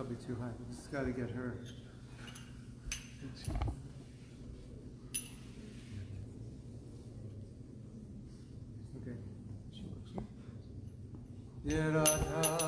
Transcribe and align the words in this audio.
probably 0.00 0.16
too 0.26 0.34
high. 0.40 0.48
Just 0.70 0.90
got 0.90 1.04
to 1.04 1.12
get 1.12 1.30
her. 1.30 1.58
Okay. 8.96 9.16
Radha 11.66 12.59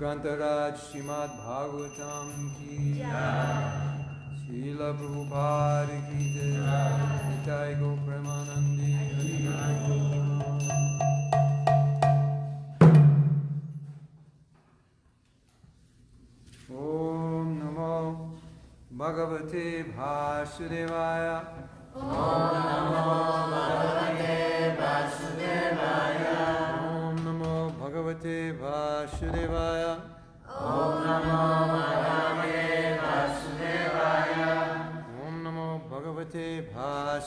Grantaraj 0.00 0.80
Srimad 0.80 1.28
Bhagavatam 1.44 2.28
ki 2.56 3.04
Srila 4.40 4.96
Prabhupada 4.96 5.96
ki 6.08 6.22
jai. 6.32 6.96
Nitai 7.28 7.72
Go 7.78 7.90
Premanandi 8.06 8.92
Hari 9.44 10.00
Om 16.72 17.48
Namo 17.60 18.40
Bhagavate 18.96 19.68
Vasudevaya 19.94 21.36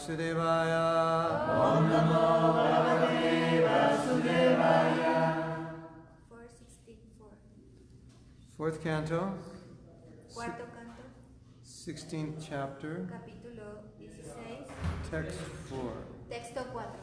Om 0.06 1.90
Namo 1.90 2.54
Four 6.28 6.44
sixteen 6.60 6.98
four. 7.18 7.32
Fourth 8.58 8.80
canto, 8.84 9.38
Cuarto 10.34 10.66
canto, 10.76 11.04
16th 11.64 12.36
chapter, 12.46 13.08
capítulo 13.10 13.84
16, 13.98 14.66
text 15.10 15.40
4. 15.70 15.80
texto 16.28 16.64
4. 16.74 17.03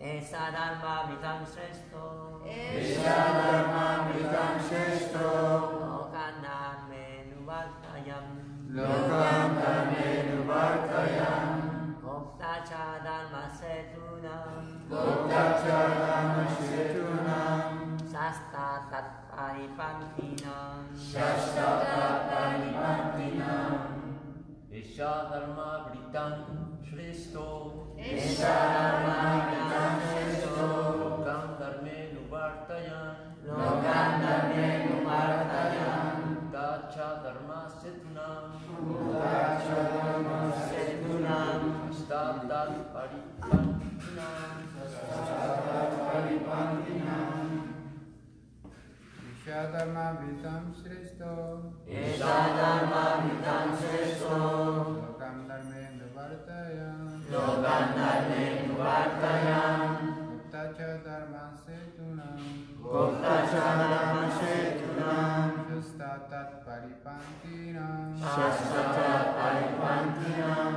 quiere 0.00 0.20
repetir? 0.20 0.30
Esa 0.30 0.50
dharma 3.36 4.08
vidam 4.08 4.60
sresto. 4.60 5.20
Lokaname 8.72 10.08
nuvartayam. 10.32 11.46
Mokta 12.02 12.54
cha 12.68 12.84
dharma 13.04 13.44
setunam. 13.58 14.64
Sasta 18.10 18.68
tat 18.90 19.08
paripantinam. 19.30 20.80
Esha 24.72 25.30
dharma 25.30 25.90
vritam 25.90 26.32
shresto 26.84 27.46
Esa 27.98 28.54
dharma 28.74 29.49
ईशाधर्मावृतं 49.59 50.61
श्रेष्ठो 50.79 51.33
Esa 52.01 52.35
dharma 52.57 53.03
vidam 53.23 53.67
sresto. 53.79 54.37
लोकं 54.95 55.35
धर्मे 55.49 55.83
निवर्तय 55.97 56.77
Lokandane 57.33 58.43
nuvartayam. 58.67 59.83
मुक्ता 60.29 60.63
च 60.77 60.79
धर्मसेतूनां 61.05 62.35
Gopta 62.85 63.33
Charanam 63.51 64.17
Shetunam 64.37 65.49
शुस्ता 65.69 66.09
तत्परिपन्थिनां 66.31 67.93
Shastra 68.21 69.13
Paripantinam 69.35 70.73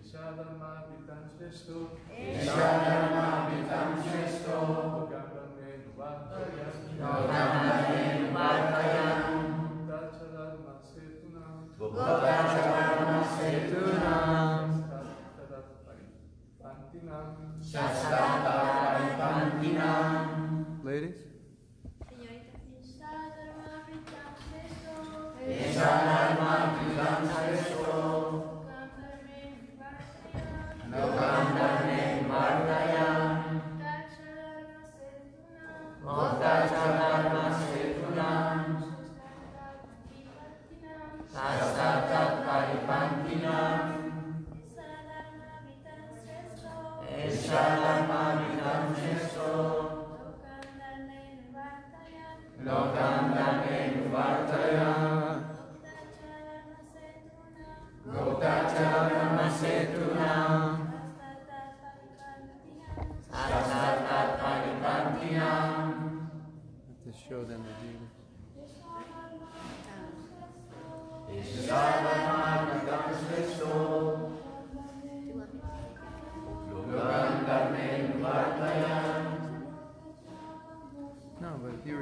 Esha 0.00 0.24
dharma 0.38 0.72
vritam 0.86 1.22
shresto 1.34 1.78
ईशाधर्मावृतं 2.16 3.88
श्रेष्ठो 4.06 4.58
lokam 4.94 5.26
dharme 5.34 5.70
nuvartayan 5.84 6.74
Lokandane 7.00 7.59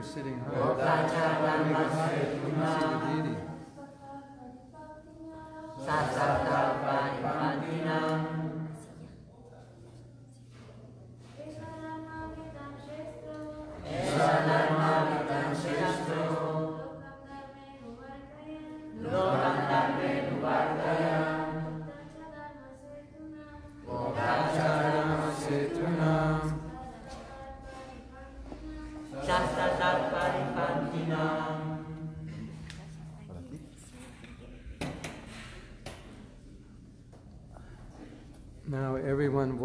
sitting. 0.10 0.40
High, 2.58 3.39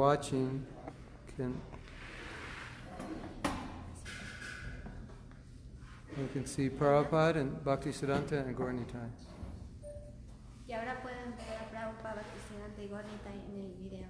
watching 0.04 0.66
can 1.34 1.52
you 6.18 6.28
can 6.34 6.44
see 6.44 6.68
Prabhupada 6.68 7.36
and 7.36 7.50
Bhaktisiddhanta 7.64 8.36
and 8.46 8.54
Gauranitai. 8.54 9.08
Y 10.68 10.72
ahora 10.74 11.00
pueden 11.02 11.34
ver 11.38 11.56
a 11.58 11.64
Prabhupada, 11.72 12.20
Bhaktisiddhanta 12.20 12.82
y 12.82 12.88
Gornita 12.88 13.30
en 13.32 13.56
el 13.64 13.72
video. 13.82 14.08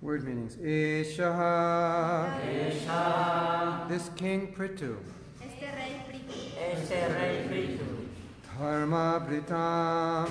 Word 0.00 0.22
meanings. 0.24 0.56
Eshaha. 0.56 2.30
This 3.88 4.10
king 4.16 4.54
Prithu. 4.54 4.96
Este 5.42 5.66
rey 5.76 6.02
Priti, 6.08 6.40
Este 6.56 7.08
Rey 7.12 7.36
Pritu 7.48 7.67
Dharma 8.58 9.24
Britam. 9.28 10.26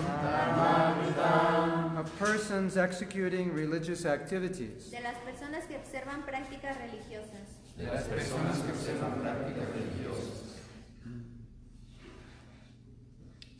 Of 1.97 2.19
persons 2.19 2.75
executing 2.77 3.53
religious 3.53 4.05
activities. 4.05 4.91
de 4.91 4.99
las 5.01 5.15
personas 5.25 5.63
que 5.65 5.75
observan 5.77 6.23
prácticas 6.23 6.77
religiosas. 6.77 7.47
de 7.77 7.85
las 7.85 8.03
personas 8.03 8.57
que 8.59 8.71
observan 8.71 9.13
prácticas 9.21 9.67
religiosas. 9.69 10.43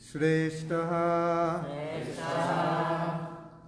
Shreshtaha. 0.02 1.66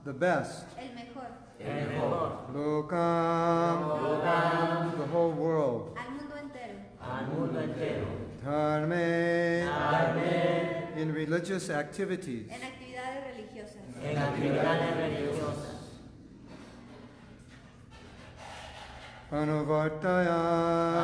The 0.05 0.13
best. 0.13 0.65
El 0.77 0.93
mejor. 0.95 1.27
el 1.59 1.87
mejor, 1.87 2.47
lokam, 2.53 3.89
Lokam, 4.01 4.97
the 4.97 5.05
whole 5.05 5.31
world. 5.33 5.95
al 5.97 6.11
mundo 6.11 6.35
entero, 6.37 6.79
al 7.01 7.27
mundo 7.27 7.59
entero. 7.59 8.05
Dharme, 8.43 9.65
Dharme, 9.65 10.78
in 10.97 11.13
religious 11.13 11.69
activities. 11.69 12.49
en 12.51 12.63
actividades 12.63 13.23
religiosas, 13.35 13.83
en 14.03 14.17
actividades 14.17 14.95
religiosas. 14.95 15.75
Anuvartaya, 19.31 20.39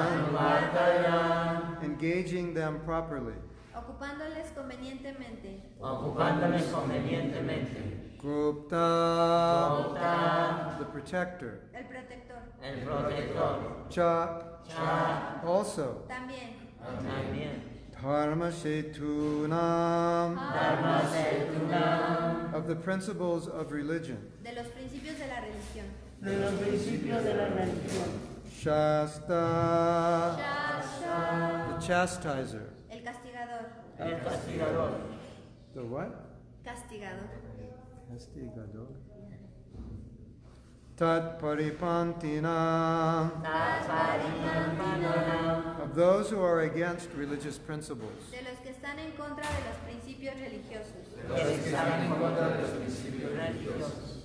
Anuvartaya, 0.07 1.83
engaging 1.83 2.53
them 2.55 2.79
properly. 2.83 3.33
ocupándoles 3.75 4.51
convenientemente, 4.55 5.61
ocupándoles 5.79 6.63
convenientemente. 6.71 8.17
Gupta, 8.17 9.83
Gupta, 9.83 10.75
the 10.79 10.85
protector. 10.85 11.59
el 11.73 11.85
protector, 11.85 12.37
el 12.63 12.79
protector. 12.83 13.85
Cha, 13.89 14.59
Cha, 14.67 15.41
also. 15.45 16.03
también, 16.07 16.55
también. 16.81 17.74
Dharma 18.01 18.51
Shetunam, 18.51 20.35
Dharma 20.35 21.01
Setunam, 21.11 22.53
of 22.53 22.67
the 22.67 22.75
principles 22.75 23.47
of 23.47 23.71
religion. 23.71 24.17
de 24.43 24.51
los 24.53 24.67
principios 24.67 25.17
de 25.17 25.27
la 25.27 25.41
religión. 25.41 25.87
de 26.21 26.37
los 26.37 26.53
principios 26.59 27.23
de 27.23 27.33
la 27.33 27.47
religión. 27.47 28.09
Shasta, 28.51 30.37
Shasha, 30.37 31.79
the 31.79 31.85
chastiser. 31.85 32.69
el 32.91 33.01
castigador, 33.03 33.65
El 33.99 34.19
castigador. 34.23 35.01
The 35.73 35.81
what? 35.83 36.11
castigador. 36.63 37.29
Castigador. 38.11 38.87
Tat 40.97 41.39
paripantina, 41.41 43.29
Taparinam, 43.43 44.79
of 45.81 45.93
those 45.93 46.29
who 46.29 46.41
are 46.41 46.61
against 46.61 47.09
religious 47.17 47.57
principles. 47.57 48.31
de 48.31 48.41
los 48.43 48.57
que 48.63 48.69
están 48.71 48.97
en 48.99 49.11
contra 49.11 49.43
de 49.43 49.63
los 49.67 49.75
principios 49.85 50.35
religiosos. 50.39 51.03
que 51.27 51.55
están 51.69 52.01
en 52.01 52.11
contra 52.17 52.47
de 52.47 52.61
los 52.61 52.69
principios 52.71 53.31
religiosos. 53.33 54.21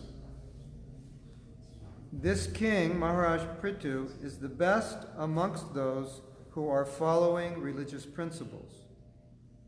This 2.13 2.47
king, 2.47 2.97
Maharaj 2.99 3.43
Prithu, 3.61 4.09
is 4.23 4.39
the 4.39 4.49
best 4.49 4.99
amongst 5.19 5.75
those 5.75 6.21
who 6.51 6.69
are 6.69 6.85
following 6.85 7.61
religious 7.61 8.07
principles. 8.07 8.87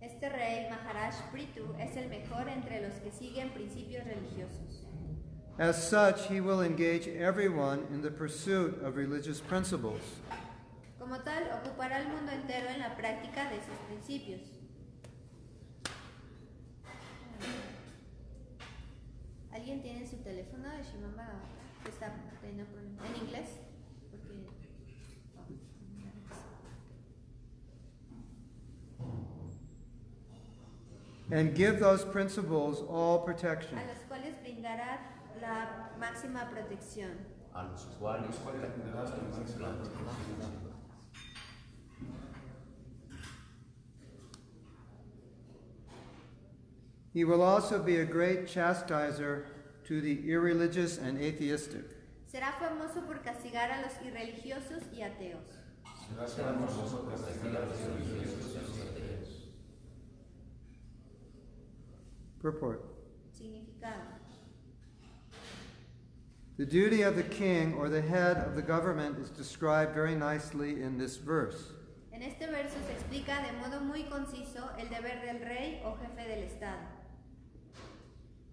Este 0.01 0.29
rey, 0.31 0.69
Maharaj 0.71 1.15
Prithu, 1.33 1.75
es 1.81 1.97
el 1.97 2.09
mejor 2.09 2.49
entre 2.49 2.81
los 2.81 2.95
que 3.01 3.11
siguen 3.11 3.51
principios 3.51 4.05
religiosos. 4.05 4.72
As 5.59 5.77
such, 5.89 6.29
he 6.29 6.41
will 6.41 6.63
engage 6.63 7.07
everyone 7.07 7.87
in 7.93 8.01
the 8.01 8.11
pursuit 8.11 8.83
of 8.83 8.97
religious 8.97 9.39
principles. 9.39 10.01
Como 10.99 11.19
tal, 11.19 11.43
ocupará 11.61 11.97
al 11.97 12.09
mundo 12.09 12.33
entero 12.33 12.69
en 12.69 12.81
la 12.81 12.97
práctica 12.97 13.51
de 13.51 13.61
sus 13.61 13.77
principios. 13.87 14.41
¿Alguien 19.53 19.83
tiene 19.83 20.07
su 20.07 20.17
teléfono 20.17 20.71
de 20.71 20.79
Bhagavatam? 20.79 21.53
Está 21.87 22.13
teniendo 22.41 22.65
problemas. 22.73 23.05
¿En 23.11 23.17
inglés? 23.27 23.49
Porque... 24.11 24.47
And 31.31 31.55
give 31.55 31.79
those 31.79 32.05
principles 32.05 32.83
all 32.89 33.25
protection. 33.25 33.77
A 33.79 33.85
los 33.85 33.99
cuales 34.09 34.35
brindará 34.43 35.12
la 35.43 35.91
máxima 35.99 36.49
protección. 36.49 37.11
a 37.53 37.65
los 37.65 37.85
cuales 37.99 38.31
tendrás 38.37 39.11
la 39.11 39.17
máxima 39.17 39.77
protección. 39.77 40.73
He 47.13 47.25
will 47.25 47.43
also 47.43 47.83
be 47.83 47.97
a 48.01 48.07
great 48.07 48.47
chastiser 48.47 49.45
to 49.85 50.01
the 50.01 50.15
irreligious 50.27 50.97
and 50.97 51.19
atheistic. 51.19 51.85
Será 52.27 52.53
famoso 52.53 53.05
por 53.07 53.19
castigar 53.19 53.71
a 53.71 53.83
los 53.83 53.93
irreligiosos 54.01 54.85
y 54.95 55.03
ateos. 55.03 55.45
Será 56.09 56.55
famoso 56.55 57.03
por 57.05 57.11
castigar 57.21 57.63
a 57.63 57.67
los 57.67 57.79
religiosos 57.79 58.79
y 58.79 58.81
ateos. 58.81 59.53
Purport. 62.41 62.81
Significado. 63.31 64.22
The 66.63 66.71
duty 66.71 67.03
of 67.03 67.17
the 67.17 67.25
king 67.25 67.75
or 67.75 67.89
the 67.89 68.01
head 68.01 68.37
of 68.37 68.55
the 68.55 68.63
government 68.63 69.19
is 69.19 69.31
described 69.31 69.95
very 69.95 70.15
nicely 70.15 70.81
in 70.81 70.97
this 70.97 71.17
verse. 71.17 71.73
En 72.13 72.23
este 72.23 72.47
verso 72.47 72.77
se 72.87 72.93
explica 72.93 73.43
de 73.43 73.53
modo 73.59 73.81
muy 73.81 74.05
conciso 74.05 74.71
el 74.79 74.87
deber 74.87 75.21
del 75.27 75.41
rey 75.41 75.83
o 75.85 75.97
jefe 75.97 76.25
del 76.25 76.45
Estado. 76.45 76.87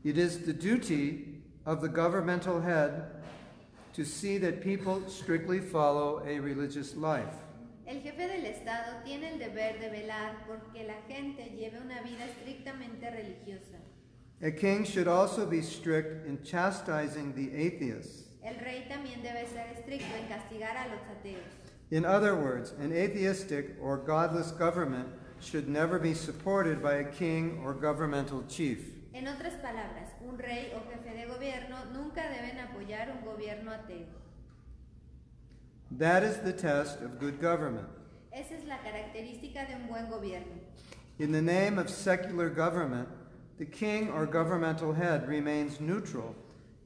It 0.03 0.17
is 0.17 0.43
the 0.43 0.53
duty 0.53 1.43
of 1.67 1.81
the 1.81 1.87
governmental 1.87 2.59
head 2.59 3.11
to 3.93 4.03
see 4.03 4.39
that 4.39 4.63
people 4.63 5.03
strictly 5.07 5.59
follow 5.59 6.23
a 6.25 6.39
religious 6.39 6.95
life. 6.95 7.35
El 7.85 8.01
jefe 8.01 8.27
del 8.27 8.45
Estado 8.47 9.03
tiene 9.05 9.33
el 9.33 9.37
deber 9.37 9.79
de 9.79 9.89
velar 9.91 10.47
porque 10.47 10.83
la 10.87 10.99
gente 11.07 11.43
lleve 11.55 11.79
una 11.79 12.01
vida 12.01 12.25
estrictamente 12.25 13.07
religiosa. 13.11 13.77
A 14.41 14.51
king 14.51 14.85
should 14.85 15.07
also 15.07 15.45
be 15.45 15.61
strict 15.61 16.25
in 16.25 16.41
chastising 16.43 17.33
the 17.35 17.53
atheists. 17.53 18.23
El 18.41 18.55
rey 18.63 18.87
también 18.89 19.21
debe 19.21 19.45
ser 19.45 19.67
estricto 19.75 20.15
en 20.15 20.27
castigar 20.29 20.77
a 20.77 20.87
los 20.87 21.01
ateos. 21.11 21.43
In 21.91 22.05
other 22.05 22.35
words, 22.35 22.71
an 22.79 22.93
atheistic 22.93 23.75
or 23.81 23.97
godless 23.97 24.51
government 24.51 25.09
should 25.41 25.67
never 25.67 25.99
be 25.99 26.13
supported 26.13 26.81
by 26.81 26.95
a 26.95 27.03
king 27.03 27.61
or 27.65 27.73
governmental 27.73 28.43
chief. 28.47 28.79
En 29.13 29.27
otras 29.27 29.55
palabras, 29.55 30.09
un 30.25 30.37
rey 30.37 30.71
o 30.73 30.79
jefe 30.89 31.17
de 31.17 31.25
gobierno 31.25 31.91
nunca 31.91 32.21
deben 32.21 32.59
apoyar 32.59 33.09
un 33.09 33.25
gobierno 33.25 33.71
ateo. 33.73 34.05
That 35.91 36.23
is 36.23 36.37
the 36.37 36.53
test 36.53 37.01
of 37.01 37.19
good 37.19 37.41
government. 37.41 37.89
Esa 38.31 38.55
es 38.55 38.63
la 38.65 38.77
característica 38.77 39.67
de 39.67 39.75
un 39.75 39.87
buen 39.87 40.09
gobierno. 40.09 40.61
In 41.17 41.33
the 41.33 41.41
name 41.41 41.77
of 41.77 41.89
secular 41.89 42.49
government, 42.49 43.09
the 43.59 43.65
king 43.65 44.09
or 44.09 44.25
governmental 44.25 44.93
head 44.93 45.27
remains 45.27 45.81
neutral 45.81 46.33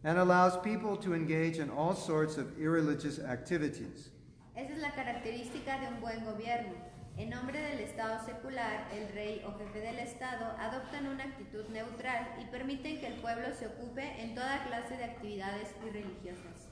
and 0.03 0.17
allows 0.17 0.57
people 0.57 0.97
to 0.97 1.13
engage 1.13 1.59
in 1.59 1.69
all 1.69 1.93
sorts 1.93 2.37
of 2.37 2.59
irreligious 2.59 3.19
activities. 3.19 4.09
Esa 4.55 4.73
es 4.73 4.81
la 4.81 4.91
característica 4.91 5.79
de 5.79 5.87
un 5.87 6.01
buen 6.01 6.25
gobierno. 6.25 6.73
En 7.15 7.29
nombre 7.29 7.59
del 7.61 7.79
Estado 7.79 8.19
secular, 8.25 8.87
el 8.91 9.13
rey 9.13 9.43
o 9.45 9.51
jefe 9.59 9.81
del 9.81 9.99
Estado 9.99 10.45
adoptan 10.59 11.05
una 11.05 11.23
actitud 11.23 11.69
neutral 11.69 12.27
y 12.41 12.45
permiten 12.45 12.99
que 12.99 13.07
el 13.07 13.21
pueblo 13.21 13.53
se 13.53 13.67
ocupe 13.67 14.19
en 14.19 14.33
toda 14.33 14.65
clase 14.65 14.97
de 14.97 15.03
actividades 15.03 15.69
irreligiosas. 15.85 16.69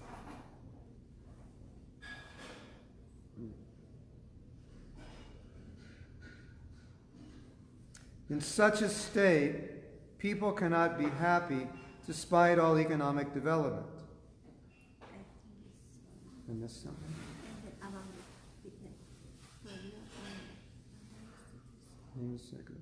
In 8.32 8.40
such 8.40 8.82
a 8.82 8.90
state, 8.90 9.71
people 10.22 10.52
cannot 10.52 11.00
be 11.00 11.10
happy 11.20 11.68
despite 12.06 12.60
all 12.60 12.78
economic 12.78 13.34
development. 13.34 13.88
I 16.48 16.54
missed 16.54 16.84
something. 16.84 17.16
Hang 22.14 22.36
a 22.36 22.40
second. 22.40 22.78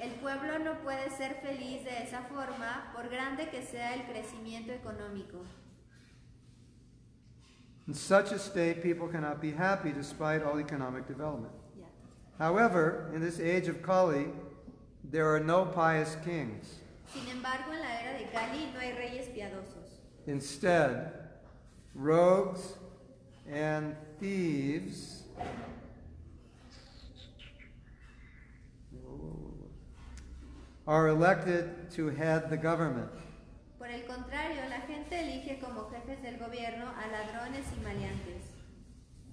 El 0.00 0.12
pueblo 0.12 0.58
no 0.58 0.80
puede 0.80 1.10
ser 1.10 1.34
feliz 1.42 1.84
de 1.84 2.02
esa 2.02 2.22
forma 2.22 2.90
por 2.94 3.10
grande 3.10 3.50
que 3.50 3.62
sea 3.62 3.94
el 3.94 4.04
crecimiento 4.04 4.72
económico. 4.72 5.44
In 7.88 7.94
such 7.94 8.32
a 8.32 8.38
state, 8.38 8.82
people 8.82 9.08
cannot 9.08 9.40
be 9.40 9.50
happy 9.50 9.92
despite 9.92 10.42
all 10.42 10.60
economic 10.60 11.08
development. 11.08 11.52
Ya. 11.78 11.86
However, 12.38 13.10
in 13.14 13.20
this 13.20 13.40
age 13.40 13.68
of 13.68 13.82
Kali, 13.82 14.26
there 15.04 15.34
are 15.34 15.40
no 15.40 15.64
pious 15.64 16.16
kings. 16.24 16.76
Sin 17.12 17.26
embargo, 17.28 17.72
en 17.72 17.80
la 17.80 17.88
era 17.88 18.18
de 18.18 18.26
Kali 18.32 18.68
no 18.72 18.78
hay 18.78 18.92
reyes 18.92 19.26
piadosos. 19.28 19.98
Instead, 20.26 21.12
rogues 21.94 22.74
and 23.50 23.96
thieves 24.20 25.22
are 30.86 31.08
elected 31.08 31.90
to 31.90 32.10
head 32.10 32.50
the 32.50 32.56
government. 32.56 33.10
Por 33.78 33.88
el 33.88 34.00
contrario, 34.02 34.68
la 34.68 34.80
gente 34.86 35.12
elige 35.12 35.49
como 35.60 35.88
jefes 35.90 36.22
del 36.22 36.38
gobierno 36.38 36.86
a 36.86 37.06
ladrones 37.08 37.66
y 37.76 37.82
maleantes. 37.84 38.42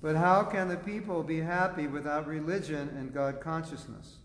But 0.02 0.16
how 0.16 0.44
can 0.44 0.68
the 0.68 0.78
people 0.78 1.24
be 1.24 1.40
happy 1.40 1.88
without 1.88 2.28
religion 2.28 2.90
and 2.98 3.14
God 3.14 3.42
consciousness? 3.42 4.18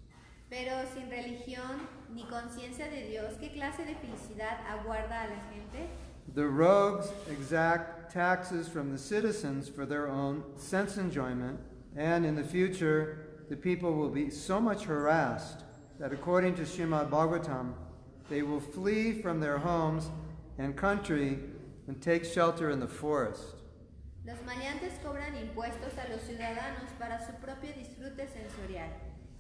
Pero 0.50 0.84
sin 0.92 1.08
religión 1.08 1.80
ni 2.14 2.24
conciencia 2.24 2.90
de 2.90 3.08
Dios, 3.08 3.32
¿qué 3.40 3.50
clase 3.54 3.86
de 3.86 3.94
felicidad 3.94 4.58
aguarda 4.68 5.22
a 5.22 5.28
la 5.28 5.40
gente? 5.50 5.88
The 6.34 6.46
rogues 6.46 7.10
exact 7.30 8.12
taxes 8.12 8.68
from 8.68 8.92
the 8.92 8.98
citizens 8.98 9.68
for 9.68 9.86
their 9.86 10.08
own 10.08 10.44
sense 10.56 10.98
enjoyment, 10.98 11.58
and 11.96 12.26
in 12.26 12.34
the 12.34 12.44
future, 12.44 13.44
the 13.48 13.56
people 13.56 13.94
will 13.94 14.10
be 14.10 14.28
so 14.28 14.60
much 14.60 14.84
harassed 14.84 15.64
that, 15.98 16.12
according 16.12 16.54
to 16.56 16.62
Srimad 16.62 17.08
Bhagavatam, 17.08 17.72
they 18.28 18.42
will 18.42 18.60
flee 18.60 19.12
from 19.12 19.40
their 19.40 19.58
homes 19.58 20.10
and 20.58 20.76
country 20.76 21.38
and 21.88 22.00
take 22.00 22.24
shelter 22.24 22.70
in 22.70 22.80
the 22.80 22.86
forest. 22.86 23.56
Los 24.24 24.40
maleantes 24.42 24.94
cobran 25.02 25.36
impuestos 25.36 25.98
a 25.98 26.08
los 26.08 26.22
ciudadanos 26.22 26.90
para 26.98 27.18
su 27.26 27.32
propio 27.40 27.72
disfrute 27.72 28.28
sensorial. 28.28 28.90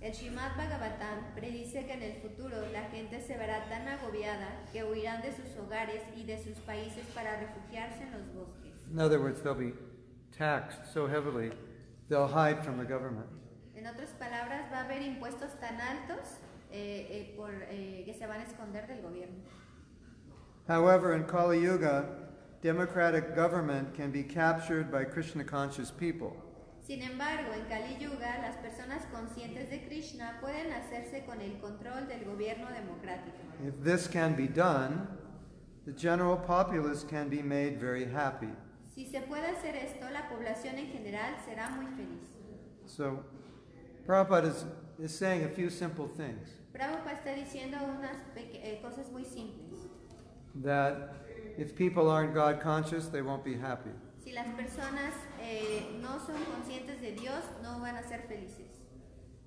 El 0.00 0.12
Bhagavatam 0.12 1.32
predice 1.36 1.86
que 1.86 1.92
en 1.92 2.02
el 2.02 2.20
futuro 2.20 2.56
la 2.72 2.82
gente 2.90 3.20
se 3.20 3.36
verá 3.36 3.68
tan 3.68 3.86
agobiada 3.86 4.48
que 4.72 4.82
huirán 4.82 5.22
de 5.22 5.30
sus 5.30 5.56
hogares 5.56 6.02
y 6.16 6.24
de 6.24 6.42
sus 6.42 6.58
países 6.58 7.06
para 7.14 7.38
refugiarse 7.38 8.02
en 8.02 8.12
los 8.12 8.34
bosques. 8.34 8.72
In 8.90 8.98
other 8.98 9.20
words, 9.20 9.40
they'll 9.42 9.54
be 9.54 9.74
taxed 10.36 10.92
so 10.92 11.06
heavily 11.06 11.52
they'll 12.08 12.26
hide 12.26 12.64
from 12.64 12.78
the 12.78 12.84
government. 12.84 13.28
En 13.76 13.86
otras 13.86 14.10
palabras, 14.18 14.70
va 14.72 14.80
a 14.80 14.84
haber 14.84 15.02
impuestos 15.02 15.58
tan 15.60 15.80
altos 15.80 16.38
eh, 16.72 17.06
eh, 17.08 17.34
por, 17.36 17.50
eh, 17.70 18.02
que 18.04 18.14
se 18.14 18.26
van 18.26 18.40
a 18.40 18.44
esconder 18.44 18.88
del 18.88 19.02
gobierno. 19.02 19.44
However, 20.66 21.14
in 21.14 21.24
Kali 21.24 21.60
Yuga, 21.60 22.21
democratic 22.62 23.34
government 23.34 23.92
can 23.92 24.12
be 24.12 24.22
captured 24.22 24.90
by 24.90 25.04
Krishna 25.04 25.44
conscious 25.44 25.90
people. 25.90 26.36
Sin 26.80 27.02
embargo, 27.02 27.52
en 27.52 27.64
Kali 27.68 27.96
Yuga, 28.00 28.40
las 28.40 28.56
personas 28.56 29.02
conscientes 29.12 29.68
de 29.68 29.78
Krishna 29.86 30.38
pueden 30.40 30.72
hacerse 30.72 31.24
con 31.26 31.40
el 31.40 31.58
control 31.60 32.06
del 32.08 32.24
gobierno 32.24 32.68
democrático. 32.70 33.36
If 33.66 33.84
this 33.84 34.06
can 34.06 34.34
be 34.34 34.46
done, 34.46 35.06
the 35.86 35.92
general 35.92 36.36
populace 36.36 37.04
can 37.04 37.28
be 37.28 37.42
made 37.42 37.78
very 37.78 38.04
happy. 38.04 38.50
Si 38.94 39.06
se 39.06 39.20
puede 39.22 39.46
hacer 39.46 39.74
esto, 39.76 40.08
la 40.10 40.28
población 40.28 40.78
en 40.78 40.86
general 40.88 41.34
será 41.44 41.70
muy 41.70 41.86
feliz. 41.96 42.28
So, 42.86 43.24
Prabhupada 44.06 44.48
is, 44.48 44.64
is 44.98 45.16
saying 45.16 45.44
a 45.44 45.48
few 45.48 45.70
simple 45.70 46.08
things 46.08 46.48
Prabhupada 46.72 47.12
está 47.12 47.34
diciendo 47.34 47.78
unas 47.84 48.16
eh, 48.36 48.80
cosas 48.82 49.10
muy 49.10 49.24
simples. 49.24 49.88
that 50.56 51.21
if 51.58 51.74
people 51.76 52.08
aren't 52.10 52.34
God 52.34 52.60
conscious, 52.60 53.06
they 53.08 53.22
won't 53.22 53.44
be 53.44 53.54
happy. 53.54 53.90
Si 54.24 54.32
las 54.32 54.46
personas 54.56 55.12
eh, 55.40 55.98
no 56.00 56.18
son 56.18 56.36
conscientes 56.44 57.00
de 57.00 57.12
Dios, 57.12 57.42
no 57.62 57.80
van 57.80 57.96
a 57.96 58.02
ser 58.02 58.22
felices. 58.28 58.68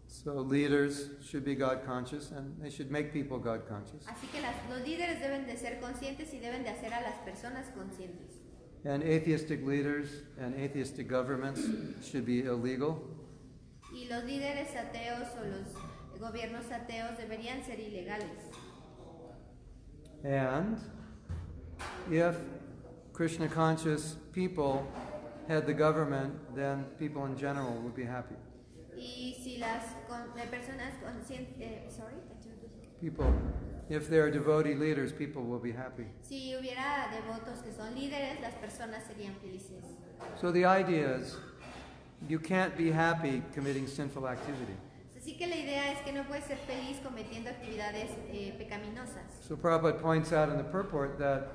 So, 0.08 0.34
leaders 0.42 1.10
should 1.22 1.44
be 1.44 1.56
God 1.56 1.84
conscious 1.86 2.32
and 2.32 2.62
they 2.62 2.70
should 2.70 2.90
make 2.92 3.12
people 3.12 3.38
God 3.40 3.68
conscious. 3.68 4.06
Así 4.06 4.28
que 4.32 4.42
las- 4.42 4.56
los 4.70 4.82
líderes 4.88 5.20
deben 5.20 5.46
de 5.46 5.58
ser 5.58 5.80
conscientes 5.82 6.34
y 6.34 6.40
deben 6.40 6.64
de 6.64 6.70
hacer 6.70 6.94
a 6.94 7.02
las 7.02 7.16
personas 7.26 7.68
conscientes. 7.76 8.32
And 8.86 9.02
atheistic 9.04 9.66
leaders 9.66 10.24
and 10.40 10.54
atheistic 10.56 11.08
governments 11.10 11.62
should 12.04 12.26
be 12.26 12.42
illegal. 12.46 13.02
Y 13.94 14.08
los 14.10 14.24
líderes 14.26 14.76
ateos 14.76 15.28
o 15.40 15.44
los 15.46 16.20
gobiernos 16.20 16.66
ateos 16.72 17.18
deberían 17.18 17.64
ser 17.66 17.80
ilegales. 17.80 18.52
And 20.24 20.80
if 22.12 22.36
Krishna 23.14 23.48
conscious 23.48 24.18
people 24.32 24.86
had 25.48 25.66
the 25.66 25.74
government, 25.74 26.34
then 26.56 26.86
people 27.00 27.26
in 27.26 27.38
general 27.38 27.74
would 27.84 27.96
be 27.96 28.04
happy. 28.04 28.36
Si 28.96 29.60
con- 30.08 30.32
eh, 30.38 31.90
sorry, 31.90 32.14
People, 33.02 33.32
if 33.90 34.10
there 34.10 34.24
are 34.26 34.32
devotee 34.32 34.74
leaders, 34.74 35.12
people 35.12 35.44
will 35.44 35.60
be 35.60 35.72
happy. 35.72 36.06
si 36.22 36.56
hubiera 36.56 37.10
devotos 37.12 37.62
que 37.62 37.72
son 37.72 37.94
líderes, 37.94 38.40
las 38.42 38.56
personas 38.56 39.04
serían 39.04 39.36
felices. 39.42 39.84
So 40.40 40.52
the 40.52 40.66
idea 40.66 41.18
is 41.18 41.36
you 42.28 42.40
can't 42.40 42.76
be 42.78 42.92
happy 42.92 43.44
committing 43.54 43.86
sinful 43.88 44.28
activity. 44.28 44.74
Así 45.18 45.38
que 45.38 45.48
la 45.48 45.56
idea 45.56 45.92
es 45.92 46.00
que 46.06 46.14
no 46.14 46.24
puedes 46.24 46.46
ser 46.46 46.58
feliz 46.58 47.00
cometiendo 47.04 47.50
actividades 47.50 48.12
eh, 48.32 48.54
pecaminosas. 48.58 49.24
So 49.42 49.56
Prabhupada 49.58 50.00
points 50.02 50.32
out 50.32 50.50
in 50.50 50.58
the 50.58 50.64
purport 50.64 51.18
that 51.20 51.52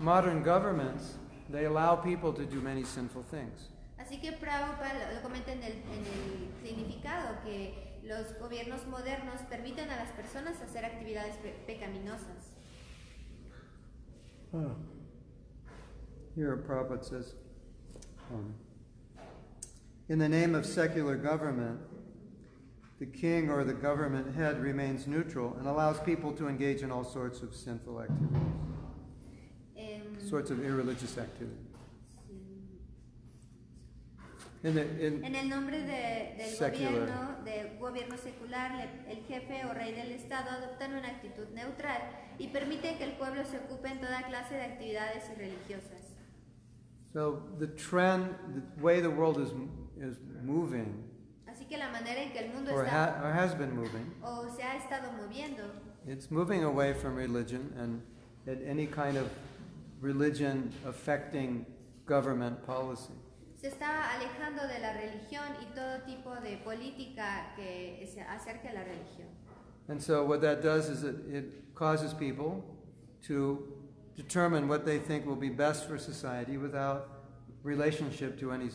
modern 0.00 0.42
governments, 0.42 1.14
they 1.48 1.64
allow 1.66 1.94
people 1.96 2.32
to 2.32 2.44
do 2.44 2.60
many 2.60 2.82
sinful 2.84 3.22
things. 3.30 3.68
Así 3.98 4.20
que 4.20 4.32
Prabhupada 4.32 4.94
lo, 4.94 5.14
lo 5.16 5.20
comenta 5.22 5.52
en 5.52 5.62
el, 5.62 5.72
en 5.72 6.04
el 6.06 6.66
significado 6.66 7.36
que 7.44 8.00
los 8.02 8.32
gobiernos 8.40 8.86
modernos 8.86 9.42
permiten 9.50 9.90
a 9.90 9.96
las 9.96 10.10
personas 10.12 10.60
hacer 10.62 10.84
actividades 10.84 11.36
pe- 11.36 11.54
pecaminosas. 11.66 12.54
Here 16.34 16.56
Prabhupada 16.56 17.04
says, 17.04 17.34
um, 18.32 18.54
in 20.08 20.18
the 20.18 20.28
name 20.28 20.54
of 20.54 20.64
secular 20.64 21.16
government, 21.16 21.78
the 22.98 23.06
king 23.06 23.50
or 23.50 23.64
the 23.64 23.74
government 23.74 24.34
head 24.34 24.60
remains 24.60 25.06
neutral 25.06 25.54
and 25.58 25.66
allows 25.68 26.00
people 26.00 26.32
to 26.32 26.48
engage 26.48 26.82
in 26.82 26.90
all 26.90 27.04
sorts 27.04 27.42
of 27.42 27.54
sinful 27.54 28.00
activities, 28.00 28.38
Em, 28.38 28.79
sorts 30.28 30.50
of 30.50 30.62
irreligious 30.64 31.16
activities. 31.18 31.66
In 34.62 34.74
the, 34.74 34.82
in, 35.06 35.24
En 35.24 35.34
el 35.34 35.48
nombre 35.48 35.78
de- 35.80 36.34
del 36.36 36.50
Secular. 36.50 36.92
gobierno, 36.92 37.44
del 37.46 37.78
gobierno 37.78 38.16
secular, 38.18 38.74
le- 38.74 39.10
el 39.10 39.24
jefe 39.24 39.64
o 39.64 39.72
rey 39.72 39.94
del 39.94 40.12
Estado 40.12 40.50
adoptan 40.50 40.92
una 40.94 41.08
actitud 41.08 41.48
neutral 41.54 42.02
y 42.38 42.48
permiten 42.48 42.98
que 42.98 43.04
el 43.04 43.12
pueblo 43.16 43.42
se 43.46 43.56
ocupe 43.56 43.88
en 43.88 44.00
toda 44.00 44.22
clase 44.24 44.54
de 44.56 44.62
actividades 44.62 45.30
irreligiosas. 45.30 45.98
so 47.12 47.42
the 47.58 47.66
trend, 47.68 48.36
the 48.54 48.82
way 48.82 49.00
the 49.00 49.08
world 49.08 49.38
is, 49.40 49.48
is 49.98 50.18
moving, 50.44 51.06
Así 51.46 51.64
que 51.64 51.76
la 51.78 51.90
manera 51.90 52.22
en 52.22 52.30
que 52.32 52.38
el 52.40 52.52
mundo 52.52 52.72
or, 52.74 52.84
está 52.84 53.18
ha, 53.18 53.24
or 53.26 53.32
has 53.32 53.54
been 53.58 53.74
moving, 53.74 54.14
o 54.22 54.46
se 54.54 54.62
ha 54.62 54.76
estado 54.76 55.10
moviendo 55.12 55.62
It's 56.06 56.30
moving 56.30 56.64
away 56.64 56.92
from 56.94 57.16
religion 57.16 57.72
and 57.78 58.02
and 58.46 58.62
any 58.68 58.86
kind 58.86 59.16
of 59.16 59.26
religion 60.00 60.72
affecting 60.86 61.66
government 62.06 62.64
policy. 62.66 63.14
se 63.60 63.68
está 63.68 64.14
alejando 64.14 64.66
de 64.66 64.78
la 64.78 64.94
religión 64.94 65.44
y 65.60 65.66
todo 65.74 66.00
tipo 66.06 66.34
de 66.36 66.56
política 66.58 67.52
que 67.56 68.08
se 68.10 68.22
acerque 68.22 68.68
a 68.68 68.72
la 68.72 68.84
religión. 68.84 69.28
And 69.88 70.00
so 70.00 70.24
what 70.24 70.40
that 70.40 70.62
does 70.62 70.88
is 70.88 71.02
it, 71.02 71.16
it 71.28 71.74
causes 71.74 72.14
people 72.14 72.64
to 73.26 73.66
determine 74.16 74.66
what 74.66 74.86
they 74.86 74.98
think 74.98 75.26
will 75.26 75.36
be 75.36 75.50
best 75.50 75.86
for 75.86 75.98
society 75.98 76.56
without 76.56 77.08
relationship 77.62 78.38
to 78.40 78.52
any, 78.52 78.70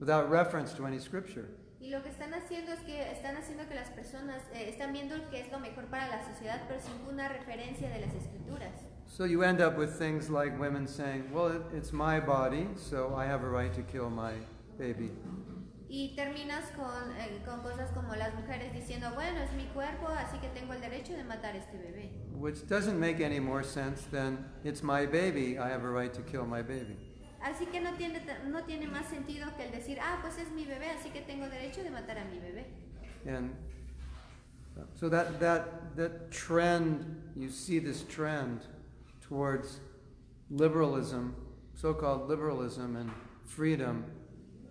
without 0.00 0.28
reference 0.28 0.72
to 0.74 0.84
any 0.84 0.98
scripture. 0.98 1.46
Y 1.80 1.90
lo 1.90 2.02
que 2.02 2.08
están 2.08 2.32
haciendo 2.32 2.72
es 2.72 2.80
que 2.80 3.12
están 3.12 3.36
haciendo 3.36 3.68
que 3.68 3.74
las 3.74 3.90
personas 3.90 4.42
eh, 4.54 4.70
están 4.70 4.92
viendo 4.92 5.14
qué 5.30 5.42
es 5.42 5.52
lo 5.52 5.60
mejor 5.60 5.84
para 5.86 6.08
la 6.08 6.24
sociedad, 6.24 6.62
pero 6.66 6.80
sin 6.80 6.96
ninguna 6.98 7.28
referencia 7.28 7.88
de 7.90 8.00
las 8.00 8.14
escrituras. 8.14 8.72
So 9.06 9.24
you 9.24 9.42
end 9.42 9.60
up 9.60 9.76
with 9.76 9.96
things 9.96 10.28
like 10.28 10.58
women 10.58 10.86
saying, 10.86 11.30
well, 11.32 11.48
it, 11.48 11.62
it's 11.72 11.92
my 11.92 12.18
body, 12.18 12.66
so 12.74 13.14
I 13.16 13.26
have 13.26 13.44
a 13.44 13.48
right 13.48 13.72
to 13.74 13.82
kill 13.82 14.10
my 14.10 14.32
baby. 14.76 15.10
Y 15.88 16.12
terminas 16.16 16.74
con, 16.74 17.12
eh, 17.16 17.40
con 17.44 17.60
cosas 17.60 17.92
como 17.92 18.16
las 18.16 18.34
mujeres 18.34 18.72
diciendo, 18.72 19.14
bueno, 19.14 19.38
es 19.40 19.52
mi 19.52 19.66
cuerpo, 19.72 20.08
así 20.08 20.40
que 20.40 20.48
tengo 20.48 20.72
el 20.72 20.80
derecho 20.80 21.12
de 21.12 21.22
matar 21.22 21.54
a 21.54 21.58
este 21.58 21.78
bebé. 21.78 22.10
Which 22.34 22.66
doesn't 22.66 22.98
make 22.98 23.20
any 23.20 23.38
more 23.38 23.62
sense 23.62 24.02
than 24.10 24.44
it's 24.64 24.82
my 24.82 25.06
baby, 25.06 25.58
I 25.58 25.68
have 25.68 25.84
a 25.84 25.90
right 25.90 26.12
to 26.12 26.22
kill 26.22 26.46
my 26.46 26.62
baby. 26.62 26.96
Así 27.40 27.66
que 27.70 27.80
no 27.80 27.92
tiene, 27.92 28.20
no 28.50 28.64
tiene 28.64 28.88
más 28.88 29.06
sentido 29.06 29.46
que 29.56 29.66
el 29.66 29.70
decir, 29.70 29.98
ah, 30.00 30.18
pues 30.20 30.38
es 30.38 30.50
mi 30.50 30.64
bebé, 30.64 30.90
así 30.90 31.10
que 31.10 31.20
tengo 31.20 31.46
derecho 31.48 31.84
de 31.84 31.90
matar 31.90 32.18
a 32.18 32.24
mi 32.24 32.40
bebé. 32.40 32.64
And 33.28 33.54
so 34.94 35.08
that, 35.08 35.38
that, 35.38 35.94
that 35.94 36.32
trend, 36.32 37.04
you 37.36 37.48
see 37.50 37.78
this 37.78 38.02
trend 38.08 38.66
towards 39.28 39.80
liberalism, 40.50 41.34
so 41.74 41.94
called 41.94 42.28
liberalism 42.28 42.96
and 42.96 43.10
freedom, 43.46 44.04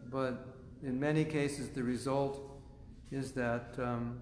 but 0.10 0.58
in 0.84 1.00
many 1.00 1.26
cases 1.26 1.70
the 1.70 1.84
result 1.84 2.40
is 3.12 3.32
that 3.32 3.76
um, 3.80 4.20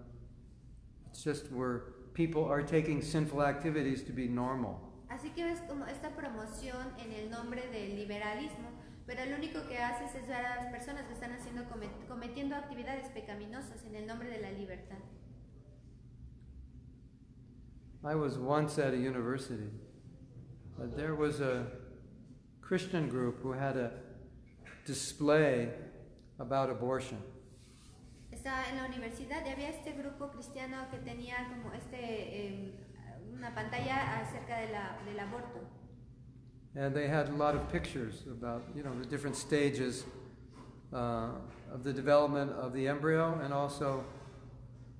it's 1.10 1.24
just 1.24 1.52
where 1.52 1.84
people 2.14 2.46
are 2.46 2.62
taking 2.62 3.02
sinful 3.02 3.44
activities 3.44 4.04
to 4.04 4.12
be 4.12 4.28
normal. 4.28 4.80
Así 5.10 5.30
que 5.36 5.44
ves 5.44 5.60
como 5.68 5.86
esta 5.86 6.10
promoción 6.16 6.94
en 6.98 7.12
el 7.12 7.30
nombre 7.30 7.70
del 7.72 7.96
liberalismo, 7.96 8.70
pero 9.06 9.26
lo 9.26 9.36
único 9.36 9.68
que 9.68 9.78
haces 9.78 10.16
es 10.16 10.28
ver 10.28 10.46
a 10.46 10.56
las 10.56 10.72
personas 10.72 11.06
que 11.08 11.14
están 11.14 11.34
haciendo 11.34 11.64
cometiendo 12.08 12.56
actividades 12.56 13.10
pecaminosas 13.10 13.84
en 13.86 13.96
el 13.96 14.08
nombre 14.08 14.30
de 14.30 14.40
la 14.40 14.52
libertad. 14.52 15.00
I 18.04 18.16
was 18.16 18.38
once 18.38 18.80
at 18.80 18.94
a 18.94 18.98
university. 18.98 19.70
But 20.78 20.96
there 20.96 21.16
was 21.16 21.42
a 21.42 21.66
Christian 22.62 23.08
group 23.10 23.40
who 23.42 23.52
had 23.54 23.78
a 23.78 23.92
display 24.86 25.70
about 26.40 26.70
abortion. 26.70 27.18
Estaba 28.32 28.64
en 28.70 28.78
la 28.78 28.86
universidad 28.86 29.46
y 29.46 29.50
había 29.52 29.70
este 29.70 29.92
grupo 29.94 30.30
cristiano 30.32 30.88
que 30.90 30.98
tenía 31.00 31.36
como 31.50 31.74
este 31.74 31.98
eh, 32.00 32.72
una 33.34 33.54
pantalla 33.54 34.22
acerca 34.22 34.58
de 34.60 34.72
la- 34.72 34.98
del 35.06 35.20
aborto. 35.20 35.60
And 36.76 36.96
they 36.96 37.08
had 37.08 37.28
a 37.28 37.34
lot 37.36 37.54
of 37.56 37.70
pictures 37.70 38.24
about, 38.28 38.64
you 38.74 38.82
know, 38.82 38.94
the 38.98 39.06
different 39.06 39.36
stages 39.36 40.06
uh, 40.94 41.32
of 41.74 41.84
the 41.84 41.92
development 41.92 42.52
of 42.54 42.72
the 42.74 42.88
embryo 42.88 43.38
and 43.44 43.54
also 43.54 44.06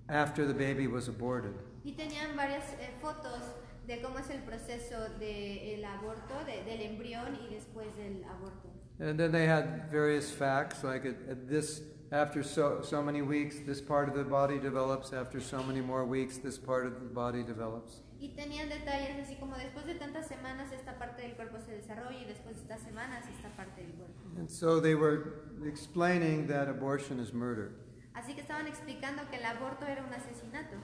after 0.10 0.46
the 0.46 0.54
baby 0.54 0.88
was 0.88 1.08
aborted. 1.08 1.54
Y 1.86 1.94
tenían 1.94 2.36
varias 2.36 2.74
eh, 2.80 2.92
fotos 3.02 3.42
de 3.88 4.02
cómo 4.02 4.20
es 4.20 4.30
el 4.30 4.42
proceso 4.44 4.98
del 5.20 5.84
aborto, 5.86 6.34
de- 6.46 6.64
del 6.64 6.82
embrión 6.82 7.36
y 7.36 7.54
después 7.54 7.88
del 7.98 8.24
aborto. 8.26 8.70
And 9.00 9.18
then 9.20 9.32
they 9.32 9.48
had 9.48 9.90
various 9.90 10.32
facts, 10.32 10.84
like 10.84 11.06
at, 11.06 11.16
at 11.30 11.48
this, 11.50 11.82
after 12.12 12.44
so, 12.44 12.82
so 12.84 13.02
many 13.02 13.22
weeks, 13.24 13.56
this 13.66 13.82
part 13.82 14.08
of 14.08 14.14
the 14.16 14.24
body 14.24 14.60
develops, 14.60 15.12
after 15.12 15.40
so 15.42 15.64
many 15.64 15.82
more 15.82 16.06
weeks, 16.06 16.38
this 16.38 16.58
part 16.60 16.86
of 16.86 16.94
the 17.02 17.10
body 17.14 17.42
develops. 17.44 18.02
Y 18.20 18.36
tenían 18.36 18.70
detalles 18.70 19.18
así 19.20 19.36
como 19.40 19.56
después 19.56 19.86
de 19.88 19.96
tantas 19.96 20.28
semanas 20.28 20.72
esta 20.72 21.00
parte 21.00 21.24
del 21.24 21.34
cuerpo 21.36 21.58
se 21.66 21.72
desarrolla 21.72 22.20
y 22.20 22.26
después 22.26 22.56
de 22.58 22.62
estas 22.62 22.82
semanas 22.82 23.26
esta 23.28 23.50
parte 23.58 23.82
del 23.82 23.94
cuerpo. 23.94 24.14
And 24.38 24.48
so 24.48 24.80
they 24.80 24.94
were 24.94 25.46
explaining 25.66 26.46
that 26.48 26.70
abortion 26.70 27.20
is 27.20 27.34
murder. 27.34 27.72
Así 28.14 28.36
que 28.36 28.42
estaban 28.42 28.68
explicando 28.68 29.24
que 29.32 29.38
el 29.38 29.46
aborto 29.46 29.88
era 29.88 30.04
un 30.04 30.14
asesinato 30.14 30.76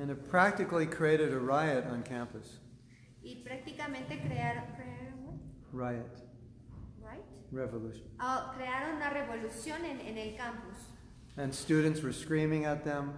And 0.00 0.10
it 0.10 0.28
practically 0.30 0.86
created 0.86 1.32
a 1.32 1.38
riot 1.38 1.84
on 1.86 2.02
campus. 2.02 2.58
y 3.22 3.42
prácticamente 3.44 4.20
crearon, 4.22 4.64
crearon 4.76 5.38
Riot, 5.72 6.22
right? 7.02 7.22
revolution. 7.50 8.04
Ah, 8.20 8.54
crearon 8.56 8.96
una 8.96 9.10
revolución 9.10 9.84
en, 9.84 10.00
en 10.00 10.16
el 10.16 10.36
campus 10.36 10.78
And 11.36 11.52
students 11.52 12.02
were 12.02 12.12
screaming 12.12 12.64
at 12.64 12.84
them. 12.84 13.12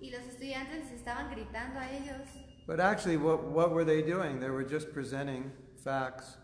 y 0.00 0.10
los 0.10 0.22
estudiantes 0.26 0.92
estaban 0.92 1.30
gritando 1.30 1.78
a 1.80 1.90
ellos, 1.90 2.28
But 2.66 2.78
actually, 2.80 3.16
what, 3.16 3.44
what 3.44 3.72
were 3.72 3.84
they 3.84 4.02
doing? 4.02 4.38
They 4.40 4.50
were 4.50 4.62
just 4.64 4.92
presenting 4.92 5.50
facts. 5.82 6.36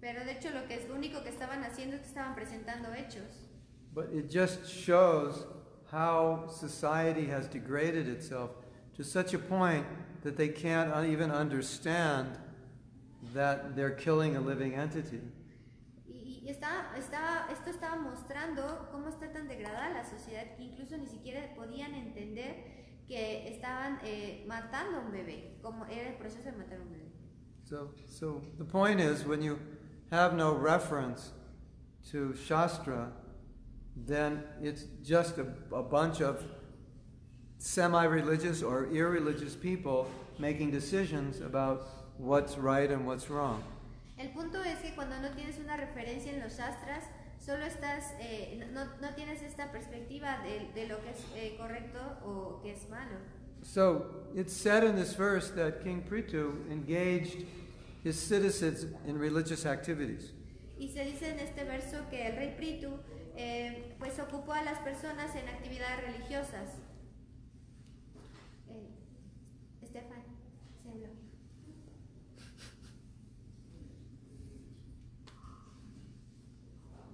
pero 0.00 0.24
de 0.24 0.32
hecho 0.32 0.50
lo 0.52 0.66
que 0.66 0.74
es 0.74 0.88
lo 0.88 0.96
único 0.96 1.22
que 1.22 1.30
estaban 1.30 1.62
haciendo 1.64 1.94
es 1.96 2.02
que 2.02 2.08
estaban 2.08 2.34
presentando 2.34 2.92
hechos. 2.94 3.46
But 3.94 4.12
it 4.12 4.28
just 4.28 4.66
shows 4.68 5.46
how 5.90 6.46
society 6.48 7.26
has 7.26 7.46
degraded 7.48 8.08
itself 8.08 8.50
to 8.98 9.04
such 9.04 9.32
a 9.32 9.38
point 9.38 9.86
that 10.24 10.36
they 10.36 10.48
can't 10.48 11.08
even 11.08 11.30
understand 11.30 12.36
that 13.32 13.76
they're 13.76 13.92
killing 13.92 14.36
a 14.36 14.40
living 14.40 14.74
entity. 14.74 15.20
Está, 16.44 16.96
está, 16.96 17.46
esto 17.52 17.70
estaba 17.70 17.96
mostrando 17.96 18.88
cómo 18.90 19.08
está 19.08 19.30
tan 19.32 19.46
degradada 19.46 19.90
la 19.90 20.02
sociedad 20.02 20.56
que 20.56 20.64
incluso 20.64 20.96
ni 20.96 21.06
siquiera 21.06 21.54
podían 21.54 21.94
entender 21.94 22.56
que 23.06 23.48
estaban 23.48 24.00
eh, 24.02 24.44
matando 24.48 24.96
a 24.96 25.00
un 25.00 25.12
bebé, 25.12 25.58
como 25.62 25.84
era 25.86 26.08
el 26.08 26.16
proceso 26.16 26.50
de 26.50 26.56
matar 26.56 26.78
a 26.78 26.82
un 26.82 26.90
bebé. 26.90 27.12
So, 27.64 27.90
so 28.06 28.42
the 28.56 28.64
point 28.64 28.98
is, 28.98 29.24
when 29.26 29.42
you 29.42 29.58
have 30.10 30.34
no 30.34 30.54
reference 30.54 31.32
to 32.10 32.34
Shastra, 32.34 33.12
then 33.94 34.42
it's 34.62 34.86
just 35.04 35.36
a, 35.38 35.46
a 35.70 35.82
bunch 35.82 36.22
of 36.22 36.42
semi 37.58 38.04
religious 38.04 38.62
or 38.62 38.88
irreligious 38.92 39.54
people 39.54 40.06
making 40.38 40.70
decisions 40.70 41.40
about 41.40 41.88
what's 42.18 42.56
right 42.56 42.90
and 42.90 43.06
what's 43.06 43.28
wrong. 43.28 43.62
El 44.18 44.28
punto 44.30 44.62
es 44.62 44.78
que 44.80 44.94
cuando 44.94 45.16
no 45.20 45.30
tienes 45.34 45.58
una 45.58 45.76
referencia 45.76 46.32
en 46.32 46.40
los 46.40 46.56
shastras, 46.56 47.04
solo 47.38 47.64
estás, 47.64 48.14
eh, 48.20 48.64
no, 48.72 48.84
no 49.00 49.14
tienes 49.14 49.42
esta 49.42 49.70
perspectiva 49.70 50.38
de, 50.42 50.70
de 50.74 50.88
lo 50.88 50.96
que 51.00 51.10
es 51.10 51.24
eh, 51.36 51.56
correcto 51.56 51.98
o 52.24 52.60
que 52.62 52.72
es 52.72 52.88
malo. 52.90 53.18
So 53.62 54.06
it's 54.34 54.52
said 54.52 54.84
in 54.84 54.96
this 54.96 55.14
verse 55.14 55.50
that 55.50 55.82
King 55.82 56.02
Prithu 56.08 56.64
engaged 56.70 57.44
his 58.04 58.18
citizens 58.18 58.86
in 59.06 59.18
religious 59.18 59.66
activities. 59.66 60.32
Y 60.78 60.88
se 60.88 61.04
dice 61.04 61.28
en 61.30 61.40
este 61.40 61.64
verso 61.64 62.08
que 62.08 62.24
el 62.26 62.36
rey 62.36 62.54
Pritu 62.56 62.98
eh, 63.36 63.94
pues 63.98 64.18
ocupó 64.20 64.52
a 64.52 64.62
las 64.62 64.78
personas 64.78 65.34
en 65.34 65.48
actividades 65.48 66.04
religiosas. 66.04 66.76
Eh, 68.68 68.88
Estefan, 69.82 70.22
se 70.82 70.90
habló. 70.90 71.08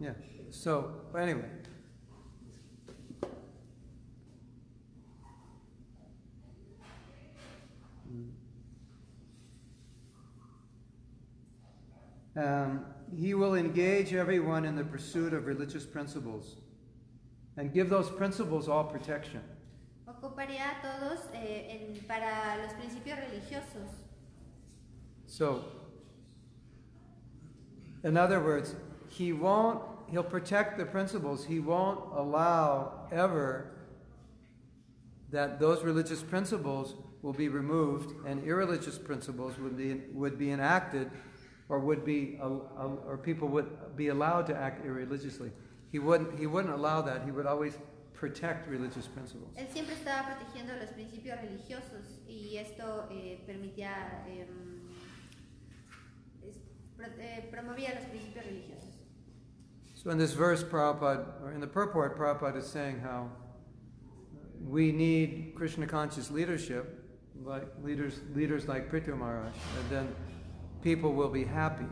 Yeah. 0.00 0.12
So 0.50 0.90
anyway. 1.16 1.48
Um, 12.36 12.84
he 13.16 13.34
will 13.34 13.54
engage 13.54 14.12
everyone 14.12 14.64
in 14.64 14.74
the 14.74 14.82
pursuit 14.84 15.32
of 15.32 15.46
religious 15.46 15.84
principles 15.86 16.56
and 17.56 17.72
give 17.72 17.88
those 17.88 18.10
principles 18.10 18.68
all 18.68 18.84
protection. 18.84 19.40
Ocuparía 20.08 20.62
a 20.72 20.82
todos 20.82 21.20
eh, 21.32 21.78
en- 21.94 22.00
para 22.08 22.58
los 22.62 22.72
principios 22.72 23.18
religiosos. 23.18 23.88
So, 25.26 25.64
in 28.02 28.16
other 28.16 28.40
words, 28.40 28.74
he 29.16 29.32
won't, 29.32 29.80
he'll 30.10 30.24
protect 30.24 30.76
the 30.76 30.84
principles. 30.84 31.44
He 31.44 31.60
won't 31.60 32.00
allow 32.14 33.06
ever 33.12 33.70
that 35.30 35.60
those 35.60 35.82
religious 35.84 36.22
principles 36.22 36.94
will 37.22 37.32
be 37.32 37.48
removed 37.48 38.14
and 38.26 38.42
irreligious 38.44 38.98
principles 38.98 39.56
would 39.58 39.76
be, 39.76 40.02
would 40.12 40.36
be 40.36 40.50
enacted 40.50 41.10
or 41.68 41.78
would 41.78 42.04
be, 42.04 42.38
or 42.40 43.18
people 43.22 43.48
would 43.48 43.96
be 43.96 44.08
allowed 44.08 44.46
to 44.46 44.54
act 44.56 44.84
irreligiously. 44.84 45.50
He 45.92 46.00
wouldn't, 46.00 46.36
he 46.38 46.46
wouldn't 46.46 46.74
allow 46.74 47.00
that. 47.02 47.24
He 47.24 47.30
would 47.30 47.46
always 47.46 47.78
protect 48.14 48.68
religious 48.68 49.06
principles. 49.06 49.54
Él 49.56 49.68
siempre 49.68 49.94
estaba 49.94 50.26
protegiendo 50.26 50.74
los 50.80 50.90
principios 50.90 51.40
religiosos 51.40 52.20
y 52.26 52.56
esto 52.56 53.08
eh, 53.10 53.42
permitía, 53.46 54.24
eh, 54.26 54.46
promovía 57.50 57.94
los 57.94 58.04
principios 58.06 58.44
religiosos. 58.44 58.83
So 60.04 60.10
in 60.10 60.18
this 60.18 60.34
verse, 60.34 60.62
Prabhupada, 60.62 61.42
or 61.42 61.52
in 61.52 61.60
the 61.62 61.66
purport, 61.66 62.18
Prabhupada 62.18 62.58
is 62.58 62.66
saying 62.66 63.00
how 63.00 63.30
we 64.62 64.92
need 64.92 65.54
Krishna 65.56 65.86
conscious 65.86 66.30
leadership, 66.30 67.02
like 67.42 67.66
leaders, 67.82 68.20
leaders 68.34 68.68
like 68.68 68.90
Prithu 68.90 69.16
Maharaj, 69.16 69.54
and 69.80 69.90
then 69.90 70.14
people 70.82 71.14
will 71.14 71.30
be 71.30 71.44
happy. 71.44 71.86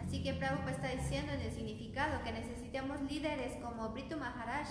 Así 0.00 0.22
que 0.22 0.34
Prabhupada 0.34 0.76
está 0.76 0.94
diciendo 0.94 1.32
en 1.32 1.40
el 1.40 1.50
significado 1.50 2.22
que 2.22 2.30
necesitamos 2.30 3.00
líderes 3.10 3.60
como 3.60 3.92
Pritu 3.92 4.16
Maharaj 4.16 4.68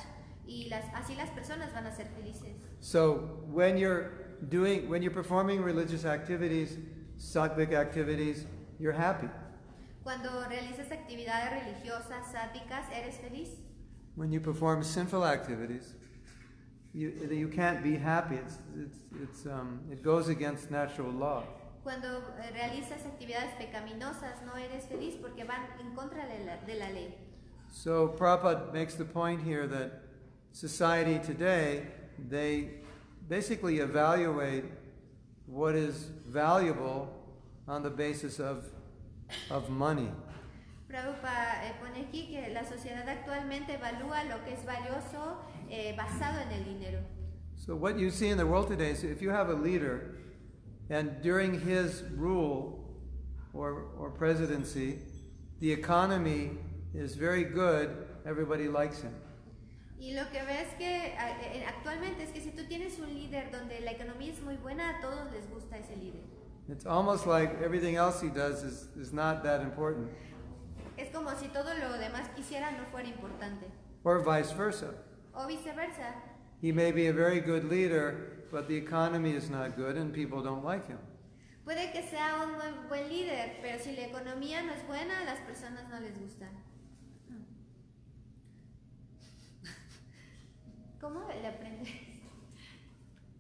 y 0.48 0.70
las, 0.70 0.86
así 0.94 1.18
las 1.18 1.30
personas 1.32 1.74
van 1.74 1.88
a 1.88 1.94
ser 1.94 2.08
felices. 2.16 2.56
So 2.80 3.42
when 3.52 3.78
you're 3.78 4.38
doing, 4.48 4.88
when 4.88 5.02
you're 5.02 5.12
performing 5.12 5.62
religious 5.62 6.06
activities, 6.06 6.78
sattvic 7.18 7.74
activities, 7.74 8.46
you're 8.80 8.94
happy. 8.94 9.28
Cuando 10.06 10.30
realizas 10.48 10.92
actividades 10.92 11.66
religiosas, 11.66 12.32
sáticas, 12.32 12.86
¿eres 12.94 13.18
feliz? 13.18 13.50
When 14.16 14.32
you 14.32 14.40
perform 14.40 14.84
sinful 14.84 15.26
activities, 15.26 15.96
you, 16.94 17.10
you 17.32 17.48
can't 17.50 17.82
be 17.82 17.98
happy. 17.98 18.36
It's, 18.36 18.60
it's, 18.78 18.98
it's, 19.20 19.46
um, 19.48 19.80
it 19.92 20.04
goes 20.04 20.30
against 20.30 20.70
natural 20.70 21.12
law. 21.12 21.44
Cuando 21.84 22.22
eh, 22.38 22.52
realizas 22.54 23.04
actividades 23.04 23.56
pecaminosas, 23.58 24.46
no 24.46 24.54
eres 24.54 24.86
feliz 24.86 25.16
porque 25.20 25.44
van 25.44 25.66
en 25.80 25.96
contra 25.96 26.28
de 26.28 26.46
la, 26.46 26.58
de 26.58 26.76
la 26.76 26.90
ley. 26.92 27.16
So 27.72 28.10
Prabhupada 28.10 28.72
makes 28.72 28.94
the 28.94 29.06
point 29.06 29.42
here 29.42 29.66
that 29.66 30.04
society 30.52 31.18
today, 31.18 31.88
they 32.30 32.70
basically 33.28 33.80
evaluate 33.80 34.66
what 35.48 35.74
is 35.74 36.12
valuable 36.28 37.10
on 37.68 37.82
the 37.82 37.90
basis 37.90 38.40
of, 38.40 38.66
of 39.50 39.70
money. 39.70 40.10
Prabhupada 40.88 41.66
eh, 41.68 41.74
pone 41.82 42.06
aquí 42.08 42.28
que 42.28 42.50
la 42.54 42.64
sociedad 42.64 43.08
actualmente 43.10 43.74
evalúa 43.74 44.24
lo 44.26 44.44
que 44.46 44.54
es 44.54 44.64
valioso 44.66 45.42
eh, 45.70 45.94
basado 45.98 46.40
en 46.42 46.52
el 46.52 46.64
dinero. 46.64 47.00
So 47.58 47.76
what 47.76 47.98
you 47.98 48.12
see 48.12 48.30
in 48.30 48.38
the 48.38 48.46
world 48.46 48.68
today 48.68 48.92
is 48.92 49.04
if 49.04 49.22
you 49.22 49.32
have 49.32 49.50
a 49.50 49.56
leader 49.56 50.16
and 50.90 51.22
during 51.24 51.60
his 51.60 52.04
rule 52.16 52.80
or, 53.54 53.86
or 53.98 54.12
presidency, 54.12 55.00
the 55.60 55.72
economy 55.72 56.52
is 56.94 57.16
very 57.16 57.44
good, 57.44 57.90
everybody 58.26 58.68
likes 58.68 59.02
him. 59.02 59.14
Y 60.00 60.12
lo 60.14 60.30
que 60.30 60.44
ves 60.44 60.68
que 60.78 61.16
a- 61.18 61.42
eh, 61.56 61.66
actualmente 61.66 62.24
es 62.24 62.30
que 62.32 62.42
si 62.42 62.52
tú 62.52 62.68
tienes 62.68 63.00
un 63.00 63.12
líder 63.14 63.50
donde 63.52 63.80
la 63.80 63.92
economía 63.92 64.32
es 64.34 64.42
muy 64.44 64.58
buena, 64.58 64.98
a 64.98 65.02
todos 65.02 65.32
les 65.32 65.50
gusta 65.50 65.78
ese 65.78 65.96
líder. 65.96 66.22
It's 66.68 66.86
almost 66.86 67.28
like 67.28 67.62
everything 67.62 67.96
else 67.96 68.20
he 68.20 68.30
does 68.30 68.64
is, 68.64 68.88
is 69.00 69.14
not 69.14 69.44
that 69.44 69.62
important. 69.62 70.10
Es 70.98 71.10
como 71.14 71.30
si 71.38 71.48
todo 71.50 71.70
lo 71.80 71.98
demás 71.98 72.30
quisiera 72.36 72.72
no 72.72 72.86
fuera 72.92 73.08
importante. 73.08 73.70
Or 74.04 74.20
vice 74.20 74.52
versa. 74.52 74.94
O 75.36 75.48
viceversa. 75.48 76.14
He 76.62 76.72
may 76.72 76.92
be 76.92 77.08
a 77.08 77.14
very 77.14 77.40
good 77.40 77.66
leader, 77.66 78.46
but 78.52 78.68
the 78.68 78.76
economy 78.76 79.32
is 79.32 79.50
not 79.50 79.76
good 79.76 79.96
and 79.96 80.12
people 80.14 80.42
don't 80.42 80.64
like 80.64 80.88
him. 80.88 80.98
Puede 81.66 81.92
que 81.92 82.02
sea 82.02 82.44
un 82.44 82.56
buen, 82.56 82.88
buen 82.88 83.10
líder, 83.10 83.58
pero 83.62 83.78
si 83.80 83.96
la 83.96 84.04
economía 84.04 84.64
no 84.64 84.74
es 84.74 84.86
buena, 84.88 85.24
las 85.26 85.40
personas 85.42 85.88
no 85.90 86.00
les 86.00 86.18
gustan. 86.18 86.50
Hmm. 87.28 87.44
¿Cómo 91.02 91.28
le 91.28 91.48
aprende? 91.48 92.05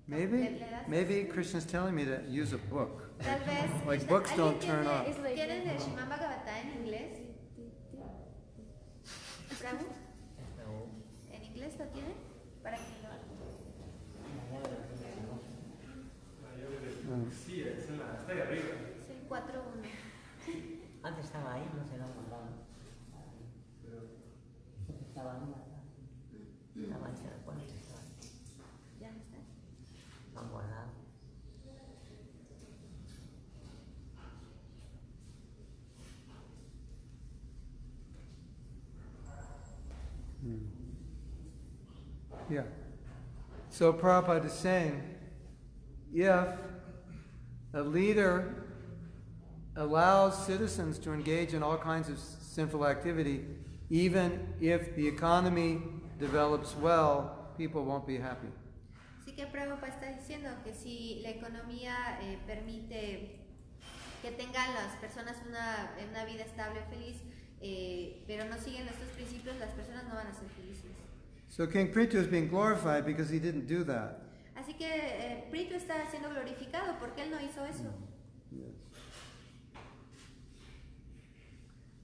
Maybe, 0.07 0.37
Le- 0.37 0.49
le 0.51 0.87
maybe 0.87 1.23
Krishna's 1.25 1.65
telling 1.65 1.95
me 1.95 2.05
to 2.05 2.21
use 2.29 2.53
a 2.53 2.57
book. 2.57 3.01
Like 3.87 4.07
books 4.07 4.31
don't 4.35 4.61
turn 4.61 4.85
off. 4.87 5.05
¿Tienen 5.05 5.67
el 5.67 5.77
Shrimad 5.79 6.07
Bhagavatam 6.09 6.55
en 6.61 6.85
inglés? 6.85 7.19
Prabhu? 9.59 9.85
¿En 11.33 11.43
inglés 11.43 11.73
lo 11.79 11.85
tienen? 11.87 12.13
Para 12.61 12.77
que 12.77 12.83
lo. 13.01 13.09
Sí, 17.45 17.61
es 17.61 17.89
en 17.89 17.99
la, 17.99 18.15
está 18.19 18.31
ahí 18.31 18.39
arriba. 18.41 18.65
Es 18.99 19.09
el 19.09 19.29
4-1. 19.29 19.43
Antes 21.03 21.25
estaba 21.25 21.53
ahí, 21.53 21.63
no 21.75 21.85
se 21.85 21.97
lo 21.97 22.03
han 22.03 22.15
mandado. 22.15 22.47
Estaba 25.07 25.33
ahí, 25.33 26.83
estaba 26.83 27.07
ahí, 27.07 27.15
se 27.15 27.29
lo 27.29 27.37
pone, 27.45 27.63
estaba 27.65 27.99
ahí. 28.01 28.09
Ya 28.99 29.11
no 29.11 29.17
está. 29.17 29.37
Lo 30.33 30.39
han 30.41 30.49
guardado. 30.51 30.89
Yeah. 42.55 42.63
So 43.69 43.91
Prabhupada 43.91 44.45
is 44.45 44.53
saying, 44.53 45.03
if 46.13 46.47
a 47.73 47.81
leader 47.81 48.63
allows 49.75 50.45
citizens 50.45 50.97
to 50.99 51.11
engage 51.11 51.53
in 51.53 51.61
all 51.61 51.77
kinds 51.77 52.07
of 52.07 52.17
sinful 52.17 52.87
activity, 52.87 53.43
even 53.89 54.39
if 54.61 54.95
the 54.95 55.05
economy 55.05 55.81
develops 56.17 56.77
well, 56.77 57.51
people 57.57 57.83
won't 57.83 58.07
be 58.07 58.17
happy. 58.17 58.47
Así 59.19 59.35
que 59.35 59.45
Prabhupada 59.47 59.91
está 59.91 60.07
diciendo 60.15 60.49
que 60.63 60.73
si 60.73 61.19
la 61.21 61.31
economía 61.31 62.19
eh, 62.21 62.37
permite 62.47 63.41
que 64.21 64.31
tengan 64.31 64.73
las 64.75 64.95
personas 65.01 65.35
una, 65.45 65.91
una 66.09 66.23
vida 66.23 66.45
estable, 66.45 66.79
feliz, 66.89 67.17
eh, 67.59 68.23
pero 68.27 68.45
no 68.45 68.57
siguen 68.57 68.87
estos 68.87 69.09
principios, 69.09 69.57
las 69.57 69.71
personas 69.71 70.05
no 70.05 70.15
van 70.15 70.27
a 70.27 70.33
ser 70.33 70.47
felices. 70.55 70.64
So 71.55 71.65
King 71.65 71.93
Prithu 71.93 72.15
is 72.15 72.27
being 72.27 72.49
glorified 72.49 73.05
because 73.05 73.29
he 73.29 73.39
didn't 73.39 73.65
do 73.65 73.85
that. 73.85 74.19
Así 74.57 74.77
que 74.77 74.87
eh, 74.87 75.45
Prithu 75.49 75.75
está 75.75 76.05
siendo 76.11 76.29
glorificado 76.29 76.99
porque 76.99 77.21
él 77.23 77.31
no 77.31 77.37
hizo 77.37 77.63
eso. 77.63 77.93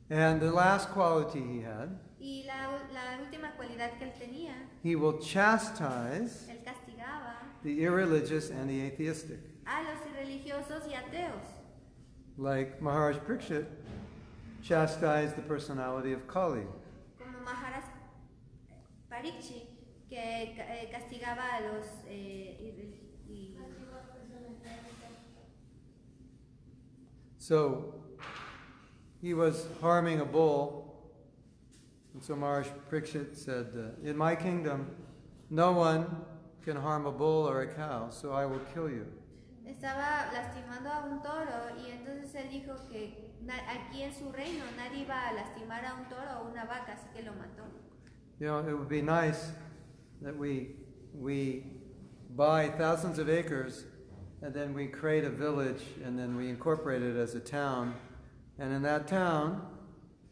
And 0.09 0.39
the 0.41 0.51
last 0.51 0.89
quality 0.89 1.39
he 1.41 1.61
had, 1.61 1.89
Y 2.21 2.45
la, 2.47 2.79
la 2.93 3.17
última 3.21 3.51
cualidad 3.57 3.97
que 3.99 4.05
él 4.05 4.13
tenía, 4.17 4.53
he 4.83 4.95
will 4.95 5.19
chastise 5.19 6.47
él 6.49 6.63
castigaba 6.63 7.35
the 7.63 7.81
irreligious 7.81 8.51
and 8.51 8.69
the 8.69 8.85
atheistic. 8.87 9.39
a 9.65 9.83
los 9.83 9.99
irreligiosos 10.13 10.87
y 10.87 10.93
ateos. 10.95 11.45
Like 12.37 12.81
Maharaj 12.81 13.17
Parikshit 13.17 13.65
chastised 14.63 15.35
the 15.35 15.41
personality 15.41 16.13
of 16.13 16.25
Kali. 16.27 16.63
Parikshi, 19.21 19.67
que 20.09 20.17
eh, 20.17 20.89
castigaba 20.91 21.43
a 21.57 21.61
los 21.61 21.85
eh, 22.07 22.57
y- 22.59 23.31
y- 23.31 23.57
So 27.37 27.95
he 29.21 29.33
was 29.33 29.67
harming 29.81 30.19
a 30.21 30.25
bull. 30.25 31.11
And 32.13 32.23
so 32.23 32.35
Maharaj 32.35 32.67
Parikshit 32.89 33.35
said, 33.35 33.67
uh, 33.75 34.07
In 34.07 34.17
my 34.17 34.35
kingdom, 34.35 34.87
no 35.49 35.71
one 35.71 36.05
can 36.63 36.75
harm 36.77 37.05
a 37.05 37.11
bull 37.11 37.47
or 37.47 37.61
a 37.61 37.73
cow, 37.73 38.09
so 38.09 38.31
I 38.33 38.45
will 38.45 38.61
kill 38.73 38.89
you. 38.89 39.05
estaba 39.65 40.29
lastimando 40.33 40.89
a 40.91 41.05
un 41.05 41.21
toro 41.21 41.75
y 41.79 41.91
entonces 41.91 42.35
él 42.35 42.49
dijo 42.49 42.75
que 42.89 43.31
aquí 43.47 44.03
en 44.03 44.13
su 44.13 44.31
reino 44.31 44.65
nadie 44.75 45.03
iba 45.03 45.29
a 45.29 45.33
lastimar 45.33 45.83
a 45.85 45.95
un 45.95 46.09
toro 46.09 46.41
o 46.41 46.49
una 46.51 46.65
vaca, 46.65 46.93
así 46.93 47.07
que 47.15 47.23
lo 47.23 47.31
mató. 47.33 47.63
You 48.41 48.47
know, 48.47 48.57
it 48.57 48.75
would 48.75 48.89
be 48.89 49.03
nice 49.03 49.51
that 50.23 50.35
we, 50.35 50.71
we 51.13 51.63
buy 52.35 52.69
thousands 52.69 53.19
of 53.19 53.29
acres 53.29 53.83
and 54.41 54.51
then 54.51 54.73
we 54.73 54.87
create 54.87 55.25
a 55.25 55.29
village 55.29 55.83
and 56.03 56.17
then 56.17 56.35
we 56.35 56.49
incorporate 56.49 57.03
it 57.03 57.15
as 57.17 57.35
a 57.35 57.39
town. 57.39 57.93
And 58.57 58.73
in 58.73 58.81
that 58.81 59.07
town, 59.07 59.61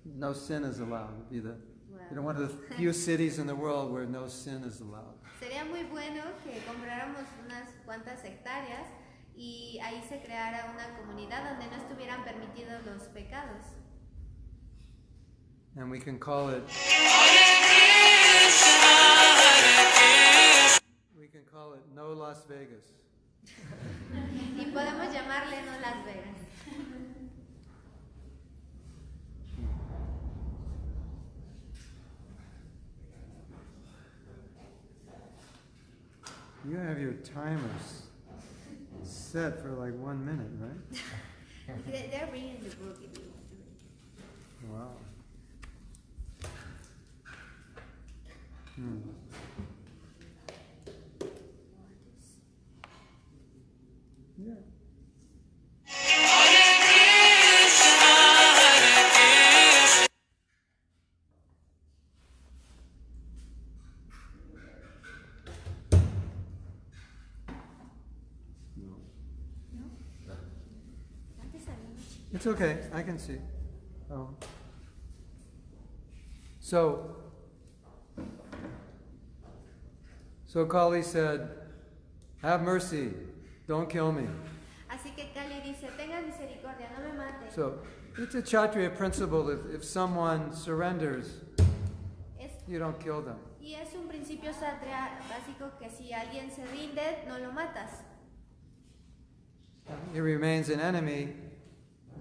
no 0.04 0.34
sin 0.34 0.64
is 0.64 0.80
allowed. 0.80 1.14
It'd 1.18 1.30
be 1.30 1.40
the, 1.40 1.56
you 2.10 2.16
know, 2.16 2.24
one 2.24 2.36
of 2.36 2.42
the 2.42 2.76
few 2.78 2.94
cities 3.08 3.38
in 3.38 3.46
the 3.46 3.54
world 3.54 3.94
where 3.94 4.08
no 4.08 4.28
sin 4.28 4.64
is 4.64 4.82
allowed. 4.82 5.14
Sería 5.40 5.64
muy 5.70 5.84
bueno 5.84 6.24
que 6.44 6.60
compráramos 6.66 7.28
unas 7.46 7.70
cuantas 7.86 8.26
hectáreas 8.26 8.88
y 9.38 9.80
ahí 9.84 10.02
se 10.10 10.20
creara 10.20 10.74
una 10.74 10.98
comunidad 10.98 11.52
donde 11.52 11.68
no 11.68 11.78
estuvieran 11.78 12.24
permitidos 12.24 12.84
los 12.88 13.04
pecados. 13.10 13.76
And 15.76 15.92
we 15.92 16.00
can 16.00 16.18
call 16.18 16.50
it. 16.50 16.64
Call 21.60 21.74
it 21.74 21.82
No 21.94 22.14
Las 22.14 22.46
Vegas. 22.48 22.86
Y 24.58 24.66
podemos 24.72 25.14
llamarle 25.14 25.62
no 25.66 25.72
Las 25.82 26.06
Vegas. 26.06 26.38
You 36.70 36.76
have 36.78 37.00
your 37.00 37.14
timers 37.14 38.04
set 39.04 39.62
for 39.62 39.70
like 39.72 39.94
one 39.98 40.26
minute, 40.26 40.50
right? 40.60 41.02
They- 41.92 42.10
They're 42.12 42.30
reading 42.32 42.58
the 42.64 42.76
book 42.76 42.98
if 43.04 43.18
you 43.18 43.26
want 43.30 43.46
to 43.50 43.56
read. 44.68 44.72
Wow. 44.72 44.92
Hmm. 48.76 49.29
Okay, 72.50 72.78
I 72.94 73.02
can 73.04 73.18
see. 73.20 73.38
Oh. 74.12 74.30
So, 76.60 77.16
so 80.46 80.66
Kali 80.66 81.02
said, 81.02 81.50
Have 82.42 82.62
mercy, 82.62 83.12
don't 83.68 83.90
kill 83.90 84.12
me. 84.12 84.28
Así 84.90 85.16
que 85.16 85.26
Kali 85.34 85.62
dice, 85.64 85.88
tenga 85.98 86.22
misericordia, 86.22 86.88
no 86.98 87.12
me 87.12 87.18
mate. 87.18 87.54
So, 87.54 87.80
it's 88.18 88.36
a 88.36 88.42
Kshatriya 88.42 88.90
principle 88.92 89.50
if, 89.50 89.60
if 89.74 89.84
someone 89.84 90.52
surrenders, 90.54 91.28
Es, 92.40 92.52
you 92.68 92.80
don't 92.80 93.00
kill 93.00 93.22
them. 93.22 93.38
y 93.62 93.76
es 93.76 93.94
un 93.94 94.08
principio 94.08 94.52
satria 94.52 95.20
básico 95.30 95.78
que 95.80 95.90
si 95.90 96.12
alguien 96.12 96.50
se 96.50 96.66
rinde, 96.66 97.24
no 97.28 97.38
lo 97.38 97.52
matas. 97.52 98.02
He 100.14 100.20
remains 100.22 100.70
an 100.70 100.80
enemy, 100.80 101.34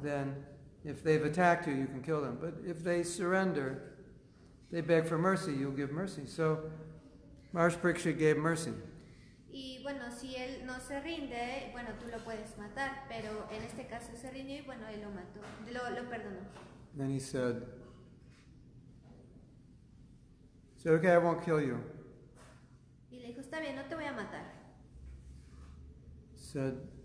then 0.02 0.44
if 0.84 1.02
they've 1.02 1.24
attacked 1.24 1.66
you, 1.66 1.74
you 1.74 1.86
can 1.86 2.02
kill 2.02 2.20
them. 2.22 2.38
But 2.40 2.54
if 2.66 2.82
they 2.82 3.02
surrender, 3.02 3.94
they 4.70 4.80
beg 4.80 5.06
for 5.06 5.18
mercy, 5.18 5.52
you'll 5.52 5.72
give 5.72 5.90
mercy. 5.90 6.26
So, 6.26 6.70
Maharaj 7.52 7.76
gave 8.18 8.36
mercy. 8.36 8.72
Y 9.50 9.80
bueno, 9.82 10.10
si 10.10 10.34
él 10.36 10.64
no 10.66 10.78
se 10.78 11.00
rinde, 11.00 11.70
bueno, 11.72 11.88
tú 11.98 12.06
lo 12.10 12.18
puedes 12.18 12.56
matar, 12.58 13.06
pero 13.08 13.48
en 13.50 13.62
este 13.62 13.86
caso 13.88 14.12
se 14.14 14.30
rindió 14.30 14.58
y 14.58 14.62
bueno, 14.66 14.86
él 14.92 15.00
lo 15.00 15.10
mató, 15.10 15.40
lo, 15.72 15.90
lo 16.02 16.08
perdonó. 16.08 16.40
Then 16.96 17.10
he 17.10 17.18
said, 17.18 17.62
said, 20.76 20.92
okay, 20.94 21.12
I 21.12 21.18
won't 21.18 21.42
kill 21.44 21.60
you. 21.60 21.78
Y 23.10 23.20
le 23.20 23.28
dijo, 23.28 23.40
está 23.40 23.58
bien, 23.60 23.76
no 23.76 23.82
te 23.88 23.94
voy 23.94 24.04
a 24.04 24.12
matar. 24.12 24.44
Said, 26.36 26.74
"Wha- 26.74 26.78
and 26.78 26.97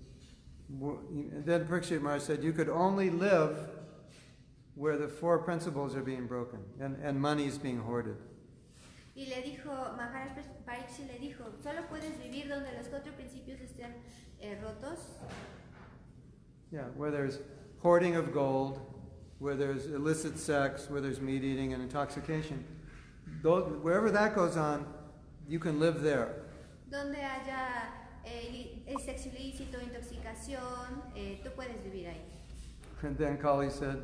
then 0.79 1.65
Parikshit 1.65 2.01
Maharaj 2.01 2.23
said, 2.23 2.43
you 2.43 2.51
could 2.51 2.69
only 2.69 3.09
live 3.09 3.55
where 4.75 4.97
the 4.97 5.07
four 5.07 5.39
principles 5.39 5.95
are 5.95 6.01
being 6.01 6.25
broken 6.25 6.59
and, 6.79 6.97
and 7.03 7.19
money 7.19 7.45
is 7.45 7.57
being 7.57 7.79
hoarded. 7.79 8.17
Y 9.15 9.27
le 9.29 9.43
dijo, 9.43 9.95
Maharaj 9.95 10.35
le 11.07 11.19
dijo, 11.19 11.43
¿solo 11.61 11.83
puedes 11.87 12.17
vivir 12.17 12.49
donde 12.49 12.71
los 12.75 12.87
cuatro 12.87 13.11
principios 13.13 13.59
estén 13.61 13.93
eh, 14.41 14.55
rotos? 14.63 14.99
Yeah, 16.71 16.85
where 16.95 17.11
there's 17.11 17.37
hoarding 17.79 18.15
of 18.15 18.33
gold, 18.33 18.79
where 19.37 19.55
there's 19.55 19.85
illicit 19.85 20.39
sex, 20.39 20.89
where 20.89 20.99
there's 20.99 21.21
meat 21.21 21.43
eating 21.43 21.73
and 21.73 21.83
intoxication. 21.83 22.65
Those, 23.43 23.71
wherever 23.83 24.09
that 24.09 24.33
goes 24.33 24.57
on, 24.57 24.87
you 25.47 25.59
can 25.59 25.79
live 25.79 26.01
there. 26.01 26.33
Donde 26.89 27.17
haya 27.17 28.02
li- 28.25 28.83
eh, 28.87 28.95
sexo 29.03 29.29
ilícito, 29.29 29.79
intoxicación, 29.81 31.03
eh, 31.15 31.41
tú 31.43 31.51
puedes 31.55 31.83
vivir 31.83 32.07
ahí. 32.07 32.21
And 33.01 33.17
then 33.17 33.37
Kali 33.37 33.69
said, 33.69 34.01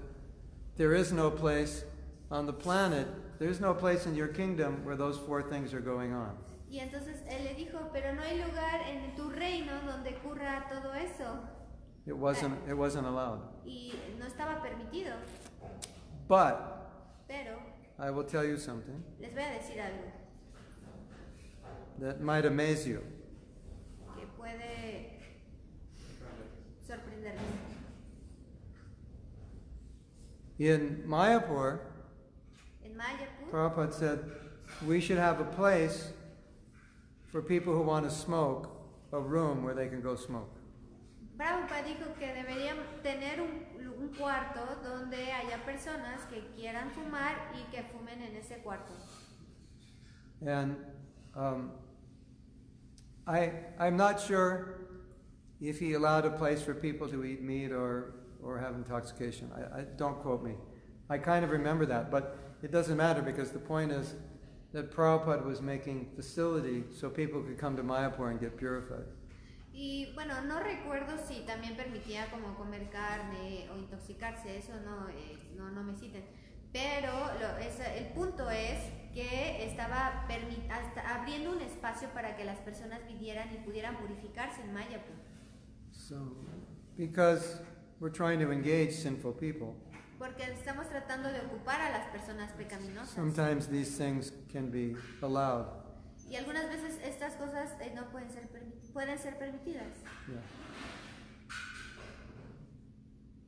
There 0.75 0.93
is 0.93 1.11
no 1.11 1.29
place 1.31 1.83
on 2.31 2.45
the 2.45 2.53
planet, 2.53 3.07
there's 3.39 3.59
no 3.59 3.73
place 3.73 4.05
in 4.05 4.15
your 4.15 4.27
kingdom 4.27 4.83
where 4.85 4.95
those 4.95 5.17
four 5.17 5.41
things 5.41 5.73
are 5.73 5.81
going 5.81 6.13
on. 6.13 6.37
Y 6.69 6.79
entonces 6.79 7.17
él 7.27 7.43
le 7.45 7.55
dijo, 7.55 7.89
pero 7.91 8.13
no 8.13 8.21
hay 8.21 8.37
lugar 8.37 8.81
en 8.87 9.15
tu 9.15 9.29
reino 9.31 9.71
donde 9.87 10.15
ocurra 10.17 10.67
todo 10.69 10.93
eso. 10.93 11.39
It 12.05 12.15
wasn't, 12.15 12.55
it 12.69 12.75
wasn't 12.75 13.07
allowed. 13.07 13.39
Y 13.65 13.93
no 14.19 14.25
estaba 14.25 14.61
permitido. 14.61 15.13
But 16.27 16.57
Pero 17.27 17.59
I 17.97 18.11
will 18.11 18.23
tell 18.23 18.45
you 18.45 18.57
something 18.57 19.03
les 19.19 19.31
voy 19.33 19.41
a 19.43 19.53
decir 19.59 19.79
algo 19.81 20.11
that 21.99 22.21
might 22.21 22.45
amaze 22.45 22.85
you. 22.87 23.01
Puede 24.39 25.19
sorprenderles. 26.87 27.41
In 30.57 31.03
Mayapur, 31.05 31.79
En 32.83 32.95
Mayapur, 32.95 33.51
Prabhupada 33.51 33.93
said 33.93 34.19
we 34.85 34.99
should 34.99 35.17
have 35.17 35.39
a 35.39 35.45
place 35.45 36.11
for 37.31 37.41
people 37.41 37.73
who 37.73 37.81
want 37.81 38.05
to 38.05 38.11
smoke, 38.11 38.69
a 39.11 39.19
room 39.19 39.63
where 39.63 39.75
they 39.75 39.87
can 39.87 40.01
go 40.01 40.15
smoke. 40.15 40.49
Prabhupada 41.37 41.83
dijo 41.83 42.13
que 42.17 42.27
deberían 42.27 42.77
tener 43.01 43.41
un, 43.41 43.65
un 44.01 44.09
cuarto 44.17 44.59
donde 44.83 45.31
haya 45.31 45.57
personas 45.65 46.25
que 46.29 46.41
quieran 46.55 46.89
fumar 46.91 47.51
y 47.53 47.63
que 47.71 47.83
fumen 47.83 48.21
en 48.21 48.35
ese 48.35 48.61
cuarto. 48.61 48.93
And 50.45 50.75
um, 51.35 51.71
I, 53.29 53.51
I'm 53.77 53.95
not 53.95 54.19
sure 54.19 54.79
if 55.61 55.79
he 55.79 55.93
allowed 55.93 56.25
a 56.25 56.31
place 56.31 56.63
for 56.63 56.73
people 56.73 57.07
to 57.09 57.23
eat 57.23 57.43
meat 57.43 57.71
or, 57.71 58.15
or 58.41 58.57
have 58.57 58.73
intoxication. 58.73 59.51
I, 59.55 59.81
I, 59.81 59.81
don't 59.97 60.19
quote 60.19 60.43
me. 60.43 60.55
I 61.11 61.19
kind 61.19 61.45
of 61.45 61.51
remember 61.51 61.85
that, 61.85 62.09
but 62.09 62.39
it 62.63 62.71
doesn't 62.71 62.97
matter 62.97 63.21
because 63.21 63.51
the 63.51 63.59
point 63.59 63.91
is 63.91 64.15
that 64.73 64.91
Prabhupada 64.91 65.45
was 65.45 65.61
making 65.61 66.09
facility 66.15 66.83
so 66.91 67.07
people 67.07 67.43
could 67.43 67.59
come 67.59 67.75
to 67.77 67.83
Mayapur 67.83 68.31
and 68.31 68.39
get 68.39 68.57
purified. 68.57 69.05
Y 69.71 70.07
bueno, 70.15 70.33
no 70.47 70.59
recuerdo 70.59 71.17
si 71.25 71.45
también 71.45 71.77
permitía 71.77 72.29
como 72.31 72.55
comer 72.55 72.89
carne 72.89 73.69
o 73.71 73.77
intoxicarse, 73.77 74.57
eso 74.57 74.73
no, 74.83 75.07
eh, 75.09 75.37
no, 75.55 75.69
no 75.69 75.83
me 75.83 75.93
citen. 75.93 76.23
Pero 76.71 77.11
lo- 77.39 77.57
es- 77.57 77.79
el 77.79 78.07
punto 78.13 78.49
es 78.49 78.77
que 79.13 79.65
estaba 79.65 80.23
hasta 80.69 81.15
abriendo 81.19 81.51
un 81.51 81.61
espacio 81.61 82.09
para 82.09 82.35
que 82.35 82.45
las 82.45 82.59
personas 82.59 83.05
vinieran 83.07 83.51
y 83.53 83.57
pudieran 83.57 83.97
purificarse 83.97 84.61
en 84.61 84.73
Mayapur. 84.73 85.15
So, 85.91 86.35
because 86.95 87.61
we're 87.99 88.13
trying 88.13 88.39
to 88.39 88.51
engage 88.51 88.91
sinful 88.91 89.33
people, 89.33 89.73
Porque 90.19 90.43
estamos 90.43 90.87
tratando 90.89 91.29
de 91.31 91.39
ocupar 91.41 91.79
a 91.81 91.89
las 91.91 92.07
personas 92.11 92.51
pecaminosas. 92.51 93.09
sometimes 93.15 93.67
these 93.67 93.97
things 93.97 94.31
can 94.51 94.69
be 94.69 94.95
allowed. 95.21 95.65
Y 96.29 96.35
algunas 96.35 96.69
veces 96.69 96.99
estas 97.03 97.33
cosas 97.37 97.71
eh, 97.81 97.91
no 97.95 98.09
pueden 98.11 98.29
ser, 98.29 98.43
permi- 98.51 98.93
pueden 98.93 99.17
ser 99.17 99.39
permitidas. 99.39 99.87
Yeah. 100.27 100.41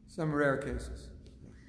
Some 0.07 0.33
rare 0.33 0.57
cases. 0.59 1.09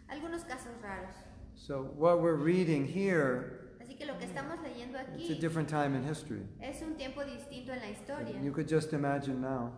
Algunos 0.09 0.45
casos 0.45 0.73
raros. 0.81 1.15
So, 1.55 1.83
what 1.97 2.21
we're 2.21 2.35
reading 2.37 2.87
here, 2.87 3.59
Así 3.81 3.97
que 3.97 4.07
lo 4.07 4.19
que 4.19 4.27
estamos 4.27 4.59
leyendo 4.63 4.99
it's 4.99 5.29
a 5.31 5.33
aquí 5.35 5.41
different 5.41 5.69
time 5.69 5.95
in 5.97 6.03
history. 6.05 6.43
es 6.61 6.83
un 6.83 6.97
tiempo 6.97 7.23
distinto 7.25 7.73
en 7.73 7.81
la 7.81 7.89
historia. 7.91 8.41
You 8.43 8.53
could 8.53 8.69
just 8.69 8.93
imagine 8.93 9.41
now. 9.41 9.73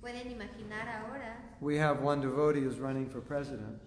Pueden 0.00 0.30
imaginar 0.32 0.88
ahora, 0.88 1.36
We 1.60 1.78
have 1.78 2.02
one 2.02 2.20
devotee 2.20 2.60
who's 2.64 2.78
running 2.80 3.08
for 3.08 3.20
president. 3.20 3.80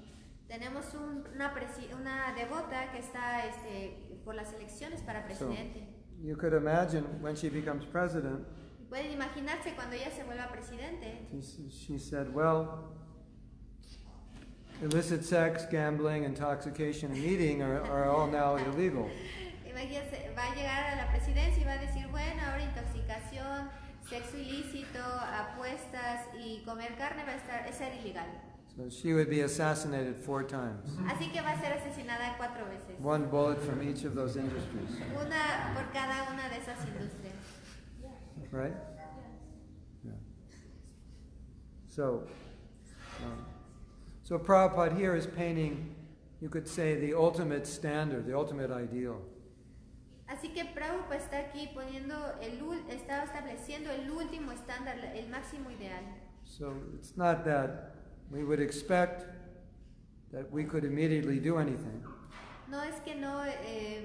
tenemos 0.48 0.94
un- 0.94 1.26
una, 1.36 1.50
presi- 1.54 1.92
una 1.94 2.34
devota 2.38 2.90
que 2.92 3.00
está 3.00 3.46
este, 3.48 4.20
por 4.24 4.36
las 4.36 4.54
elecciones 4.54 5.02
para 5.02 5.22
So, 5.36 5.48
presidente. 5.48 5.88
you 6.22 6.38
could 6.38 6.54
imagine 6.54 7.04
when 7.22 7.36
she 7.36 7.50
becomes 7.50 7.84
president, 7.86 8.46
Pueden 8.90 9.12
imaginarse 9.12 9.74
cuando 9.76 9.96
ella 9.96 10.10
se 10.12 10.24
vuelva 10.24 10.48
presidente. 10.50 11.26
she, 11.30 11.40
s- 11.40 11.60
she 11.70 11.98
said, 12.00 12.34
Well, 12.34 12.95
illicit 14.82 15.24
sex, 15.24 15.66
gambling, 15.72 16.24
intoxication, 16.24 17.12
and 17.12 17.24
eating 17.24 17.62
are, 17.62 17.82
are 17.84 18.06
all 18.10 18.28
now 18.28 18.56
illegal. 18.58 19.10
Imagínense, 19.70 20.32
va 20.36 20.44
a 20.52 20.56
llegar 20.56 20.94
a 20.94 20.96
la 20.96 21.08
presidencia 21.12 21.62
y 21.62 21.66
va 21.66 21.74
a 21.74 21.78
decir, 21.78 22.08
bueno, 22.10 22.42
ahora 22.46 22.64
intoxicación, 22.64 23.70
sexo 24.10 24.38
ilícito, 24.38 25.00
apuestas 25.04 26.28
y 26.40 26.64
comer 26.66 26.96
carne 26.98 27.24
va 27.26 27.34
a 27.34 27.36
estar, 27.36 27.68
es 27.68 27.76
ser 27.76 27.94
ilegal. 28.02 28.28
So 28.78 28.90
she 28.90 29.14
would 29.14 29.30
be 29.30 29.42
assassinated 29.42 30.16
four 30.18 30.44
times. 30.44 30.90
Así 31.08 31.32
que 31.32 31.42
va 31.42 31.52
a 31.52 31.60
ser 31.62 31.72
asesinada 31.74 32.36
cuatro 32.38 32.66
veces. 32.66 33.00
One 33.02 33.26
bullet 33.30 33.58
from 33.62 33.82
each 33.82 34.04
of 34.04 34.16
those 34.16 34.36
industries, 34.38 34.90
Una 35.14 35.74
por 35.74 35.92
cada 35.94 36.30
una 36.32 36.50
de 36.50 36.58
esas 36.58 36.80
industrias. 36.86 37.36
right? 38.52 38.74
Yeah. 40.04 40.12
So, 41.88 42.24
so 44.26 44.40
Prabhupada 44.40 44.98
here 44.98 45.16
is 45.16 45.28
painting, 45.28 45.96
you 46.42 46.50
could 46.50 46.68
say, 46.68 46.96
the 46.96 47.14
ultimate 47.14 47.68
standard, 47.68 48.26
the 48.26 48.36
ultimate 48.36 48.72
ideal. 48.72 49.22
Así 50.28 50.52
que 50.54 50.66
Prabhupada 50.66 51.18
está 51.18 51.38
aquí 51.38 51.70
poniendo 51.76 52.16
el 52.42 52.60
está 52.90 53.24
estableciendo 53.24 53.92
el 53.92 54.10
último 54.10 54.52
estándar, 54.52 54.98
el 55.16 55.30
máximo 55.30 55.70
ideal. 55.70 56.04
So 56.44 56.74
it's 56.96 57.16
not 57.16 57.46
that 57.46 57.94
we 58.32 58.44
would 58.44 58.60
expect 58.60 59.26
that 60.32 60.52
we 60.52 60.64
could 60.64 60.84
immediately 60.84 61.40
do 61.40 61.58
anything. 61.60 62.02
No 62.68 62.82
es 62.82 63.00
que 63.02 63.14
no, 63.14 63.44
eh, 63.46 64.02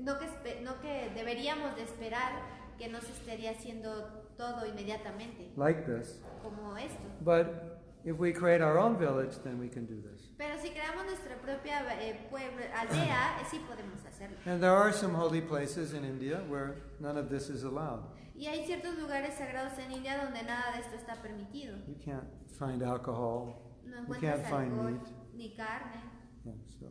no, 0.00 0.18
que, 0.18 0.60
no 0.62 0.80
que 0.80 1.10
deberíamos 1.14 1.76
de 1.76 1.84
esperar 1.84 2.32
que 2.76 2.88
no 2.88 3.00
se 3.00 3.12
estaría 3.12 3.52
haciendo 3.52 4.26
todo 4.36 4.66
inmediatamente, 4.66 5.52
like 5.56 5.82
this. 5.82 6.18
como 6.42 6.76
esto. 6.76 6.98
But 7.20 7.69
if 8.04 8.16
we 8.16 8.32
create 8.32 8.60
our 8.62 8.78
own 8.78 8.96
village, 8.96 9.36
then 9.44 9.58
we 9.58 9.68
can 9.68 9.84
do 9.86 10.00
this. 10.00 10.28
Pero 10.38 10.56
si 10.60 10.70
creamos 10.70 11.04
nuestra 11.06 11.36
propia 11.42 11.82
eh, 12.00 12.14
pueblo, 12.30 12.64
aldea, 12.74 13.38
sí 13.50 13.60
podemos 13.68 14.04
hacerlo. 14.06 14.36
And 14.46 14.62
there 14.62 14.74
are 14.74 14.92
some 14.92 15.14
holy 15.14 15.40
places 15.40 15.92
in 15.92 16.04
India 16.04 16.42
where 16.48 16.76
none 16.98 17.16
of 17.18 17.28
this 17.28 17.48
is 17.50 17.64
allowed. 17.64 18.02
Y 18.34 18.46
hay 18.46 18.64
ciertos 18.66 18.96
lugares 18.98 19.34
sagrados 19.36 19.78
en 19.78 19.92
India 19.92 20.16
donde 20.22 20.42
nada 20.44 20.72
de 20.72 20.80
esto 20.80 20.96
está 20.96 21.20
permitido. 21.20 21.76
You 21.86 21.96
can't 22.02 22.24
find 22.58 22.82
alcohol. 22.82 23.60
No 23.84 24.14
You 24.14 24.20
can't 24.20 24.42
find 24.46 24.72
alcohol 24.72 24.92
meat. 24.92 25.08
ni 25.34 25.54
carne. 25.54 26.00
Yeah, 26.46 26.52
so. 26.80 26.86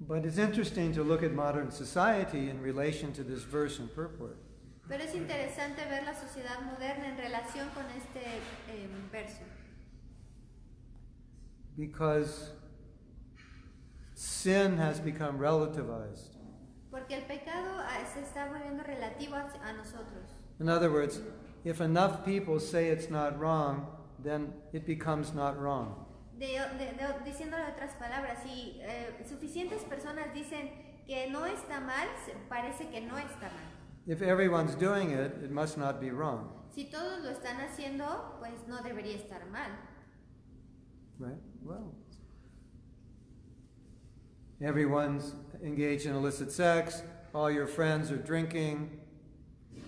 But 0.00 0.24
it's 0.24 0.38
interesting 0.38 0.92
to 0.94 1.02
look 1.02 1.22
at 1.22 1.32
modern 1.32 1.70
society 1.70 2.50
in 2.50 2.60
relation 2.60 3.12
to 3.12 3.22
this 3.22 3.42
verse 3.42 3.78
in 3.78 3.88
purport. 3.88 4.38
Pero 4.88 5.02
es 5.02 5.14
interesante 5.14 5.84
ver 5.86 6.04
la 6.04 6.14
sociedad 6.14 6.60
moderna 6.60 7.08
en 7.08 7.16
relación 7.16 7.68
con 7.70 7.84
este 7.90 8.20
eh, 8.68 8.88
verso. 9.10 9.42
Because 11.76 12.52
sin 14.14 14.78
has 14.78 15.00
become 15.00 15.38
relativized. 15.38 16.36
Porque 16.90 17.14
el 17.14 17.22
pecado 17.22 17.80
ah, 17.80 18.04
se 18.12 18.20
está 18.20 18.46
volviendo 18.46 18.84
relativo 18.84 19.34
a, 19.34 19.72
nosotros. 19.72 20.36
In 20.60 20.68
other 20.68 20.90
words, 20.92 21.20
if 21.64 21.80
enough 21.80 22.24
people 22.24 22.60
say 22.60 22.90
it's 22.90 23.10
not 23.10 23.36
wrong, 23.38 23.86
then 24.22 24.52
it 24.72 24.86
becomes 24.86 25.34
not 25.34 25.58
wrong. 25.58 26.06
De, 26.38 26.46
de- 26.46 26.92
de- 26.92 27.24
diciéndolo 27.24 27.64
de 27.64 27.72
otras 27.72 27.94
palabras, 27.94 28.38
si 28.44 28.80
eh, 28.82 29.24
suficientes 29.28 29.82
personas 29.84 30.32
dicen 30.32 30.70
que 31.06 31.28
no 31.30 31.46
está 31.46 31.80
mal, 31.80 32.06
parece 32.48 32.88
que 32.90 33.00
no 33.00 33.18
está 33.18 33.46
mal. 33.48 33.73
If 34.06 34.20
everyone's 34.22 34.74
doing 34.74 35.10
it, 35.10 35.32
it 35.42 35.50
must 35.50 35.78
not 35.78 36.00
be 36.00 36.10
wrong, 36.10 36.50
Si 36.74 36.84
todos 36.90 37.22
lo 37.22 37.30
están 37.30 37.56
haciendo, 37.60 38.38
pues 38.38 38.52
no 38.68 38.78
debería 38.82 39.16
estar 39.16 39.46
mal. 39.50 39.70
right? 41.18 41.38
Well, 41.62 41.94
everyone's 44.60 45.34
engaged 45.62 46.06
in 46.06 46.14
illicit 46.14 46.50
sex, 46.52 47.02
all 47.34 47.50
your 47.50 47.66
friends 47.66 48.10
are 48.10 48.16
drinking, 48.18 49.00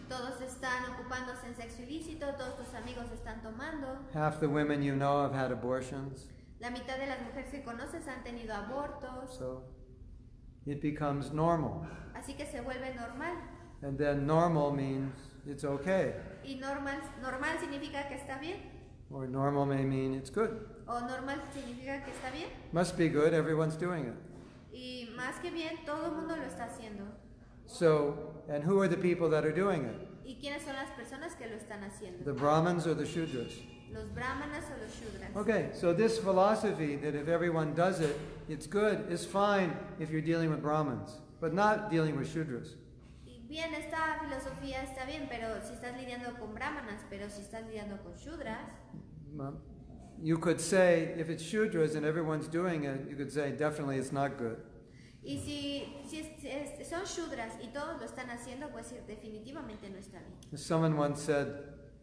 Todos 0.09 0.41
están 0.41 0.85
ocupándose 0.95 1.47
en 1.49 1.55
sexo 1.57 1.83
ilícito, 1.83 2.33
todos 2.39 2.57
tus 2.57 2.75
amigos 2.75 3.07
están 3.13 3.43
tomando, 3.43 3.99
half 4.15 4.39
the 4.41 4.49
women 4.49 4.81
you 4.83 4.95
know 4.95 5.21
have 5.23 5.35
had 5.35 5.51
abortions. 5.51 6.29
La 6.61 6.71
mitad 6.71 6.97
de 6.99 7.07
las 7.07 7.19
mujeres 7.21 7.51
que 7.51 7.63
conoces 7.63 8.07
han 8.09 8.23
tenido 8.25 8.55
abortos, 8.55 9.37
So 9.37 9.65
it 10.65 10.81
becomes 10.81 11.33
normal. 11.33 11.87
así 12.15 12.35
que 12.37 12.47
se 12.47 12.61
vuelve 12.61 12.95
normal. 12.95 13.35
And 13.83 13.99
then 13.99 14.27
normal 14.27 14.73
means 14.73 15.13
it's 15.47 15.65
okay. 15.65 16.15
Y 16.45 16.55
normal, 16.61 17.01
normal 17.23 17.59
significa 17.59 18.09
que 18.09 18.17
está 18.17 18.41
bien. 18.41 18.57
Or 19.11 19.27
normal 19.27 19.67
may 19.67 19.85
mean 19.85 20.15
it's 20.15 20.31
good. 20.31 20.67
O 20.89 21.01
normal 21.01 21.39
significa 21.55 22.05
que 22.05 22.13
está 22.13 22.33
bien. 22.33 22.49
Must 22.73 22.97
be 22.97 23.09
good, 23.09 23.35
everyone's 23.35 23.77
doing 23.77 24.07
it. 24.07 24.15
Y 24.73 25.09
más 25.17 25.41
que 25.41 25.51
bien, 25.51 25.85
todo 25.85 26.07
el 26.07 26.13
mundo 26.13 26.37
lo 26.37 26.43
está 26.43 26.65
haciendo. 26.65 27.05
So, 27.67 28.43
and 28.49 28.63
who 28.65 28.81
are 28.81 28.89
the 28.89 28.97
people 28.97 29.29
that 29.31 29.45
are 29.45 29.53
doing 29.53 29.85
it? 29.85 30.09
¿Y 30.25 30.37
quiénes 30.41 30.65
son 30.65 30.75
las 30.75 30.91
personas 30.91 31.37
que 31.37 31.49
lo 31.49 31.57
están 31.57 31.85
haciendo? 31.85 32.25
The 32.25 32.33
Brahmins 32.33 32.87
or 32.87 32.95
the 32.95 33.05
Shudras? 33.05 33.53
¿Los 33.93 34.11
brahmanas 34.11 34.65
o 34.71 34.83
los 34.83 34.91
shudras? 34.91 35.37
Okay, 35.37 35.71
so 35.73 35.93
this 35.93 36.19
philosophy 36.19 36.97
that 36.97 37.15
if 37.15 37.29
everyone 37.29 37.73
does 37.75 38.01
it, 38.01 38.19
it's 38.49 38.67
good, 38.67 39.11
is 39.11 39.25
fine 39.25 39.77
if 40.01 40.11
you're 40.11 40.21
dealing 40.21 40.51
with 40.51 40.61
Brahmins, 40.61 41.21
but 41.41 41.55
not 41.55 41.89
dealing 41.91 42.17
with 42.17 42.29
Shudras. 42.29 42.75
Bien, 43.49 43.73
esta 43.75 44.19
filosofía 44.21 44.83
está 44.83 45.05
bien, 45.05 45.27
pero 45.29 45.61
si 45.63 45.75
estás 45.75 45.97
lidiando 45.97 46.37
con 46.39 46.55
brahmanas, 46.55 47.05
pero 47.09 47.29
si 47.31 47.43
estás 47.43 47.65
lidiando 47.67 47.97
con 48.03 48.15
shudras, 48.15 48.59
You 50.23 50.39
could 50.39 50.59
say, 50.61 51.15
if 51.19 51.29
it's 51.29 51.43
Shudras 51.43 51.95
and 51.95 52.07
everyone's 52.07 52.49
doing 52.49 52.85
it, 52.85 53.07
you 53.09 53.17
could 53.17 53.31
say, 53.31 53.53
definitely 53.53 53.99
it's 53.99 54.13
not 54.13 54.39
good. 54.39 54.57
y 55.23 55.37
si, 55.39 56.03
si 56.09 56.21
es- 56.21 56.45
es- 56.81 56.89
son 56.89 57.05
shudras 57.05 57.59
y 57.61 57.69
todos 57.73 58.01
lo 58.01 58.07
están 58.07 58.31
haciendo, 58.31 58.71
pues 58.71 58.95
definitivamente 59.07 59.91
no 59.91 59.99
está 59.99 60.19
bien. 60.21 60.57
Someone 60.59 60.97
once 60.97 61.21
said, 61.21 61.49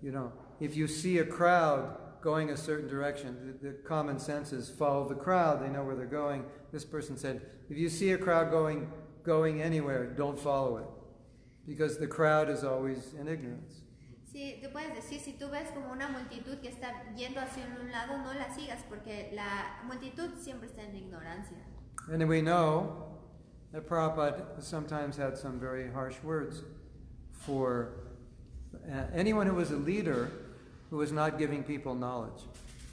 you 0.02 0.12
know, 0.12 0.32
if 0.60 0.76
you 0.76 0.88
see 0.88 1.18
a 1.20 1.26
crowd 1.26 1.98
going 2.22 2.52
a 2.52 2.58
certain 2.58 2.88
direction, 2.88 3.58
the, 3.62 3.70
the 3.72 3.74
common 3.84 4.20
sense 4.20 4.54
is 4.54 4.70
follow 4.70 5.08
the 5.10 5.16
crowd, 5.16 5.60
they 5.62 5.70
know 5.70 5.84
where 5.84 5.96
they're 5.96 6.06
going. 6.06 6.46
This 6.72 6.86
person 6.86 7.18
said, 7.18 7.42
if 7.70 7.78
you 7.78 7.90
see 7.90 8.12
a 8.12 8.18
crowd 8.18 8.52
going, 8.52 8.92
going 9.24 9.62
anywhere, 9.62 10.06
don't 10.16 10.38
follow 10.38 10.78
it. 10.78 10.86
Because 11.68 11.98
the 11.98 12.08
crowd 12.08 12.50
is 12.50 12.64
always 12.64 13.14
in 13.14 13.28
ignorance. 13.28 13.84
Sí, 14.34 14.60
tú 14.64 14.72
puedes 14.72 14.96
decir, 14.96 15.20
si 15.20 15.34
tú 15.34 15.50
ves 15.50 15.70
como 15.72 15.92
una 15.92 16.10
multitud 16.10 16.60
que 16.60 16.70
está 16.70 16.92
yendo 17.16 17.40
hacia 17.40 17.66
un 17.80 17.92
lado, 17.92 18.18
no 18.18 18.34
la 18.34 18.50
sigas, 18.54 18.84
porque 18.90 19.32
la 19.34 19.84
multitud 19.86 20.32
siempre 20.40 20.68
está 20.68 20.82
en 20.82 20.96
ignorancia. 20.96 21.58
And 22.12 22.28
we 22.28 22.42
know 22.42 23.14
that 23.72 23.88
Prabhupada 23.88 24.60
sometimes 24.62 25.16
had 25.16 25.38
some 25.38 25.60
very 25.60 25.90
harsh 25.90 26.16
words 26.24 26.64
for 27.32 27.90
uh, 28.92 29.06
anyone 29.14 29.46
who 29.46 29.54
was 29.54 29.72
a 29.72 29.78
leader 29.78 30.32
who 30.90 30.98
was 30.98 31.12
not 31.12 31.38
giving 31.38 31.64
people 31.64 31.94
knowledge. 31.94 32.44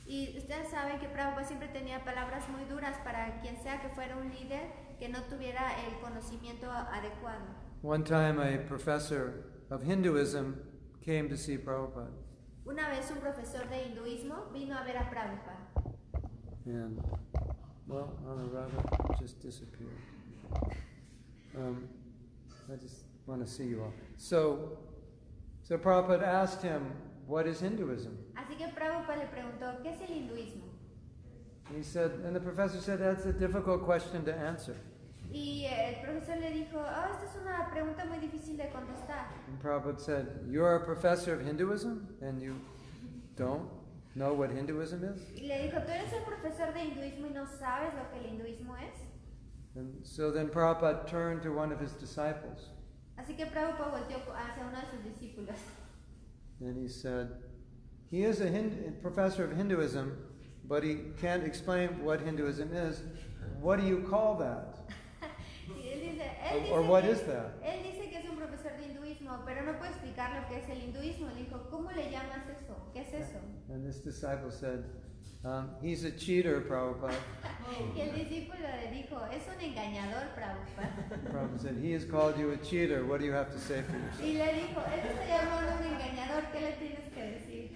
Y 0.06 0.34
ustedes 0.36 0.68
saben 0.70 0.98
que 0.98 1.08
Prabhupada 1.08 1.46
siempre 1.46 1.68
tenía 1.68 2.04
palabras 2.04 2.48
muy 2.50 2.64
duras 2.64 2.96
para 3.02 3.40
quien 3.40 3.56
sea 3.62 3.80
que 3.80 3.88
fuera 3.90 4.16
un 4.16 4.28
líder 4.30 4.68
que 4.98 5.08
no 5.08 5.22
tuviera 5.22 5.72
el 5.86 5.98
conocimiento 6.00 6.70
adecuado. 6.70 7.46
One 7.82 8.04
time, 8.04 8.38
a 8.38 8.58
professor 8.58 9.44
of 9.70 9.82
Hinduism 9.82 10.60
came 11.02 11.30
to 11.30 11.36
see 11.36 11.56
Prabhupada. 11.56 12.10
Una 12.66 12.90
vez 12.90 13.10
un 13.10 13.16
profesor 13.16 13.66
de 13.70 13.76
hinduismo 13.76 14.52
vino 14.52 14.76
a 14.76 14.84
ver 14.84 14.98
a 14.98 15.08
Prabhupada 15.10 15.94
And, 16.66 17.02
well, 17.88 18.12
Anuradha 18.28 19.18
just 19.18 19.40
disappeared. 19.40 19.96
Um, 21.56 21.88
I 22.70 22.76
just 22.76 23.04
want 23.26 23.44
to 23.44 23.50
see 23.50 23.64
you 23.64 23.82
all. 23.82 23.94
So, 24.18 24.76
so 25.62 25.78
Prabhupada 25.78 26.22
asked 26.22 26.62
him, 26.62 26.92
What 27.26 27.46
is 27.46 27.60
Hinduism? 27.60 28.14
Así 28.36 28.58
que 28.58 28.66
Prabhupada 28.68 29.20
le 29.20 29.26
preguntó, 29.28 29.82
¿qué 29.82 29.94
es 29.94 30.02
el 30.02 30.14
hinduismo? 30.14 30.64
He 31.74 31.82
said, 31.82 32.10
and 32.26 32.36
the 32.36 32.40
professor 32.40 32.78
said, 32.78 32.98
That's 32.98 33.24
a 33.24 33.32
difficult 33.32 33.84
question 33.84 34.22
to 34.26 34.34
answer. 34.34 34.76
Y 35.32 35.64
el 35.66 36.00
profesor 36.02 36.36
le 36.38 36.50
dijo, 36.50 36.78
oh, 36.78 37.12
esta 37.12 37.24
es 37.24 37.36
una 37.40 37.70
pregunta 37.70 38.04
muy 38.06 38.18
difícil 38.18 38.56
de 38.56 38.68
contestar. 38.70 39.28
And 39.48 39.60
Prabhupada 39.62 40.00
said, 40.00 40.26
You're 40.48 40.76
a 40.76 40.84
professor 40.84 41.34
of 41.34 41.40
Hinduism 41.46 42.08
and 42.20 42.40
you 42.42 42.54
don't 43.36 43.68
know 44.16 44.32
what 44.34 44.50
Hinduism 44.50 45.04
is? 45.04 45.20
Y 45.36 45.46
le 45.46 45.68
dijo, 45.68 45.80
tú 45.84 45.90
eres 45.90 46.12
un 46.12 46.24
profesor 46.24 46.72
de 46.72 46.80
hinduismo 46.80 47.26
y 47.28 47.32
no 47.32 47.44
sabes 47.46 47.92
lo 47.94 48.10
que 48.10 48.18
el 48.18 48.34
hinduismo 48.34 48.74
es. 48.76 48.98
And 49.76 50.04
so 50.04 50.32
then 50.32 50.48
Prabhupada 50.48 51.06
turned 51.06 51.42
to 51.42 51.52
one 51.52 51.70
of 51.70 51.78
his 51.78 51.92
disciples 51.92 52.70
Así 53.16 53.36
que 53.36 53.46
Prabhupada 53.46 53.90
volteó 53.92 54.18
hacia 54.34 54.64
uno 54.66 54.80
de 54.80 54.86
sus 54.90 55.04
discípulos 55.04 55.58
and 56.60 56.76
he 56.76 56.88
said, 56.88 57.28
He 58.10 58.24
is 58.24 58.40
a 58.40 58.48
Hind- 58.48 59.00
professor 59.00 59.44
of 59.44 59.56
Hinduism, 59.56 60.16
but 60.64 60.82
he 60.82 60.96
can't 61.20 61.44
explain 61.44 62.02
what 62.04 62.20
Hinduism 62.20 62.72
is. 62.74 63.02
What 63.60 63.78
do 63.80 63.86
you 63.86 64.04
call 64.10 64.36
that? 64.38 64.69
Dice, 66.20 66.30
él 66.52 66.62
dice, 66.62 66.72
Or 66.72 66.82
what 66.82 67.02
que, 67.04 67.12
is 67.12 67.22
that? 67.22 67.52
él 67.64 67.82
dice 67.82 68.10
que 68.10 68.18
es 68.18 68.28
un 68.28 68.36
profesor 68.36 68.72
de 68.76 68.84
hinduismo, 68.84 69.42
pero 69.46 69.62
no 69.64 69.78
puede 69.78 69.92
explicar 69.92 70.34
lo 70.36 70.46
que 70.48 70.58
es 70.58 70.68
el 70.68 70.82
hinduismo. 70.82 71.28
Le 71.28 71.44
dijo, 71.44 71.66
¿cómo 71.70 71.90
le 71.92 72.10
llamas 72.10 72.46
eso? 72.48 72.76
¿Qué 72.92 73.00
es 73.00 73.14
eso? 73.14 73.38
And 73.72 73.86
this 73.86 74.00
disciple 74.04 74.50
said, 74.50 74.84
um, 75.44 75.70
He's 75.82 76.04
a 76.04 76.10
cheater, 76.10 76.60
Prabhupada. 76.60 77.14
Y 77.96 78.00
el 78.00 78.14
discípulo 78.14 78.60
le 78.60 78.90
dijo, 78.90 79.16
es 79.32 79.46
un 79.48 79.60
engañador, 79.60 80.34
Prabhupada. 80.34 81.22
Prabhupada 81.32 81.58
said, 81.60 81.76
He 81.82 81.92
has 81.92 82.04
called 82.04 82.38
you 82.38 82.50
a 82.50 82.56
cheater. 82.58 83.06
What 83.06 83.20
do 83.20 83.26
you 83.26 83.32
have 83.32 83.50
to 83.52 83.58
say 83.58 83.80
for 83.82 83.96
yourself? 83.96 84.20
Y 84.22 84.34
le 84.34 84.52
dijo, 84.52 84.80
él 84.92 85.00
te 85.00 85.08
está 85.08 85.26
llamando 85.26 85.80
un 85.80 85.94
engañador, 85.94 86.50
¿qué 86.52 86.60
le 86.60 86.72
tienes 86.72 87.08
que 87.14 87.22
decir? 87.22 87.70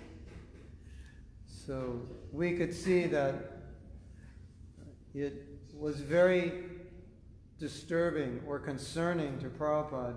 So 1.46 2.02
we 2.30 2.52
could 2.58 2.74
see 2.74 3.06
that 3.06 3.34
it 5.14 5.46
was 5.72 6.00
very 6.00 6.73
disturbing 7.58 8.40
or 8.46 8.58
concerning 8.58 9.38
to 9.38 9.48
Prabhupada 9.48 10.16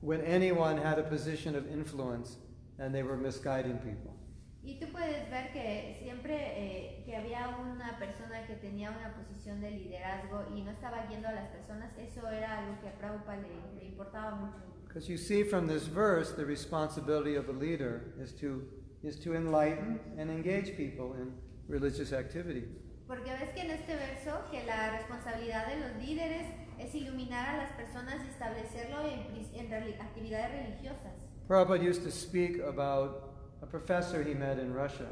when 0.00 0.20
anyone 0.22 0.76
had 0.76 0.98
a 0.98 1.02
position 1.02 1.54
of 1.54 1.70
influence 1.70 2.36
and 2.78 2.94
they 2.94 3.02
were 3.02 3.16
misguiding 3.16 3.78
people. 3.78 4.16
Y 4.64 4.78
tú 4.78 4.92
puedes 4.92 5.28
ver 5.28 5.50
que 5.52 5.96
siempre 5.98 6.36
eh, 6.36 7.02
que 7.04 7.16
había 7.16 7.48
una 7.48 7.98
persona 7.98 8.46
que 8.46 8.54
tenía 8.54 8.90
una 8.90 9.12
posición 9.12 9.60
de 9.60 9.72
liderazgo 9.72 10.46
y 10.54 10.62
no 10.62 10.70
estaba 10.70 11.04
guiando 11.08 11.28
a 11.28 11.32
las 11.32 11.48
personas, 11.48 11.90
eso 11.98 12.28
era 12.28 12.58
algo 12.58 12.80
que 12.80 12.88
a 12.88 12.92
Prabhupada 12.92 13.42
le, 13.42 13.80
le 13.80 13.86
importaba 13.86 14.36
mucho. 14.36 14.58
Because 14.86 15.08
you 15.08 15.16
see 15.16 15.42
from 15.42 15.66
this 15.66 15.86
verse, 15.86 16.32
the 16.32 16.44
responsibility 16.44 17.34
of 17.34 17.48
a 17.48 17.52
leader 17.52 18.12
is 18.20 18.32
to, 18.34 18.62
is 19.02 19.18
to 19.20 19.34
enlighten 19.34 19.98
and 20.16 20.30
engage 20.30 20.76
people 20.76 21.14
in 21.14 21.32
religious 21.66 22.12
activity. 22.12 22.64
Porque 23.12 23.30
ves 23.30 23.50
que 23.50 23.60
en 23.60 23.70
este 23.72 23.94
verso 23.94 24.40
que 24.50 24.64
la 24.64 24.92
responsabilidad 24.92 25.66
de 25.66 25.80
los 25.80 25.96
líderes 26.02 26.46
es 26.78 26.94
iluminar 26.94 27.46
a 27.46 27.56
las 27.58 27.72
personas 27.72 28.24
y 28.24 28.30
establecerlo 28.30 29.00
en, 29.06 29.70
en 29.70 30.00
actividades 30.00 30.50
religiosas. 30.50 31.12
Prabhupada 31.46 31.82
used 31.82 32.04
to 32.04 32.10
speak 32.10 32.58
about 32.60 33.34
a 33.60 33.66
professor 33.66 34.22
he 34.22 34.32
met 34.32 34.58
in 34.58 34.72
Russia, 34.72 35.08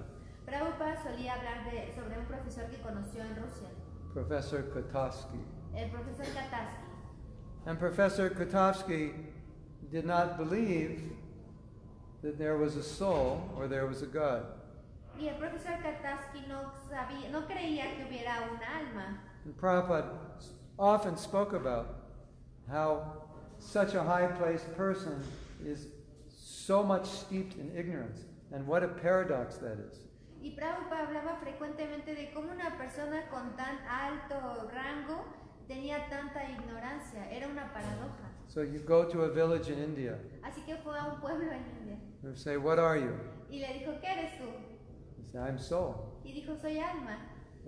Prabhupada 0.46 0.96
solía 1.02 1.34
hablar 1.34 1.70
de, 1.70 1.92
sobre 1.94 2.18
un 2.18 2.24
profesor 2.24 2.70
que 2.70 2.78
conoció 2.78 3.20
en 3.20 3.36
Rusia, 3.36 3.68
Professor 4.14 4.62
Kotovsky. 4.70 5.38
el 5.76 5.90
profesor 5.90 6.24
Kataski. 6.24 6.86
And 7.66 7.78
Professor 7.78 8.30
Kotovsky 8.30 9.12
did 9.92 10.06
not 10.06 10.38
believe 10.38 11.02
that 12.22 12.38
there 12.38 12.56
was 12.56 12.76
a 12.76 12.82
soul 12.82 13.46
or 13.58 13.68
there 13.68 13.84
was 13.84 14.00
a 14.00 14.06
God. 14.06 14.46
Y 15.20 15.26
el 15.26 15.34
profesor 15.34 15.76
Kataski 15.82 16.48
no, 16.48 16.72
sabía, 16.90 17.30
no 17.30 17.46
creía 17.46 17.96
que 17.96 18.04
hubiera 18.04 18.42
un 18.50 18.58
alma. 18.62 19.18
And 19.44 19.56
Prabhupada 19.56 20.10
often 20.78 21.16
spoke 21.16 21.52
about 21.54 21.86
how 22.68 23.24
such 23.58 23.94
a 23.94 24.02
high 24.02 24.26
placed 24.26 24.74
person 24.76 25.22
is 25.64 25.86
so 26.28 26.82
much 26.82 27.06
steeped 27.06 27.56
in 27.56 27.70
ignorance. 27.76 28.24
And 28.52 28.66
what 28.66 28.82
a 28.82 28.88
paradox 28.88 29.56
that 29.58 29.78
is. 29.78 30.00
Y 30.42 30.50
Prabhupada 30.56 31.06
hablaba 31.06 31.38
frecuentemente 31.40 32.14
de 32.14 32.32
cómo 32.34 32.50
una 32.52 32.76
persona 32.76 33.28
con 33.30 33.56
tan 33.56 33.78
alto 33.88 34.68
rango 34.74 35.24
tenía 35.68 36.08
tanta 36.08 36.42
ignorancia. 36.50 37.30
Era 37.30 37.46
una 37.48 37.70
paradoja. 37.72 38.28
So 38.48 38.62
you 38.62 38.80
go 38.80 39.04
to 39.04 39.22
a 39.22 39.28
village 39.28 39.68
in 39.68 39.78
India 39.78 40.18
Así 40.42 40.64
que 40.66 40.76
fue 40.82 40.98
a 40.98 41.04
un 41.04 41.20
pueblo 41.20 41.52
en 41.52 41.64
India 41.78 41.96
and 42.24 42.36
say, 42.36 42.56
What 42.56 42.80
are 42.80 42.98
you? 42.98 43.14
y 43.48 43.60
le 43.60 43.78
dijo, 43.78 43.92
¿qué 44.00 44.08
eres 44.12 44.32
tú? 44.38 44.46
You 44.46 45.24
say, 45.30 45.38
I'm 45.38 45.58
soul. 45.58 46.09
Y 46.24 46.32
dijo, 46.32 46.56
soy 46.60 46.78
alma. 46.78 47.16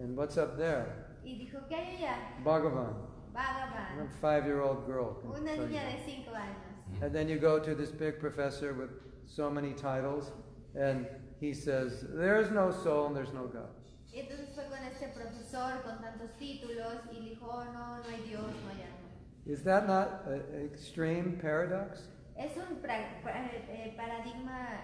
And 0.01 0.17
what's 0.17 0.37
up 0.37 0.57
there? 0.57 0.87
Y 1.25 1.39
dijo, 1.39 1.59
¿qué 1.69 1.75
hay 1.77 1.97
allá? 1.97 2.17
Bhagavan. 2.45 2.95
A 3.35 3.39
Bhagavan. 3.39 4.11
five 4.21 4.45
year 4.47 4.61
old 4.61 4.87
girl. 4.87 5.17
Una 5.25 5.53
niña 5.57 5.85
de 5.85 6.03
cinco 6.05 6.31
años. 6.35 7.03
And 7.03 7.15
then 7.15 7.29
you 7.29 7.39
go 7.39 7.59
to 7.59 7.75
this 7.75 7.91
big 7.91 8.19
professor 8.21 8.75
with 8.75 8.91
so 9.27 9.49
many 9.51 9.73
titles, 9.73 10.33
and 10.75 11.07
he 11.41 11.55
says, 11.55 12.05
There 12.11 12.39
is 12.41 12.51
no 12.51 12.71
soul 12.71 13.07
and 13.07 13.17
there's 13.17 13.33
no 13.33 13.47
God. 13.47 13.71
Y 14.13 14.19
entonces 14.21 14.55
fue 14.55 14.65
con 14.65 14.85
este 14.85 15.09
profesor 15.15 15.83
con 15.83 16.03
tantos 16.03 16.37
títulos 16.39 16.99
y 17.11 17.19
le 17.21 17.31
dijo, 17.31 17.47
oh, 17.49 17.65
no, 17.65 17.97
no 17.97 18.05
hay 18.11 18.21
Dios, 18.29 18.43
no 18.43 18.71
hay 18.71 18.83
alma. 18.83 19.09
Is 19.47 19.63
that 19.65 19.87
not 19.87 20.27
an 20.27 20.43
extreme 20.71 21.39
paradox? 21.41 22.09
Es 22.37 22.55
un 22.59 22.77
pra- 22.83 23.23
pra- 23.23 23.51
eh, 23.71 23.95
paradigma 23.97 24.81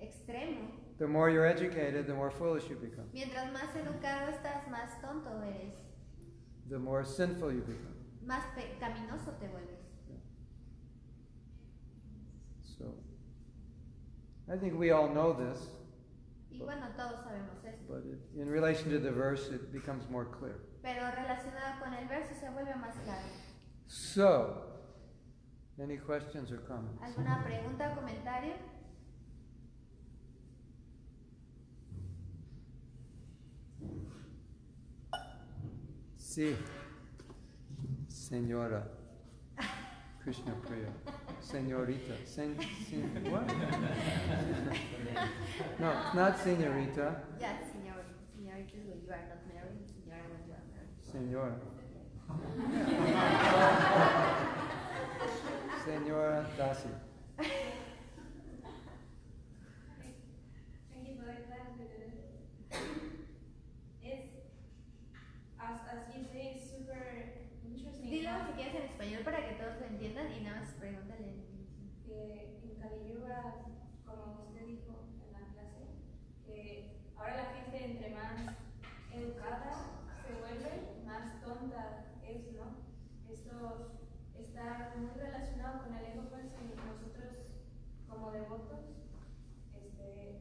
extremo. 0.00 0.70
The 0.98 1.06
more 1.06 1.30
you're 1.30 1.46
educated, 1.46 2.06
the 2.06 2.14
more 2.14 2.30
foolish 2.30 2.68
you 2.68 2.76
become. 2.76 3.06
Mientras 3.12 3.52
más 3.52 3.74
educado 3.76 4.30
estás, 4.30 4.66
más 4.68 5.00
tonto 5.00 5.42
eres, 5.42 5.74
The 6.68 6.78
more 6.78 7.04
sinful 7.04 7.52
you 7.52 7.60
become. 7.62 7.94
más 8.24 8.44
pecaminoso 8.56 9.32
te 9.38 9.46
vuelves. 9.48 9.78
So, 12.62 12.94
I 14.52 14.56
think 14.56 14.78
we 14.78 14.90
all 14.90 15.08
know 15.08 15.32
this, 15.32 15.68
Y 16.50 16.58
bueno, 16.60 16.86
todos 16.96 17.20
sabemos 17.24 17.64
esto. 17.64 17.84
but 17.88 18.04
it, 18.04 18.18
in 18.40 18.48
relation 18.48 18.90
to 18.90 18.98
the 18.98 19.10
verse, 19.12 19.48
it 19.48 19.72
becomes 19.72 20.08
more 20.10 20.24
clear. 20.26 20.60
Pero 20.82 21.00
relacionado 21.10 21.80
con 21.80 21.94
el 21.94 22.06
verso 22.08 22.34
se 22.34 22.48
vuelve 22.50 22.74
más 22.76 22.94
claro. 23.04 23.26
So, 23.86 24.64
any 25.80 25.96
questions 25.98 26.50
or 26.50 26.58
comments? 26.66 27.00
¿Alguna 27.02 27.42
pregunta 27.44 27.92
o 27.92 27.94
comentario? 28.00 28.54
Sí, 36.38 36.54
señora. 38.08 38.86
Krishna 40.22 40.54
Priya. 40.62 40.92
Señorita. 41.40 42.14
Sen, 42.24 42.56
sen, 42.88 43.10
what? 43.32 43.44
no, 45.80 45.92
not 46.14 46.36
señor. 46.38 46.74
Señorita 46.74 47.24
is 47.58 47.74
when 47.74 47.86
you 49.02 49.10
are 49.10 49.26
not 49.26 49.42
married. 49.48 49.82
Señora 49.90 50.22
when 50.30 50.46
you 50.46 50.54
are 50.54 50.62
married. 50.70 50.94
Señora. 51.02 51.58
Señora 55.84 56.46
Dasi. 56.56 56.88
Thank 60.92 61.08
you 61.08 61.14
for 61.16 61.26
the 61.26 61.32
class. 61.48 61.66
It's, 64.02 64.28
as, 65.60 65.80
as 65.90 66.00
you 66.14 66.22
say, 66.32 66.42
it's 66.56 66.64
super 66.70 67.02
interesting. 67.64 68.08
Dilo 68.10 68.30
how 68.30 68.46
si 68.46 68.52
quieres 68.56 68.74
en 68.74 68.82
español 68.88 69.22
para 69.24 69.38
que 69.48 69.54
todos 69.56 69.76
lo 69.80 69.86
entiendan 69.86 70.32
y 70.32 70.40
nada 70.44 70.60
más 70.60 70.70
pregúntale 70.80 71.24
en 71.28 71.34
inglés. 71.44 71.68
que 72.06 72.20
en 72.64 72.70
Kali 72.80 73.00
Yuga, 73.12 73.40
como 74.06 74.24
usted 74.48 74.64
dijo 74.66 74.92
en 75.24 75.28
la 75.32 75.40
clase, 75.52 75.82
que 76.46 76.56
ahora 77.16 77.36
la 77.36 77.46
gente 77.52 77.76
entre 77.84 78.08
más 78.14 78.36
educada 79.12 79.70
se 80.24 80.32
vuelve, 80.40 80.72
más 81.04 81.40
tonta 81.42 81.82
es, 82.24 82.52
¿no? 82.56 82.66
Esto 83.28 83.54
está 84.38 84.94
muy 84.96 85.10
relacionado 85.20 85.82
con 85.84 85.92
el 85.94 86.04
ego, 86.06 86.22
pues, 86.30 86.46
en 86.56 86.68
nosotros 86.76 87.34
como 88.08 88.30
devotos, 88.32 88.84
este, 89.76 90.40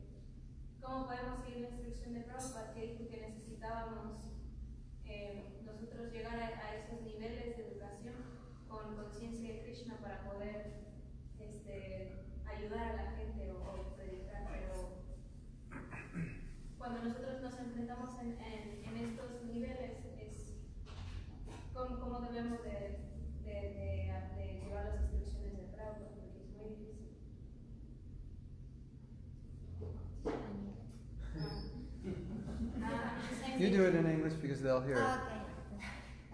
¿cómo 0.81 1.05
podemos 1.05 1.43
seguir 1.43 1.61
la 1.63 1.69
instrucción 1.69 2.13
de 2.13 2.21
Prabhupada 2.21 2.73
que 2.73 2.81
dijo 2.93 3.07
que 3.09 3.19
necesitábamos 3.27 4.13
eh, 5.05 5.43
nosotros 5.65 6.11
llegar 6.13 6.39
a, 6.39 6.47
a 6.47 6.75
esos 6.75 7.01
niveles 7.01 7.57
de 7.57 7.63
educación 7.67 8.15
con 8.69 8.95
conciencia 8.95 9.51
de 9.53 9.61
Krishna 9.63 9.97
para 10.01 10.23
poder 10.29 10.85
este, 11.39 12.13
ayudar 12.45 12.89
a 12.89 12.93
la 13.03 13.11
gente 13.11 13.51
o, 13.51 13.55
o 13.63 13.95
predicar, 13.95 14.47
pero 14.51 15.03
cuando 16.77 17.03
nosotros 17.03 17.41
nos 17.41 17.57
enfrentamos 17.59 18.17
en, 18.19 18.37
en, 18.41 18.83
en 18.85 18.97
estos 19.09 19.43
niveles 19.45 19.97
es 20.19 20.53
cómo, 21.73 21.99
cómo 21.99 22.19
debemos 22.21 22.61
de, 22.63 22.99
de, 23.43 23.51
de, 23.51 24.11
de 24.35 24.45
llevar 24.61 24.85
las 24.85 25.01
instrucciones 25.03 25.53
de 25.53 25.63
Prabhupada, 25.73 26.09
porque 26.19 26.39
es 26.41 26.49
muy 26.55 26.69
difícil. 26.75 27.07
Ah, 32.83 33.15
I'm 33.15 33.21
just 33.29 33.39
saying 33.41 33.59
You 33.59 33.66
that- 33.66 33.66
do 33.78 33.86
it 33.86 33.95
in 33.95 34.05
English 34.09 34.34
because 34.41 34.59
they'll 34.61 34.82
hear 34.82 34.97
it. 34.97 35.05
Okay. 35.05 35.41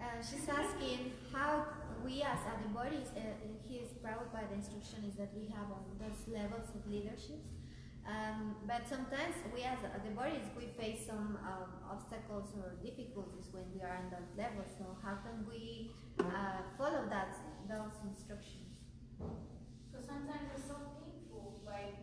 Uh, 0.00 0.18
she's 0.28 0.48
asking 0.48 1.12
how 1.32 1.66
we 2.04 2.22
as 2.22 2.40
a 2.52 2.54
devotees, 2.66 3.08
uh, 3.16 3.20
his 3.68 3.88
Prabhupada 4.02 4.52
instruction 4.52 5.04
is 5.08 5.14
that 5.20 5.30
we 5.36 5.44
have 5.56 5.68
on 5.72 5.84
those 6.00 6.20
levels 6.28 6.68
of 6.76 6.80
leadership. 6.90 7.40
Um, 8.04 8.56
but 8.68 8.84
sometimes 8.84 9.32
we 9.54 9.64
as 9.64 9.80
a 9.80 9.96
devotees, 10.04 10.44
we 10.52 10.68
face 10.76 11.08
some 11.08 11.40
um, 11.40 11.72
obstacles 11.88 12.52
or 12.60 12.76
difficulties 12.84 13.48
when 13.52 13.64
we 13.72 13.80
are 13.80 13.96
on 13.96 14.12
those 14.12 14.28
levels. 14.36 14.68
So 14.76 14.84
how 15.00 15.24
can 15.24 15.48
we 15.48 15.96
uh, 16.20 16.68
follow 16.76 17.08
that 17.08 17.32
those 17.64 17.96
instructions? 18.04 18.76
Because 19.88 20.04
sometimes 20.04 20.52
it's 20.52 20.68
so 20.68 20.76
painful, 21.00 21.64
like 21.64 21.96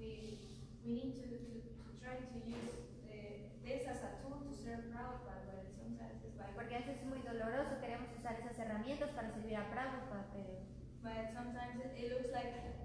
we 0.00 0.40
we 0.80 0.92
need 0.96 1.12
to, 1.20 1.28
to, 1.28 1.60
to 1.60 1.90
try 2.00 2.16
to 2.16 2.38
use 2.40 2.72
the, 3.04 3.52
this 3.68 3.84
as 3.84 4.00
a 4.00 4.16
tool 4.24 4.40
to 4.48 4.52
serve 4.56 4.80
Prabhupada, 4.88 5.44
but 5.44 5.76
sometimes 5.76 6.24
it's 6.24 6.40
like, 6.40 6.56
Porque 6.56 6.72
a 6.72 6.80
veces 6.80 7.04
es 7.04 7.04
muy 7.04 7.20
doloroso, 7.20 7.76
queremos 7.84 8.08
usar 8.16 8.40
esas 8.40 8.56
herramientas 8.56 9.12
para 9.12 9.28
servir 9.28 9.60
a 9.60 9.68
Prabhupada, 9.68 10.24
pero 10.32 10.56
but 11.04 11.36
sometimes 11.36 11.84
it, 11.84 11.92
it 12.00 12.08
looks 12.16 12.32
like 12.32 12.48
it, 12.48 12.76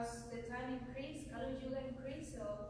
as 0.00 0.24
the 0.30 0.42
time 0.50 0.78
increase, 0.80 1.24
Kali 1.32 1.54
Yuga 1.62 1.80
increase, 1.88 2.32
so 2.36 2.66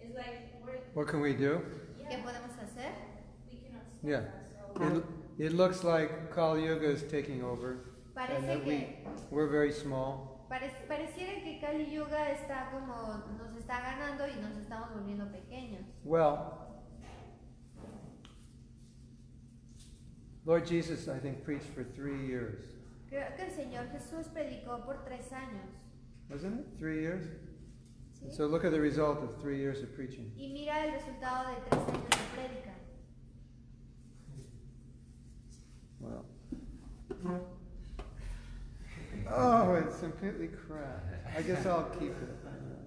it's 0.00 0.14
like 0.14 0.54
we're 0.64 0.78
What 0.94 1.08
can 1.08 1.20
we 1.20 1.34
do? 1.34 1.60
yeah, 1.98 2.08
¿qué 2.10 2.22
podemos 2.22 2.54
hacer? 2.58 2.90
we 3.50 3.56
cannot 3.58 3.86
stop 3.88 4.04
Yeah. 4.04 4.20
that. 4.20 4.76
So 4.76 5.04
It, 5.38 5.46
it 5.46 5.52
looks 5.52 5.84
like 5.84 6.30
Kali 6.32 6.64
Yuga 6.66 6.88
is 6.90 7.02
taking 7.04 7.42
over, 7.42 7.70
and 7.72 8.14
Parece 8.14 8.46
that 8.46 8.64
we, 8.64 8.76
que 8.78 8.96
we're 9.30 9.48
very 9.48 9.72
small. 9.72 10.46
Parec- 10.50 10.86
pareciera 10.88 11.42
que 11.44 11.60
Kali 11.60 11.84
Yuga 11.94 12.30
está 12.32 12.70
como 12.70 13.22
nos 13.38 13.56
está 13.56 13.80
ganando 13.80 14.26
y 14.26 14.34
nos 14.40 14.56
estamos 14.56 14.90
volviendo 14.94 15.26
pequeños. 15.30 15.84
Well, 16.04 16.56
Lord 20.44 20.66
Jesus, 20.66 21.06
I 21.08 21.18
think, 21.18 21.44
preached 21.44 21.68
for 21.74 21.84
three 21.84 22.26
years. 22.26 22.64
Creo 23.08 23.36
que 23.36 23.44
el 23.44 23.50
Señor 23.50 23.86
Jesús 23.92 24.26
predicó 24.32 24.84
por 24.84 25.04
tres 25.04 25.30
años. 25.32 25.68
Wasn't 26.30 26.60
it? 26.60 26.66
Three 26.78 27.00
years? 27.00 27.24
¿sí? 28.14 28.32
So 28.32 28.46
look 28.46 28.64
at 28.64 28.72
the 28.72 28.80
result 28.80 29.22
of 29.22 29.40
three 29.40 29.58
years 29.58 29.82
of 29.82 29.94
preaching. 29.94 30.30
Y 30.38 30.48
mira 30.52 30.84
el 30.84 30.92
resultado 30.92 31.48
de 31.48 31.56
tres 31.68 31.82
años 31.82 32.10
de 32.10 32.16
prédica. 32.36 32.74
Well. 36.00 36.24
Oh, 39.32 39.74
it's 39.74 40.00
completely 40.00 40.48
cracked. 40.48 41.36
I 41.36 41.42
guess 41.42 41.66
I'll 41.66 41.90
keep 41.98 42.10
it. 42.10 42.36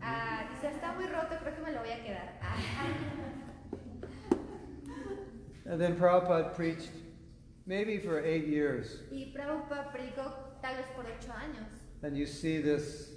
Ah, 0.01 0.43
dice, 0.51 0.73
está 0.73 0.93
muy 0.95 1.05
roto, 1.05 1.37
creo 1.41 1.55
que 1.55 1.63
me 1.63 1.71
lo 1.71 1.79
voy 1.79 1.91
a 1.91 2.03
quedar. 2.03 2.29
Ah. 2.41 2.57
And 5.65 5.79
then 5.79 5.95
Prabhupada 5.95 6.53
preached 6.53 6.89
maybe 7.65 7.97
for 7.99 8.19
eight 8.19 8.47
years. 8.47 8.97
Y 9.11 9.31
Prabhupada 9.33 9.93
predicó 9.93 10.33
tal 10.61 10.75
vez 10.75 10.85
por 10.93 11.05
ocho 11.05 11.31
años. 11.31 11.69
And 12.01 12.17
you 12.17 12.25
see 12.25 12.59
this, 12.61 13.12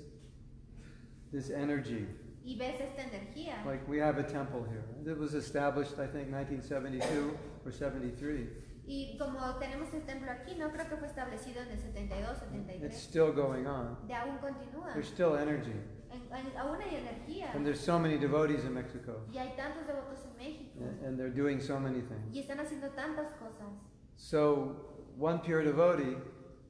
this 1.33 1.51
energy. 1.51 2.07
Y 2.45 2.57
ves 2.57 2.81
esta 2.81 3.03
energía. 3.03 3.65
Like 3.65 3.87
we 3.89 3.99
have 3.99 4.19
a 4.19 4.23
temple 4.23 4.65
here. 4.65 4.85
It 5.05 5.19
was 5.19 5.35
established, 5.35 5.99
I 5.99 6.07
think, 6.07 6.31
1972 6.31 7.35
or 7.65 7.73
73. 7.73 8.49
Y 8.89 9.17
como 9.19 9.41
tenemos 9.59 9.93
el 9.95 10.03
templo 10.03 10.31
aquí, 10.31 10.55
no 10.57 10.71
creo 10.71 10.89
que 10.89 10.97
fue 10.97 11.09
establecido 11.09 11.61
en 11.63 11.71
el 11.73 11.79
72, 11.79 12.39
73. 12.39 12.83
It's 12.85 13.03
still 13.03 13.33
going 13.33 13.67
on. 13.67 13.97
De 14.07 14.15
aún 14.15 14.39
continúa. 14.39 14.93
There's 14.93 15.09
still 15.09 15.37
energy. 15.37 15.75
En- 16.09 16.23
en- 16.33 16.57
aún 16.57 16.81
hay 16.81 16.95
energía. 16.95 17.53
And 17.53 17.65
there's 17.67 17.81
so 17.81 17.99
many 17.99 18.17
devotees 18.17 18.65
in 18.65 18.73
Mexico. 18.75 19.23
Y 19.33 19.39
hay 19.39 19.57
tantos 19.57 19.85
devotos 19.89 20.25
en 20.25 20.37
México. 20.39 20.79
And, 20.81 21.05
and 21.05 21.19
they're 21.19 21.35
doing 21.35 21.61
so 21.61 21.81
many 21.81 22.01
things. 22.01 22.33
Y 22.33 22.39
están 22.39 22.61
haciendo 22.61 22.91
tantas 22.91 23.33
cosas. 23.41 23.67
So 24.15 25.13
one 25.19 25.41
pure 25.41 25.65
devotee 25.65 26.17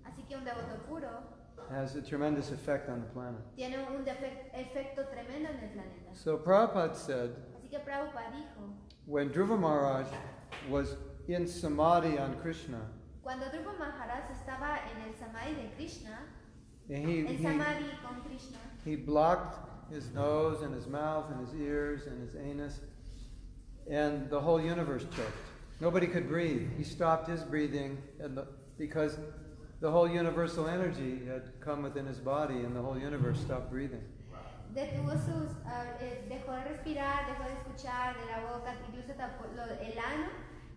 Así 0.05 0.23
que 0.27 0.37
un 0.37 0.45
devoto 0.45 0.79
puro 0.89 1.36
has 1.71 1.97
a 1.97 2.03
tremendous 2.03 2.51
effect 2.51 2.89
on 2.89 3.01
the 3.01 3.07
planet. 3.07 3.41
tiene 3.57 3.77
un 3.77 4.05
efecto 4.05 5.07
tremendo 5.11 5.49
en 5.51 5.61
el 5.63 5.69
planeta. 5.71 6.15
So 6.15 6.39
Prabhupada 6.39 6.95
said, 6.95 7.31
Así 7.57 7.71
que 7.71 7.79
Prabhupada 7.81 8.33
dijo, 8.33 8.73
when 9.07 9.31
Dhruva 9.31 9.59
Maharaj 9.59 10.07
was 10.69 10.97
in 11.29 11.47
samadhi 11.47 12.19
on 12.19 12.37
Krishna, 12.37 12.81
cuando 13.23 13.47
Dhruva 13.47 13.79
Maharaj 13.79 14.31
estaba 14.31 14.79
en 14.91 15.09
el 15.09 15.15
Samadhi 15.19 15.55
de 15.55 15.69
Krishna, 15.77 16.19
he, 16.89 16.95
el 16.95 17.35
he, 17.35 17.43
Samadhi 17.43 17.91
con 18.03 18.23
Krishna, 18.23 18.59
he 18.85 18.95
blocked 18.95 19.59
his 19.91 20.13
nose 20.13 20.63
and 20.63 20.75
his 20.75 20.87
mouth 20.87 21.31
and 21.31 21.47
his 21.47 21.61
ears 21.61 22.07
and 22.07 22.21
his 22.21 22.37
anus, 22.37 22.81
and 23.91 24.31
the 24.31 24.41
whole 24.41 24.61
universe 24.61 25.03
choked. 25.17 25.33
Nobody 25.81 26.07
could 26.07 26.29
breathe. 26.29 26.69
He 26.77 26.85
stopped 26.85 27.29
his 27.29 27.43
breathing 27.43 27.99
and 28.21 28.37
the, 28.37 28.47
because 28.79 29.19
the 29.81 29.91
whole 29.91 30.09
universal 30.09 30.67
energy 30.69 31.25
had 31.27 31.43
come 31.61 31.83
within 31.83 32.07
his 32.07 32.19
body, 32.19 32.65
and 32.65 32.75
the 32.75 32.81
whole 32.81 32.99
universe 32.99 33.41
stopped 33.41 33.71
breathing. 33.71 34.03
detuvo 34.75 35.13
sus, 35.13 35.53
eh, 36.01 36.27
dejó 36.29 36.53
de 36.53 36.65
respirar, 36.65 37.27
dejó 37.27 37.45
de 37.45 37.55
escuchar 37.55 38.15
de 38.19 38.27
la 38.27 38.41
boca, 38.53 38.75
incluso 38.87 39.15
tapó 39.15 39.47
lo- 39.55 39.65
el 39.65 39.99
ano 39.99 40.29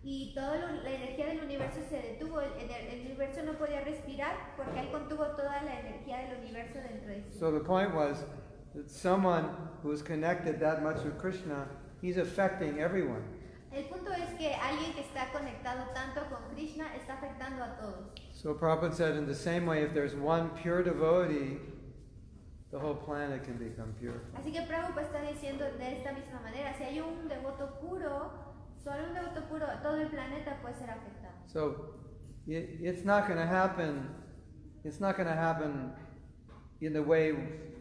y 0.02 0.32
toda 0.34 0.56
la 0.56 0.90
energía 0.90 1.26
del 1.26 1.44
universo 1.44 1.80
se 1.86 1.96
detuvo. 2.00 2.40
El- 2.40 2.70
el 2.70 3.00
universo 3.06 3.42
no 3.42 3.52
podía 3.58 3.82
respirar 3.82 4.54
porque 4.56 4.80
él 4.80 4.90
contuvo 4.90 5.26
toda 5.36 5.62
la 5.62 5.80
energía 5.80 6.18
del 6.18 6.38
universo 6.38 6.78
dentro 6.78 7.08
de 7.10 7.22
sí. 7.30 7.38
So 7.38 7.52
the 7.52 7.60
point 7.60 7.94
was, 7.94 8.24
that 8.74 8.88
someone 8.88 9.48
who 9.82 9.92
is 9.92 10.02
connected 10.02 10.60
that 10.60 10.80
much 10.82 11.04
with 11.04 11.18
Krishna, 11.18 11.66
he's 12.00 12.16
affecting 12.16 12.78
everyone. 12.78 13.22
El 13.72 13.84
punto 13.84 14.12
es 14.12 14.32
que 14.38 14.54
alguien 14.54 14.94
que 14.94 15.02
está 15.02 15.30
conectado 15.30 15.84
tanto 15.92 16.22
con 16.30 16.42
Krishna 16.54 16.86
está 16.96 17.14
afectando 17.18 17.62
a 17.62 17.76
todos. 17.76 18.12
So 18.42 18.54
Prabhupada 18.54 18.94
said, 18.94 19.16
in 19.16 19.26
the 19.26 19.34
same 19.34 19.66
way, 19.66 19.82
if 19.82 19.92
there's 19.92 20.14
one 20.14 20.48
pure 20.62 20.82
devotee, 20.82 21.58
the 22.72 22.78
whole 22.78 22.94
planet 22.94 23.44
can 23.44 23.58
become 23.58 23.92
pure. 24.00 24.22
Así 24.34 24.50
que 24.50 24.62
Prabhupada 24.62 25.02
está 25.02 25.20
diciendo 25.20 25.66
de 25.78 25.98
esta 25.98 26.12
misma 26.12 26.40
manera, 26.42 26.74
si 26.78 26.84
hay 26.84 27.00
un 27.00 27.28
devoto 27.28 27.78
puro, 27.82 28.32
solo 28.82 29.04
un 29.08 29.14
devoto 29.14 29.46
puro, 29.46 29.66
todo 29.82 30.00
el 30.00 30.08
planeta 30.08 30.56
puede 30.62 30.74
ser 30.74 30.88
afectado. 30.88 31.34
So 31.44 31.96
it, 32.46 32.78
it's 32.80 33.04
not 33.04 33.26
going 33.26 33.38
to 33.38 33.46
happen. 33.46 34.08
It's 34.84 35.00
not 35.00 35.18
going 35.18 35.28
to 35.28 35.34
happen 35.34 35.92
in 36.80 36.94
the 36.94 37.02
way 37.02 37.34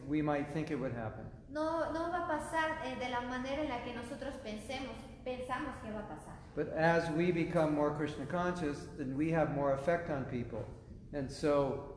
we 0.10 0.22
might 0.22 0.52
think 0.52 0.72
it 0.72 0.76
would 0.76 0.94
happen. 0.94 1.24
No, 1.50 1.90
no 1.94 2.12
va 2.12 2.26
a 2.26 2.28
pasar 2.28 2.84
eh, 2.84 3.00
de 3.00 3.10
la 3.10 3.22
manera 3.22 3.64
en 3.64 3.70
la 3.70 3.82
que 3.86 3.94
nosotros 3.94 4.34
pensemos, 4.44 4.98
pensamos 5.24 5.76
que 5.82 5.90
va 5.90 6.02
a 6.02 6.08
pasar. 6.10 6.29
But 6.56 6.74
as 6.74 7.10
we 7.12 7.32
become 7.32 7.74
more 7.74 7.92
Krishna 7.92 8.26
conscious, 8.26 8.88
then 8.98 9.16
we 9.16 9.32
have 9.32 9.56
more 9.56 9.74
effect 9.74 10.10
on 10.10 10.26
people, 10.26 10.66
and 11.14 11.32
so 11.32 11.94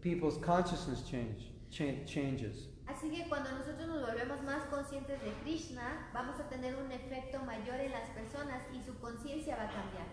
people's 0.00 0.38
consciousness 0.38 1.02
change, 1.02 1.50
cha- 1.70 2.04
changes. 2.06 2.68
Así 2.86 3.10
que 3.10 3.24
cuando 3.28 3.50
nosotros 3.50 3.88
nos 3.88 4.02
volvemos 4.02 4.44
más 4.44 4.66
conscientes 4.70 5.18
de 5.22 5.32
Krishna, 5.42 6.06
vamos 6.12 6.38
a 6.38 6.44
tener 6.44 6.74
un 6.76 6.92
efecto 6.92 7.42
mayor 7.44 7.80
en 7.80 7.90
las 7.92 8.10
personas 8.10 8.60
y 8.72 8.80
su 8.84 8.92
conciencia 9.00 9.56
va 9.56 9.64
a 9.64 9.72
cambiar. 9.72 10.06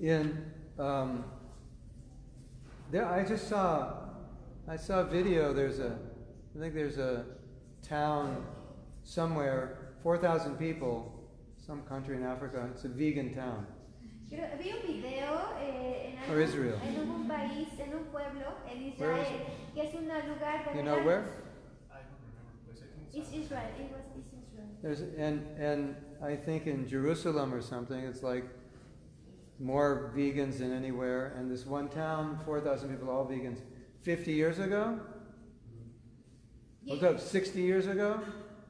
In 0.00 0.52
um, 0.78 1.24
there, 2.90 3.06
I 3.06 3.24
just 3.24 3.48
saw, 3.48 4.10
I 4.68 4.76
saw 4.76 5.00
a 5.00 5.04
video. 5.04 5.54
There's 5.54 5.78
a, 5.78 5.98
I 6.54 6.60
think 6.60 6.74
there's 6.74 6.98
a 6.98 7.24
town 7.82 8.44
somewhere, 9.02 9.94
four 10.02 10.18
thousand 10.18 10.56
people, 10.56 11.13
some 11.66 11.82
country 11.82 12.16
in 12.16 12.24
Africa. 12.24 12.68
It's 12.72 12.84
a 12.84 12.88
vegan 12.88 13.34
town. 13.34 13.66
Creo- 14.30 14.58
vi 14.58 14.70
un 14.72 14.82
video 14.86 15.48
eh, 15.60 16.14
en, 16.26 16.30
Or 16.34 16.40
Israel. 16.40 16.78
en 16.82 17.08
un 17.10 17.28
país, 17.28 17.68
en 17.78 17.92
un 17.94 18.04
pueblo, 18.10 18.54
en 18.70 18.82
Israel, 18.82 19.24
que 19.74 19.82
es 19.82 19.94
un 19.94 20.04
lugar 20.04 20.64
de 20.72 20.76
You 20.76 20.82
know 20.82 21.02
where? 21.04 21.24
I 21.90 21.98
don't 22.02 22.20
remember 22.26 22.52
the 22.56 22.72
place. 22.72 22.82
I 22.82 23.12
think 23.12 23.24
It's 23.24 23.32
Israel, 23.32 23.68
it 23.78 23.90
was 23.92 24.04
it's 24.18 24.32
Israel. 24.32 24.68
There's 24.82 25.00
and 25.18 25.46
and 25.58 25.96
I 26.22 26.36
think 26.36 26.66
in 26.66 26.86
Jerusalem 26.88 27.52
or 27.54 27.60
something, 27.62 27.98
it's 28.00 28.22
like 28.22 28.44
more 29.60 30.12
vegans 30.16 30.58
than 30.58 30.72
anywhere. 30.72 31.34
And 31.38 31.50
this 31.50 31.64
one 31.66 31.88
town, 31.88 32.38
four 32.44 32.60
thousand 32.60 32.90
people, 32.90 33.10
all 33.10 33.26
vegans. 33.26 33.58
Fifty 34.02 34.32
years 34.32 34.58
ago, 34.58 34.98
what's 36.84 37.02
up? 37.02 37.20
Sixty 37.20 37.62
years 37.62 37.86
ago, 37.86 38.20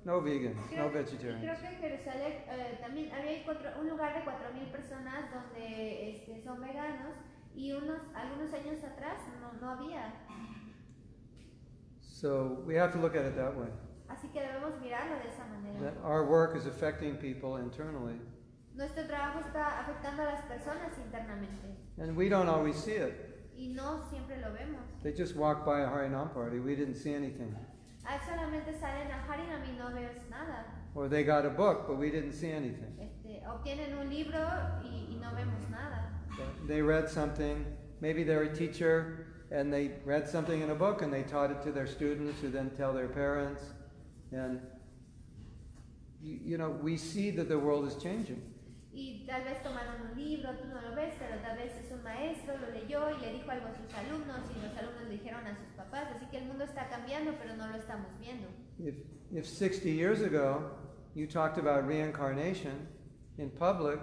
no 0.05 0.21
vegans, 0.21 0.57
no 0.57 0.67
Creo, 0.69 0.91
y 0.91 0.93
vegetarians. 0.93 1.41
creo 1.41 1.57
que 1.61 1.67
en 1.69 1.81
Jerusalén 1.81 2.45
eh, 2.49 2.79
también 2.81 3.13
había 3.13 3.45
cuatro- 3.45 3.71
un 3.81 3.89
lugar 3.89 4.15
de 4.15 4.21
4.000 4.25 4.71
personas 4.71 5.31
donde 5.33 6.11
este, 6.17 6.43
son 6.43 6.61
veganos 6.61 7.15
y 7.55 7.73
unos 7.73 8.01
algunos 8.15 8.53
años 8.53 8.83
atrás 8.85 9.19
no, 9.41 9.53
no 9.61 9.71
había. 9.71 10.13
So 12.01 12.63
we 12.67 12.77
have 12.79 12.93
to 12.93 12.99
look 12.99 13.17
at 13.17 13.25
it 13.27 13.37
that 13.37 13.57
way. 13.57 13.69
Así 14.09 14.29
que 14.29 14.41
debemos 14.41 14.79
mirarlo 14.81 15.17
de 15.17 15.29
esa 15.29 15.45
manera. 15.47 15.81
That 15.81 16.05
our 16.05 16.25
work 16.27 16.57
is 16.57 16.67
affecting 16.67 17.17
people 17.17 17.59
internally, 17.59 18.21
Nuestro 18.75 19.07
trabajo 19.07 19.39
está 19.41 19.81
afectando 19.81 20.23
a 20.23 20.27
las 20.33 20.43
personas 20.47 20.99
internamente 20.99 21.77
and 21.97 22.17
we 22.17 22.29
don't 22.29 22.49
always 22.49 22.77
see 22.77 22.97
it. 22.97 23.15
y 23.57 23.69
no 23.69 24.03
siempre 24.11 24.41
lo 24.41 24.53
vemos. 24.53 24.81
They 25.03 25.13
just 25.17 25.37
walk 25.37 25.65
by 25.65 25.83
a 25.83 25.87
Harinam 25.89 26.33
party, 26.35 26.59
we 26.59 26.75
didn't 26.75 26.97
see 26.97 27.15
anything. 27.15 27.55
Solamente 28.27 28.73
salen 28.79 29.11
a 29.11 29.25
Harinam 29.27 29.63
y 29.65 29.77
no 29.79 29.91
ves 29.95 30.17
nada. 30.31 30.65
Or 30.95 31.09
they 31.09 31.25
got 31.25 31.45
a 31.45 31.51
book, 31.51 31.87
but 31.89 31.99
we 31.99 32.11
didn't 32.11 32.33
see 32.33 32.51
anything. 32.51 32.95
Este, 33.01 33.43
obtienen 33.47 33.99
un 33.99 34.09
libro 34.09 34.39
y, 34.83 35.09
y 35.11 35.19
no 35.21 35.31
vemos 35.35 35.69
nada. 35.71 36.11
They 36.67 36.83
read 36.83 37.09
something, 37.09 37.65
maybe 38.01 38.25
they're 38.25 38.43
a 38.43 38.55
teacher 38.55 39.27
and 39.51 39.73
they 39.73 39.93
read 40.05 40.29
something 40.29 40.61
in 40.63 40.71
a 40.71 40.75
book 40.75 41.03
and 41.03 41.13
they 41.13 41.23
taught 41.23 41.51
it 41.51 41.63
to 41.63 41.73
their 41.73 41.87
students 41.87 42.41
who 42.41 42.51
then 42.51 42.71
tell 42.71 42.93
their 42.93 43.09
parents. 43.09 43.63
And, 44.33 44.61
you, 46.23 46.39
you 46.45 46.59
know, 46.59 46.71
we 46.71 46.97
see 46.97 47.31
that 47.33 47.49
the 47.49 47.59
world 47.59 47.87
is 47.87 47.97
changing. 48.03 48.43
Y 48.93 49.25
tal 49.27 49.43
vez 49.43 49.61
tomaron 49.61 50.09
un 50.09 50.17
libro, 50.17 50.51
tú 50.53 50.69
no 50.69 50.81
lo 50.81 50.95
ves, 50.95 51.15
pero 51.19 51.41
tal 51.43 51.57
vez 51.57 51.73
es 51.85 51.91
un 51.91 52.05
maestro, 52.05 52.55
lo 52.55 52.71
leyó 52.71 53.11
y 53.11 53.21
le 53.21 53.33
dijo 53.33 53.51
algo 53.51 53.67
a 53.67 53.75
sus 53.75 53.93
alumnos 53.93 54.39
y 54.55 54.63
los 54.63 54.77
alumnos 54.79 55.03
le 55.09 55.11
dijeron 55.11 55.45
a 55.47 55.57
sus 55.57 55.74
papás. 55.95 56.17
Así 56.17 56.27
que 56.31 56.39
el 56.39 56.47
mundo 56.47 56.65
está 56.65 56.89
cambiando, 56.89 57.33
pero 57.41 57.57
no 57.57 57.67
lo 57.69 57.77
estamos 57.77 58.07
viendo. 58.21 58.49
If, 58.79 58.97
if 59.33 59.47
60 59.47 59.89
years 59.91 60.21
ago 60.23 60.71
you 61.15 61.27
talked 61.27 61.59
about 61.59 61.87
reincarnation 61.87 62.89
in 63.39 63.51
public, 63.51 64.01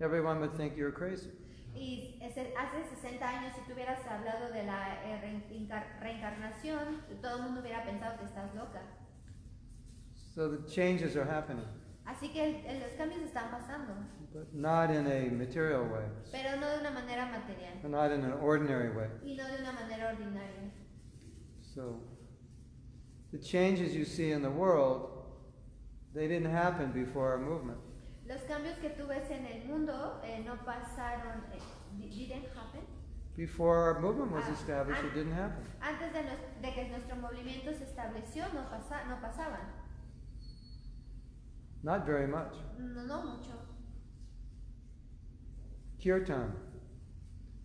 everyone 0.00 0.38
would 0.40 0.54
think 0.56 0.76
you're 0.76 0.92
crazy. 0.92 1.30
Y 1.74 2.20
hace 2.22 2.52
60 3.00 3.26
años, 3.26 3.54
si 3.54 3.62
tú 3.62 3.72
hubieras 3.72 3.98
hablado 4.06 4.52
de 4.52 4.62
la 4.64 5.02
eh, 5.04 5.20
reencar- 5.48 5.98
reencarnación, 6.00 7.00
todo 7.22 7.36
el 7.38 7.42
mundo 7.44 7.60
hubiera 7.60 7.82
pensado 7.82 8.18
que 8.18 8.26
estás 8.26 8.54
loca. 8.54 8.82
So 10.34 10.48
the 10.50 10.66
changes 10.70 11.16
are 11.16 11.24
happening, 11.28 11.64
Así 12.04 12.30
que 12.32 12.60
el- 12.68 12.80
los 12.80 12.92
cambios 12.98 13.22
están 13.22 13.50
pasando, 13.50 13.94
but 14.32 14.52
not 14.52 14.90
in 14.90 15.06
a 15.06 15.30
material 15.30 15.82
way, 15.90 16.04
pero 16.30 16.56
no 16.60 16.68
de 16.68 16.80
una 16.80 16.90
manera 16.90 17.26
material 17.26 17.74
not 17.90 18.10
in 18.12 18.24
an 18.24 18.32
ordinary 18.40 18.90
way. 18.90 19.08
y 19.24 19.34
no 19.36 19.46
de 19.46 19.58
una 19.62 19.72
manera 19.72 20.08
ordinaria. 20.08 20.72
So, 21.74 21.96
the 23.32 23.38
changes 23.38 23.94
you 23.94 24.04
see 24.04 24.32
in 24.32 24.42
the 24.42 24.50
world, 24.50 25.10
they 26.14 26.28
didn't 26.28 26.50
happen 26.50 26.92
before 26.92 27.30
our 27.32 27.38
movement. 27.38 27.78
Los 28.28 28.40
cambios 28.42 28.76
que 28.80 28.90
tú 28.90 29.06
ves 29.08 29.30
en 29.30 29.46
el 29.46 29.66
mundo 29.66 30.20
eh, 30.22 30.42
no 30.44 30.54
pasaron, 30.64 31.42
eh, 31.54 31.58
didn't 32.00 32.46
happen. 32.54 32.82
Before 33.36 33.76
our 33.78 34.00
movement 34.00 34.32
was 34.32 34.46
established, 34.48 35.02
it 35.02 35.14
didn't 35.14 35.32
happen. 35.32 35.64
Antes 35.80 36.12
de, 36.12 36.22
nos- 36.22 36.62
de 36.62 36.70
que 36.72 36.88
nuestro 36.90 37.16
movimiento 37.16 37.72
se 37.72 37.84
estableció, 37.84 38.52
no, 38.52 38.64
pasa, 38.70 39.00
no 39.08 39.16
pasaban. 39.16 39.64
Not 41.82 42.04
very 42.06 42.26
much. 42.26 42.54
No, 42.78 43.02
no 43.04 43.22
mucho. 43.22 43.52
Kirtan. 45.98 46.52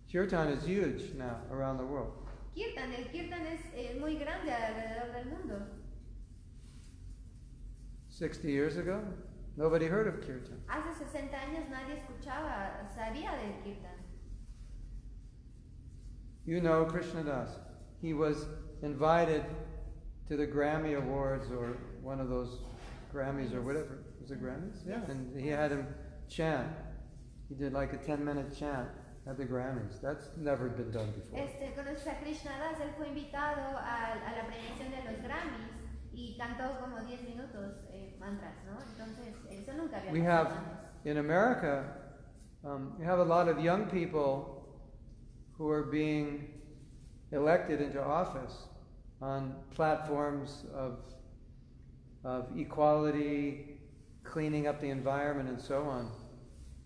Kirtan 0.09 0.47
is 0.49 0.63
huge 0.63 1.13
now 1.17 1.37
around 1.51 1.77
the 1.77 1.85
world. 1.85 2.13
Kirtan, 2.57 2.91
el 2.91 3.05
kirtan 3.11 3.45
es 3.45 3.61
eh, 3.75 3.97
muy 3.99 4.17
grande 4.17 4.51
alrededor 4.51 5.13
del 5.13 5.25
mundo. 5.27 5.67
60 8.09 8.47
years 8.47 8.77
ago, 8.77 8.99
nobody 9.57 9.85
heard 9.85 10.07
of 10.07 10.19
Kirtan. 10.21 10.59
Hace 10.67 11.05
60 11.05 11.37
años 11.37 11.69
nadie 11.69 11.99
escuchaba, 11.99 12.89
sabía 12.95 13.33
del 13.37 13.61
kirtan. 13.63 13.93
You 16.47 16.59
know 16.59 16.85
Krishna 16.85 17.23
Das. 17.23 17.59
He 18.01 18.13
was 18.13 18.47
invited 18.81 19.45
to 20.27 20.35
the 20.35 20.47
Grammy 20.47 20.97
Awards 20.97 21.51
or 21.51 21.77
one 22.01 22.19
of 22.19 22.27
those 22.27 22.57
Grammys 23.13 23.53
or 23.53 23.61
whatever. 23.61 23.99
Was 24.19 24.31
it 24.31 24.41
Grammys? 24.41 24.83
Yeah. 24.83 25.03
And 25.07 25.39
he 25.39 25.47
had 25.47 25.71
him 25.71 25.85
chant. 26.27 26.69
He 27.49 27.53
did 27.53 27.71
like 27.71 27.93
a 27.93 27.97
10 27.97 28.25
minute 28.25 28.57
chant 28.57 28.87
at 29.29 29.37
the 29.37 29.45
Grammys. 29.45 29.99
That's 30.01 30.29
never 30.37 30.69
been 30.69 30.91
done 30.91 31.11
before. 31.11 31.39
Este, 31.39 31.73
conoces 31.75 32.07
a 32.07 32.15
Krishna 32.21 32.51
Das, 32.59 32.79
él 32.79 32.93
fue 32.97 33.07
invitado 33.07 33.77
a, 33.77 34.13
a 34.13 34.35
la 34.35 34.45
premiación 34.47 34.91
de 34.91 35.11
los 35.11 35.21
Grammys 35.21 35.77
y 36.13 36.37
cantó 36.37 36.79
como 36.79 36.99
10 37.01 37.23
minutos 37.23 37.75
eh, 37.91 38.15
mantras, 38.19 38.55
¿no? 38.65 38.79
Entonces, 38.91 39.35
eso 39.49 39.73
nunca 39.73 39.97
había 39.97 40.11
We 40.11 40.21
have, 40.21 40.51
in 41.03 41.17
America, 41.17 41.83
um, 42.63 42.93
we 42.97 43.05
have 43.05 43.19
a 43.19 43.25
lot 43.25 43.49
of 43.49 43.59
young 43.59 43.85
people 43.87 44.65
who 45.57 45.69
are 45.69 45.83
being 45.83 46.47
elected 47.31 47.81
into 47.81 48.01
office 48.01 48.67
on 49.21 49.55
platforms 49.71 50.65
of, 50.73 50.99
of 52.23 52.45
equality, 52.57 53.79
cleaning 54.23 54.67
up 54.67 54.79
the 54.79 54.89
environment, 54.89 55.49
and 55.49 55.59
so 55.59 55.83
on. 55.83 56.11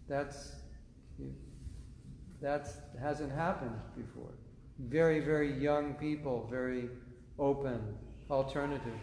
That's 0.08 0.61
that's 2.42 2.78
hasn't 3.00 3.32
happened 3.32 3.76
before. 3.96 4.34
Very, 4.80 5.20
very 5.20 5.52
young 5.62 5.94
people, 5.94 6.48
very 6.50 6.90
open, 7.38 7.80
alternative. 8.30 9.00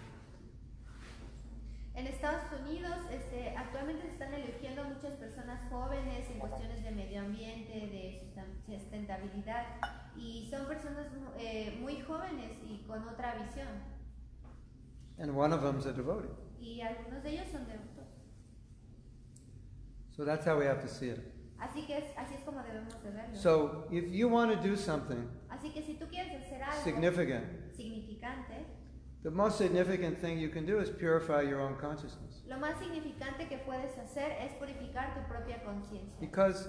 En 1.94 2.06
Estados 2.06 2.44
Unidos, 2.60 2.96
este, 3.10 3.56
actualmente 3.56 4.02
se 4.02 4.12
están 4.12 4.32
eligiendo 4.32 4.84
muchas 4.84 5.14
personas 5.14 5.60
jóvenes 5.68 6.30
en 6.30 6.38
cuestiones 6.38 6.84
de 6.84 6.92
medio 6.92 7.20
ambiente, 7.20 7.72
de 7.72 8.32
sustentabilidad, 8.66 9.66
y 10.16 10.48
son 10.48 10.66
personas 10.66 11.06
eh, 11.38 11.76
muy 11.80 12.00
jóvenes 12.02 12.52
y 12.68 12.84
con 12.86 13.02
otra 13.08 13.34
visión. 13.34 13.68
And 15.18 15.36
one 15.36 15.52
of 15.52 15.62
them's 15.62 15.86
a 15.86 15.92
devotee. 15.92 16.28
Y 16.60 16.80
algunos 16.82 17.22
de 17.24 17.30
ellos 17.30 17.48
son 17.50 17.66
devotos. 17.66 18.06
So 20.16 20.24
that's 20.24 20.44
how 20.46 20.56
we 20.56 20.66
have 20.66 20.80
to 20.82 20.88
see 20.88 21.08
it. 21.08 21.37
Así 21.60 21.86
que 21.86 21.96
así 22.16 22.34
es 22.34 22.44
como 22.44 22.62
debemos 22.62 23.02
de 23.02 23.10
verlo. 23.10 23.36
So 23.36 23.86
if 23.90 24.04
you 24.12 24.28
want 24.28 24.52
to 24.52 24.68
do 24.68 24.76
something 24.76 25.28
así 25.48 25.72
que 25.72 25.82
si 25.82 25.94
tú 25.94 26.06
quieres 26.08 26.32
hacer 26.42 26.62
algo 26.62 26.84
significant, 26.84 27.72
significante, 27.74 28.66
The 29.24 29.30
most 29.32 29.58
significant 29.58 30.20
thing 30.20 30.38
you 30.38 30.48
can 30.48 30.64
do 30.64 30.78
is 30.78 30.90
purify 30.90 31.42
your 31.42 31.60
own 31.60 31.76
consciousness. 31.76 32.42
Lo 32.48 32.56
más 32.56 32.78
significante 32.78 33.48
que 33.48 33.58
puedes 33.58 33.98
hacer 33.98 34.30
es 34.40 34.52
purificar 34.52 35.12
tu 35.12 35.28
propia 35.28 35.60
conciencia. 35.64 36.20
Because 36.20 36.68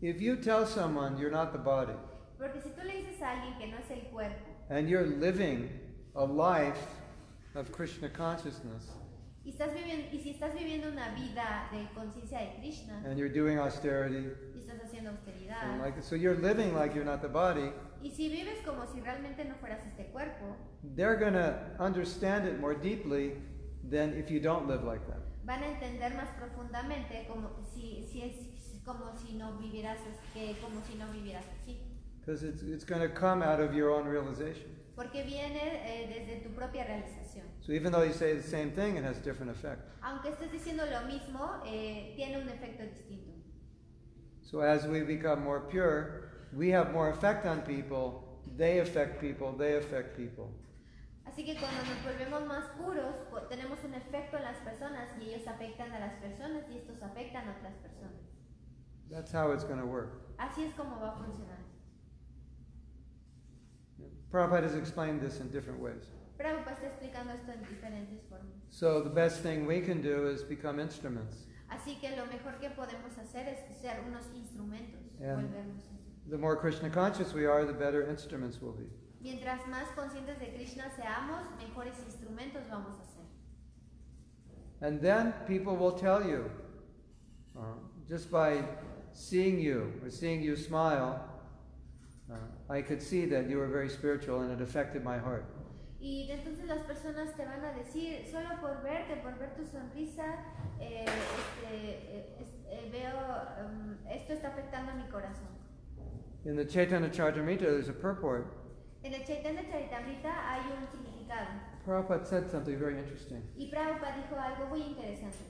if 0.00 0.22
you 0.22 0.36
tell 0.36 0.66
someone 0.66 1.18
you're 1.18 1.30
not 1.30 1.52
the 1.52 1.58
body 1.58 1.92
Porque 2.38 2.62
si 2.62 2.70
tú 2.70 2.82
le 2.82 2.94
dices 2.94 3.20
a 3.20 3.32
alguien 3.32 3.58
que 3.58 3.66
no 3.66 3.76
es 3.76 3.90
el 3.90 4.08
cuerpo 4.10 4.46
and 4.70 4.88
you're 4.88 5.06
living 5.06 5.68
a 6.14 6.24
life 6.24 6.86
of 7.54 7.70
Krishna 7.70 8.08
consciousness 8.08 8.88
y, 9.50 9.52
estás 9.52 9.74
viviendo, 9.74 10.06
y 10.12 10.20
si 10.20 10.30
estás 10.30 10.54
viviendo 10.54 10.88
una 10.88 11.12
vida 11.14 11.68
de 11.72 11.88
conciencia 11.92 12.38
de 12.38 12.54
Krishna 12.58 13.02
and 13.04 13.18
you're 13.18 13.32
doing 13.32 13.58
austerity 13.58 14.28
y 14.54 14.58
estás 14.60 14.80
haciendo 14.84 15.10
austeridad 15.10 15.62
and 15.64 15.82
like 15.82 16.00
so 16.00 16.14
you're 16.14 16.40
living 16.40 16.72
like 16.74 16.94
you're 16.94 17.04
not 17.04 17.20
the 17.20 17.28
body, 17.28 17.72
y 18.02 18.10
si 18.10 18.28
vives 18.28 18.62
como 18.64 18.86
si 18.86 19.00
realmente 19.00 19.44
no 19.44 19.56
fueras 19.56 19.84
este 19.86 20.06
cuerpo, 20.12 20.56
they're 20.94 21.16
going 21.16 21.34
to 21.34 21.54
understand 21.80 22.46
it 22.46 22.60
more 22.60 22.74
deeply 22.74 23.34
than 23.90 24.16
if 24.16 24.30
you 24.30 24.40
don't 24.40 24.68
live 24.68 24.84
like 24.84 25.04
that. 25.06 25.20
van 25.44 25.62
a 25.64 25.68
entender 25.68 26.14
más 26.14 26.28
profundamente 26.38 27.26
como 27.26 27.50
si, 27.74 28.06
si 28.10 28.22
es 28.22 28.84
como 28.84 29.16
si 29.16 29.34
no 29.34 29.58
vivieras 29.58 29.98
que 30.32 30.56
como 30.60 30.80
si 30.82 30.96
no 30.96 31.10
vivieras 31.12 31.44
así. 31.60 31.78
Because 32.20 32.44
it's, 32.44 32.62
it's 32.62 32.84
going 32.84 33.00
to 33.00 33.08
come 33.08 33.42
out 33.42 33.60
of 33.60 33.74
your 33.74 33.90
own 33.90 34.06
realization. 34.06 34.79
Porque 35.00 35.22
viene 35.22 35.80
eh, 35.86 36.08
desde 36.08 36.42
tu 36.42 36.54
propia 36.54 36.84
realización. 36.84 37.46
So 37.60 37.72
even 37.72 37.90
though 37.90 38.02
you 38.02 38.12
say 38.12 38.34
the 38.34 38.42
same 38.42 38.70
thing, 38.70 38.98
it 38.98 39.02
has 39.02 39.16
different 39.22 39.50
effect. 39.50 39.80
Aunque 40.02 40.28
estés 40.28 40.52
diciendo 40.52 40.84
lo 40.84 41.06
mismo, 41.06 41.62
eh, 41.64 42.12
tiene 42.16 42.36
un 42.36 42.50
efecto 42.50 42.82
distinto. 42.82 43.32
So 44.42 44.60
as 44.60 44.86
we 44.86 45.00
become 45.00 45.42
more 45.42 45.60
pure, 45.70 46.28
we 46.52 46.68
have 46.68 46.92
more 46.92 47.08
effect 47.08 47.46
on 47.46 47.62
people. 47.62 48.42
They 48.58 48.80
affect 48.80 49.22
people. 49.22 49.54
They 49.56 49.78
affect 49.78 50.18
people. 50.18 50.50
Así 51.24 51.46
que 51.46 51.56
cuando 51.58 51.80
nos 51.82 52.04
volvemos 52.04 52.46
más 52.46 52.66
puros, 52.76 53.14
tenemos 53.48 53.82
un 53.82 53.94
efecto 53.94 54.36
en 54.36 54.42
las 54.42 54.58
personas 54.58 55.08
y 55.18 55.32
ellos 55.32 55.48
afectan 55.48 55.92
a 55.92 55.98
las 55.98 56.12
personas 56.20 56.64
y 56.68 56.76
estos 56.76 57.02
afectan 57.02 57.48
a 57.48 57.52
otras 57.52 57.74
personas. 57.76 58.20
That's 59.08 59.32
how 59.32 59.50
it's 59.52 59.64
going 59.64 59.80
to 59.80 59.86
work. 59.86 60.20
Así 60.36 60.62
es 60.62 60.74
como 60.74 61.00
va 61.00 61.12
a 61.12 61.16
funcionar. 61.16 61.59
Prabhupada 64.32 64.62
has 64.62 64.74
explained 64.74 65.20
this 65.20 65.40
in 65.40 65.48
different 65.50 65.80
ways. 65.80 66.04
Prabhupada 66.38 66.76
está 66.76 66.86
explicando 66.86 67.32
esto 67.34 67.52
en 67.52 67.62
diferentes 67.64 68.22
formas. 68.28 68.54
So 68.70 69.02
the 69.02 69.10
best 69.10 69.42
thing 69.42 69.66
we 69.66 69.80
can 69.80 70.00
do 70.00 70.28
is 70.28 70.42
become 70.42 70.78
instruments. 70.78 71.46
Así 71.70 72.00
que 72.00 72.10
lo 72.16 72.26
mejor 72.26 72.58
que 72.60 72.70
podemos 72.70 73.16
hacer 73.18 73.46
es 73.48 73.80
ser 73.80 74.00
unos 74.06 74.24
instrumentos, 74.34 75.00
volvernos. 75.18 75.82
The 76.28 76.38
more 76.38 76.56
Krishna 76.56 76.90
conscious 76.90 77.34
we 77.34 77.46
are, 77.46 77.64
the 77.64 77.72
better 77.72 78.08
instruments 78.08 78.60
we'll 78.60 78.72
be. 78.72 78.86
Mientras 79.20 79.66
más 79.68 79.88
conscientes 79.94 80.38
de 80.38 80.52
Krishna 80.54 80.90
seamos, 80.96 81.42
mejores 81.58 81.98
instrumentos 82.06 82.62
vamos 82.70 82.96
a 83.00 83.04
ser. 83.04 83.24
And 84.80 85.00
then 85.00 85.34
people 85.46 85.76
will 85.76 85.92
tell 85.92 86.24
you, 86.26 86.50
uh, 87.58 87.74
just 88.08 88.30
by 88.30 88.62
seeing 89.12 89.60
you 89.60 89.92
or 90.02 90.10
seeing 90.10 90.40
you 90.40 90.56
smile, 90.56 91.29
I 92.70 92.82
could 92.82 93.02
see 93.02 93.26
that 93.26 93.50
you 93.50 93.58
were 93.58 93.66
very 93.66 93.88
spiritual 93.88 94.42
and 94.42 94.52
it 94.52 94.62
affected 94.62 95.02
my 95.02 95.18
heart. 95.18 95.44
Y 96.00 96.28
entonces 96.30 96.66
las 96.66 96.82
personas 96.86 97.36
te 97.36 97.44
van 97.44 97.62
a 97.64 97.76
decir, 97.76 98.24
solo 98.30 98.48
por 98.60 98.80
verte, 98.82 99.16
por 99.22 99.32
ver 99.32 99.50
tu 99.54 99.66
sonrisa, 99.66 100.38
eh, 100.80 101.04
este, 101.04 101.74
eh, 101.74 102.46
eh, 102.70 102.88
veo, 102.90 103.12
um, 103.60 103.98
esto 104.08 104.32
está 104.32 104.48
afectando 104.48 104.94
mi 104.94 105.10
corazón. 105.10 105.48
In 106.46 106.56
the 106.56 106.64
Chaitanya 106.64 107.10
Charitamrita, 107.10 107.62
there's 107.62 107.88
a 107.88 107.92
purport. 107.92 108.56
En 109.04 109.12
el 109.12 109.24
Chaitanya 109.24 109.62
Charitamrita 109.62 110.30
hay 110.30 110.60
un 110.70 110.86
significado. 110.88 111.48
Prabhupada 111.84 112.26
said 112.26 112.48
something 112.50 112.78
very 112.78 112.96
interesting. 112.96 113.42
Y 113.58 113.68
Prabhupada 113.68 114.14
dijo 114.16 114.36
algo 114.38 114.68
muy 114.70 114.82
interesante. 114.82 115.44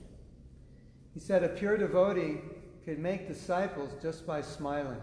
He 1.14 1.20
said 1.20 1.44
a 1.44 1.50
pure 1.50 1.76
devotee 1.76 2.40
could 2.84 2.98
make 2.98 3.28
disciples 3.28 3.90
just 4.02 4.26
by 4.26 4.40
smiling. 4.40 5.00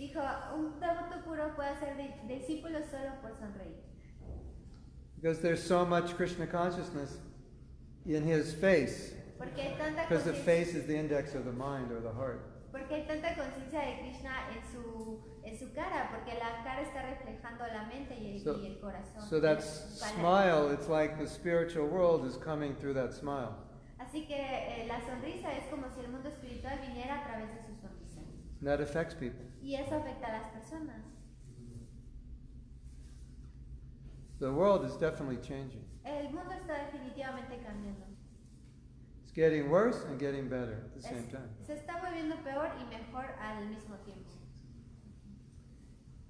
Dijo, 0.00 0.18
un 0.56 0.80
devoto 0.80 1.22
puro 1.26 1.54
puede 1.54 1.94
di- 1.94 2.26
discípulo 2.26 2.78
solo 2.90 3.20
por 3.20 3.32
sonreír. 3.36 3.76
Because 5.16 5.40
there's 5.42 5.62
so 5.62 5.84
much 5.84 6.16
Krishna 6.16 6.46
consciousness 6.46 7.18
in 8.06 8.24
his 8.24 8.54
face. 8.54 9.12
Porque 9.38 9.58
hay 9.60 9.76
tanta 9.76 10.02
Because 10.08 10.24
the 10.24 10.32
face 10.32 10.74
is 10.74 10.86
the 10.86 10.96
index 10.96 11.34
of 11.34 11.44
the 11.44 11.52
mind 11.52 11.92
or 11.92 12.00
the 12.00 12.10
heart. 12.12 12.40
porque 12.72 12.94
hay 12.94 13.06
tanta 13.06 13.34
conciencia 13.34 13.80
de 13.80 13.98
Krishna 14.00 14.30
en 14.54 14.62
su, 14.72 15.18
en 15.44 15.58
su 15.58 15.66
cara, 15.74 16.08
porque 16.10 16.32
la 16.38 16.62
cara 16.64 16.80
está 16.80 17.02
reflejando 17.02 17.66
la 17.66 17.84
mente 17.88 18.14
y 18.14 18.36
el, 18.36 18.40
So- 18.42 18.56
y 18.62 18.66
el 18.68 18.78
corazón. 18.80 19.22
So 19.28 19.38
that 19.40 19.60
smile, 19.60 20.70
it's 20.72 20.88
like 20.88 21.18
the 21.18 21.26
spiritual 21.26 21.88
world 21.88 22.24
is 22.24 22.38
coming 22.38 22.74
through 22.76 22.94
that 22.94 23.12
smile. 23.12 23.52
Así 23.98 24.26
que 24.26 24.34
eh, 24.40 24.86
la 24.88 24.98
sonrisa 25.02 25.52
es 25.52 25.66
como 25.68 25.88
si 25.94 26.00
el 26.00 26.08
mundo 26.08 26.30
espiritual 26.30 26.78
viniera 26.80 27.20
a 27.20 27.24
través 27.26 27.50
de 27.52 27.60
su. 27.66 27.69
And 28.60 28.68
that 28.68 28.80
affects 28.80 29.14
people. 29.14 29.44
Y 29.62 29.74
eso 29.74 29.96
afecta 29.96 30.28
a 30.28 30.32
las 30.32 30.46
personas. 30.52 31.02
The 34.38 34.52
world 34.52 34.84
is 34.84 34.96
definitely 34.96 35.36
changing. 35.36 35.84
El 36.04 36.30
mundo 36.30 36.52
está 36.52 36.74
definitivamente 36.86 37.62
cambiando. 37.62 38.06
It's 39.22 39.32
getting 39.32 39.70
worse 39.70 40.02
and 40.08 40.18
getting 40.18 40.48
better 40.48 40.82
at 40.84 40.94
the 40.94 41.02
same 41.02 41.24
time. 41.30 41.50
se 41.66 41.74
está 41.74 42.00
volviendo 42.00 42.36
peor 42.42 42.70
y 42.78 42.84
mejor 42.90 43.26
al 43.40 43.66
mismo 43.66 43.96
tiempo. 44.04 44.30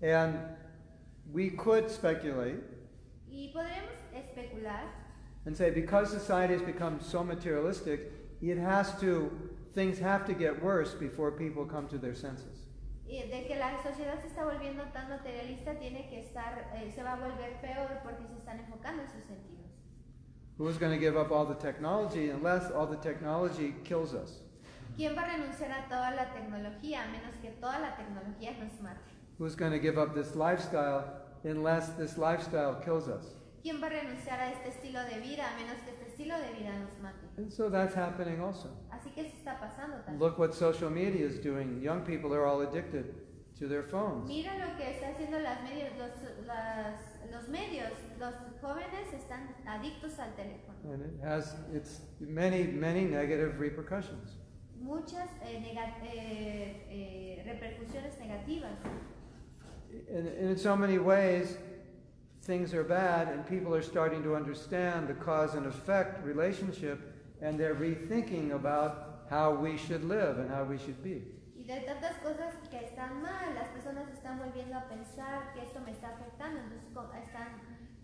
And 0.02 0.38
we 1.32 1.50
could 1.50 1.90
speculate 1.90 2.62
Y 3.30 3.52
especular 4.14 4.88
and 5.46 5.56
say 5.56 5.70
because 5.70 6.10
society 6.10 6.54
has 6.54 6.62
become 6.62 7.00
so 7.00 7.22
materialistic, 7.22 8.12
it 8.42 8.58
has 8.58 8.98
to, 9.00 9.30
things 9.74 9.98
have 9.98 10.24
to 10.26 10.34
get 10.34 10.62
worse 10.62 10.94
before 10.94 11.30
people 11.30 11.64
come 11.64 11.86
to 11.88 11.98
their 11.98 12.14
senses. 12.14 12.66
de 13.06 13.44
que 13.46 13.56
la 13.56 13.82
sociedad 13.82 14.20
se 14.20 14.28
está 14.28 14.44
volviendo 14.44 14.84
tan 14.92 15.08
materialista, 15.08 15.74
tiene 15.78 16.08
que 16.08 16.20
estar, 16.20 16.70
eh, 16.74 16.92
se 16.94 17.02
va 17.02 17.14
a 17.14 17.16
volver 17.16 17.60
peor 17.60 17.98
porque 18.04 18.26
se 18.28 18.34
están 18.38 18.60
enfocando 18.60 19.02
en 19.02 19.08
sus 19.08 19.24
sentidos. 19.24 19.60
Who's 20.58 20.78
going 20.78 20.92
to 20.92 20.98
give 20.98 21.16
up 21.16 21.32
all 21.32 21.46
the 21.46 21.54
technology 21.54 22.30
unless 22.30 22.70
all 22.70 22.86
the 22.86 22.98
technology 22.98 23.74
kills 23.82 24.12
us? 24.12 24.42
¿Quién 24.96 25.16
va 25.16 25.22
a 25.22 25.26
renunciar 25.26 25.72
a 25.72 25.88
toda 25.88 26.10
la 26.10 26.32
tecnología 26.32 27.04
a 27.04 27.08
menos 27.08 27.34
que 27.40 27.50
toda 27.60 27.78
la 27.78 27.96
tecnología 27.96 28.52
nos 28.58 28.80
mate? 28.80 29.00
Who's 29.38 29.56
going 29.56 29.72
to 29.72 29.78
give 29.78 29.98
up 29.98 30.14
this 30.14 30.36
lifestyle 30.36 31.04
unless 31.44 31.96
this 31.96 32.18
lifestyle 32.18 32.74
kills 32.84 33.08
us? 33.08 33.34
¿Quién 33.62 33.80
va 33.82 33.86
a 33.86 33.90
renunciar 33.90 34.38
a 34.40 34.52
este 34.52 34.68
estilo 34.68 35.02
de 35.04 35.18
vida 35.20 35.48
a 35.48 35.56
menos 35.56 35.80
que 35.82 35.90
este 35.90 36.09
estilo 36.20 36.38
de 36.38 36.52
vida 36.58 36.78
nos 36.78 36.98
mate? 37.02 37.26
And 37.38 37.50
so 37.50 37.70
that's 37.70 37.94
happening 37.94 38.40
also. 38.40 38.68
Así 38.90 39.10
que 39.14 39.22
eso 39.22 39.36
está 39.36 39.58
pasando 39.58 39.96
también. 40.04 40.18
Look 40.20 40.38
what 40.38 40.52
social 40.54 40.90
media 40.90 41.26
is 41.26 41.40
doing. 41.42 41.80
Young 41.82 42.02
people 42.04 42.34
are 42.34 42.44
all 42.46 42.60
addicted 42.62 43.06
to 43.58 43.66
their 43.68 43.82
phones. 43.82 44.28
Mira 44.28 44.52
lo 44.58 44.76
que 44.76 44.90
está 44.90 45.08
haciendo 45.08 45.38
las 45.40 45.62
medios, 45.62 45.90
los, 45.98 46.46
las- 46.46 47.16
los 47.32 47.48
medios. 47.48 47.90
Los 48.18 48.34
jóvenes 48.60 49.12
están 49.14 49.54
adictos 49.66 50.18
al 50.18 50.34
teléfono. 50.34 50.92
And 50.92 51.02
it 51.02 51.24
has 51.24 51.56
its 51.72 52.02
many, 52.20 52.64
many 52.64 53.04
negative 53.04 53.58
repercussions. 53.58 54.36
Muchas 54.78 55.28
eh, 55.42 55.60
nega- 55.60 55.98
eh, 56.02 56.86
eh, 56.90 57.42
repercusiones 57.46 58.18
negativas. 58.18 58.78
And 60.08 60.50
in 60.50 60.56
so 60.56 60.76
many 60.76 60.98
ways, 60.98 61.56
things 62.50 62.74
are 62.74 62.82
bad, 62.82 63.28
and 63.28 63.46
people 63.46 63.72
are 63.72 63.80
starting 63.80 64.24
to 64.24 64.34
understand 64.34 65.06
the 65.06 65.14
cause 65.14 65.54
and 65.54 65.66
effect 65.66 66.24
relationship, 66.24 66.98
and 67.40 67.56
they're 67.60 67.76
rethinking 67.76 68.50
about 68.56 69.22
how 69.30 69.54
we 69.54 69.76
should 69.76 70.02
live 70.02 70.36
and 70.38 70.50
how 70.50 70.64
we 70.64 70.76
should 70.76 71.00
be. 71.00 71.22
Y 71.56 71.62
de 71.62 71.80
tantas 71.86 72.16
cosas 72.20 72.52
que 72.68 72.80
están 72.80 73.22
mal, 73.22 73.54
las 73.54 73.68
personas 73.68 74.10
están 74.12 74.40
volviendo 74.40 74.76
a 74.76 74.88
pensar 74.88 75.54
que 75.54 75.62
esto 75.62 75.78
me 75.86 75.92
está 75.92 76.08
afectando, 76.08 76.58
entonces 76.88 77.22
están 77.28 77.60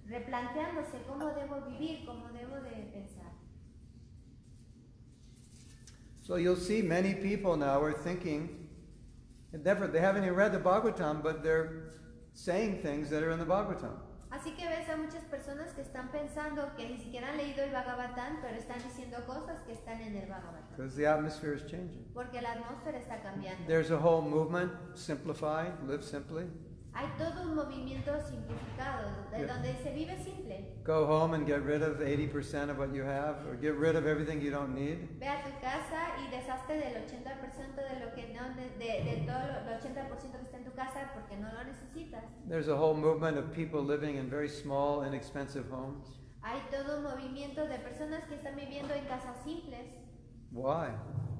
replanteándose 0.06 1.02
cómo 1.08 1.34
debo 1.34 1.62
vivir, 1.66 2.06
cómo 2.06 2.28
debo 2.28 2.60
de 2.62 2.88
pensar. 2.94 3.32
So 6.22 6.36
you'll 6.36 6.54
see 6.54 6.82
many 6.82 7.14
people 7.14 7.56
now 7.56 7.82
are 7.82 7.92
thinking, 7.92 8.68
and 9.52 9.64
never, 9.64 9.88
they 9.88 9.98
haven't 9.98 10.22
even 10.22 10.36
read 10.36 10.52
the 10.52 10.60
Bhagavatam, 10.60 11.20
but 11.20 11.42
they're 11.42 11.90
saying 12.32 12.82
things 12.82 13.10
that 13.10 13.24
are 13.24 13.32
in 13.32 13.40
the 13.40 13.44
Bhagavatam. 13.44 14.05
Así 14.30 14.52
que 14.54 14.66
ves 14.68 14.88
a 14.88 14.96
muchas 14.96 15.24
personas 15.24 15.72
que 15.72 15.80
están 15.82 16.08
pensando 16.10 16.74
que 16.76 16.88
ni 16.88 16.98
siquiera 16.98 17.28
han 17.30 17.36
leído 17.36 17.62
el 17.64 17.70
Bhagavatam, 17.72 18.38
pero 18.42 18.56
están 18.56 18.78
diciendo 18.82 19.16
cosas 19.26 19.60
que 19.62 19.72
están 19.72 20.00
en 20.00 20.16
el 20.16 20.28
Bhagavatam. 20.28 20.76
Because 20.76 20.96
the 20.96 21.06
atmosphere 21.06 21.54
is 21.54 21.64
changing. 21.66 22.04
Porque 22.12 22.40
la 22.42 22.52
atmósfera 22.52 22.98
está 22.98 23.22
cambiando. 23.22 23.66
There's 23.66 23.90
a 23.90 23.96
whole 23.98 24.22
movement, 24.28 24.72
simplify, 24.94 25.68
live 25.86 26.02
simply. 26.02 26.44
Hay 26.98 27.06
todo 27.18 27.42
un 27.42 27.54
movimiento 27.54 28.10
simplificado, 28.22 29.10
de 29.30 29.38
Yeah. 29.44 29.46
donde 29.52 29.76
se 29.82 29.92
vive 29.92 30.16
simple. 30.24 30.72
Go 30.82 31.06
home 31.06 31.34
and 31.36 31.46
get 31.46 31.60
rid 31.62 31.82
of 31.82 32.00
80% 32.00 32.70
of 32.70 32.78
what 32.78 32.94
you 32.94 33.04
have, 33.04 33.46
or 33.46 33.54
get 33.60 33.74
rid 33.78 33.96
of 33.96 34.06
everything 34.06 34.40
you 34.40 34.50
don't 34.50 34.74
need. 34.74 35.18
Ve 35.20 35.28
a 35.28 35.44
tu 35.44 35.50
casa 35.60 36.16
y 36.24 36.30
deshazte 36.30 36.72
del 36.72 36.96
80% 37.04 37.82
de 37.82 38.00
lo 38.00 38.14
que 38.14 38.32
no, 38.32 38.48
de, 38.54 38.70
de- 38.78 39.04
de 39.04 39.26
todo 39.26 39.38
lo, 39.38 39.70
el 39.70 39.78
80% 39.78 40.45
que 40.76 40.82
está 40.82 41.00
en 41.00 41.08
tu 41.08 41.12
casa 41.12 41.12
porque 41.14 41.36
no 41.36 41.48
lo 41.52 41.64
necesitas. 41.64 42.22
There's 42.48 42.68
a 42.68 42.76
whole 42.76 42.94
movement 42.94 43.38
of 43.38 43.52
people 43.52 43.82
living 43.82 44.16
in 44.16 44.28
very 44.28 44.48
small, 44.48 45.00
and 45.00 45.14
inexpensive 45.14 45.66
homes. 45.70 46.06
Hay 46.42 46.60
todo 46.70 46.98
un 46.98 47.02
movimiento 47.04 47.66
de 47.66 47.78
personas 47.78 48.24
que 48.28 48.36
están 48.36 48.54
viviendo 48.54 48.94
en 48.94 49.04
casas 49.06 49.36
simples. 49.42 49.86
Why? 50.52 50.90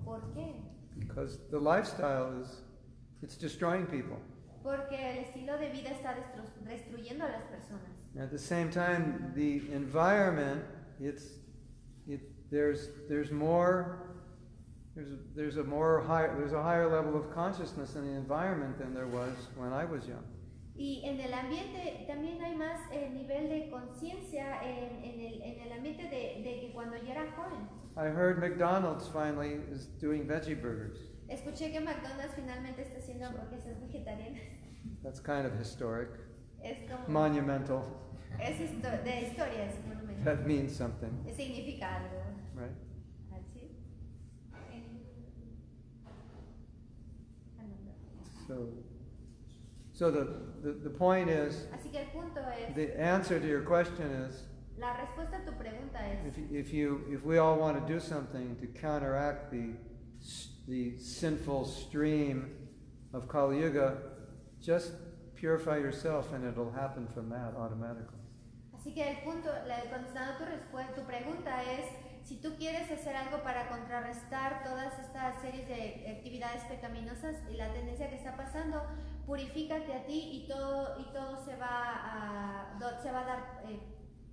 ¿Por 0.05 0.20
qué? 0.34 0.62
Because 0.99 1.39
the 1.51 1.59
lifestyle 1.61 2.41
is 2.41 2.62
it's 3.22 3.37
destroying 3.37 3.87
people. 3.87 4.16
Porque 4.62 4.97
el 4.97 5.18
estilo 5.24 5.59
de 5.59 5.70
vida 5.70 5.91
está 5.91 6.14
destru- 6.16 6.64
destruyendo 6.66 7.24
a 7.24 7.28
las 7.28 7.43
personas. 7.45 7.87
At 8.18 8.30
the 8.30 8.39
same 8.39 8.70
time, 8.70 9.32
the 9.34 9.62
environment 9.72 10.64
it's 10.99 11.39
it 12.09 12.20
there's 12.51 12.89
there's 13.09 13.30
more 13.30 14.05
there's 14.97 15.12
a, 15.12 15.18
there's 15.36 15.57
a 15.59 15.62
more 15.64 16.01
higher 16.01 16.34
there's 16.38 16.53
a 16.55 16.62
higher 16.62 16.88
level 16.90 17.14
of 17.16 17.30
consciousness 17.34 17.94
in 17.97 18.03
the 18.07 18.16
environment 18.16 18.78
than 18.78 18.92
there 18.94 19.07
was 19.07 19.34
when 19.57 19.72
I 19.72 19.84
was 19.84 20.07
young. 20.09 20.24
Y 20.78 21.03
en 21.05 21.20
el 21.20 21.32
ambiente 21.32 22.05
también 22.07 22.40
hay 22.42 22.55
más 22.55 22.80
eh, 22.92 23.09
nivel 23.11 23.49
de 23.49 23.70
conciencia 23.70 24.61
en, 24.62 25.05
en 25.05 25.20
el, 25.20 25.42
en 25.42 25.61
el 25.66 25.72
ambiente 25.72 26.03
de, 26.05 26.42
de 26.42 26.61
que 26.61 26.70
cuando 26.74 26.97
yo 26.97 27.12
era 27.12 27.30
joven. 27.32 27.66
I 27.97 28.09
heard 28.09 28.38
McDonald's 28.38 29.07
finally 29.09 29.59
is 29.72 29.86
doing 30.01 30.26
veggie 30.26 30.55
burgers. 30.61 30.99
Escuché 31.30 31.72
que 31.72 31.80
McDonald's 31.80 32.34
finalmente 32.34 32.82
está 32.82 32.99
haciendo 32.99 33.26
hamburguesas 33.26 33.80
vegetarianas. 33.80 34.42
That's 35.03 35.18
kind 35.20 35.47
of 35.47 35.59
historic, 35.59 36.09
Es 36.62 36.78
como... 36.90 37.09
monumental. 37.09 37.82
Es 38.38 38.59
histo- 38.61 39.03
de 39.03 39.22
historia, 39.28 39.64
es 39.70 39.76
monumento. 39.86 40.24
That 40.24 40.47
means 40.47 40.76
something, 40.76 41.11
Significa 41.34 41.97
algo. 41.97 42.22
right? 42.55 42.70
¿Así? 43.32 43.70
Ah, 47.59 47.62
no, 47.62 47.66
no. 47.66 48.36
So, 48.47 48.68
so 49.92 50.11
the, 50.11 50.24
the, 50.62 50.72
the 50.84 50.90
point 50.90 51.28
is, 51.30 51.66
Así 51.74 51.90
que 51.90 52.01
el 52.01 52.07
punto 52.12 52.40
es, 52.51 52.74
the 52.74 52.99
answer 53.01 53.40
to 53.40 53.47
your 53.47 53.62
question 53.62 54.07
is, 54.28 54.42
la 54.78 54.94
respuesta 54.94 55.42
a 55.42 55.44
tu 55.44 55.53
pregunta 55.53 55.99
es, 56.12 56.26
if, 56.26 56.38
you- 56.38 56.49
if 56.59 56.72
you, 56.72 57.05
if 57.11 57.24
we 57.24 57.38
all 57.38 57.57
want 57.59 57.76
to 57.86 57.92
do 57.92 57.99
something 57.99 58.57
to 58.61 58.66
counteract 58.78 59.51
the, 59.51 59.70
s- 60.20 60.49
the 60.68 60.97
sinful 60.99 61.64
stream 61.64 62.51
of 63.14 63.26
Kali 63.28 63.61
Yuga, 63.61 63.97
just 64.61 64.92
purify 65.34 65.76
yourself 65.78 66.32
and 66.32 66.44
it'll 66.47 66.70
happen 66.72 67.07
from 67.14 67.28
that 67.30 67.55
automatically. 67.57 68.20
así 68.78 68.94
que 68.94 69.03
el 69.03 69.16
punto, 69.24 69.49
la, 69.66 69.80
contestando 69.90 70.36
tu, 70.38 70.44
respue- 70.44 70.94
tu 70.94 71.03
pregunta 71.03 71.62
es, 71.64 71.86
si 72.27 72.41
tú 72.41 72.57
quieres 72.57 72.91
hacer 72.91 73.14
algo 73.14 73.41
para 73.45 73.68
contrarrestar 73.68 74.64
todas 74.64 74.99
estas 74.99 75.41
series 75.41 75.68
de 75.68 76.16
actividades 76.18 76.64
pecaminosas 76.64 77.37
y 77.49 77.57
la 77.57 77.72
tendencia 77.72 78.11
que 78.11 78.16
está 78.16 78.37
pasando, 78.37 78.83
purifícate 79.27 79.93
a 79.93 80.05
ti 80.07 80.43
y 80.43 80.49
todo, 80.49 80.99
y 81.01 81.05
todo 81.12 81.37
se 81.45 81.55
va 81.55 81.68
a, 81.68 83.01
se 83.01 83.12
va 83.12 83.20
a 83.20 83.24
dar 83.24 83.62
eh, 83.68 83.79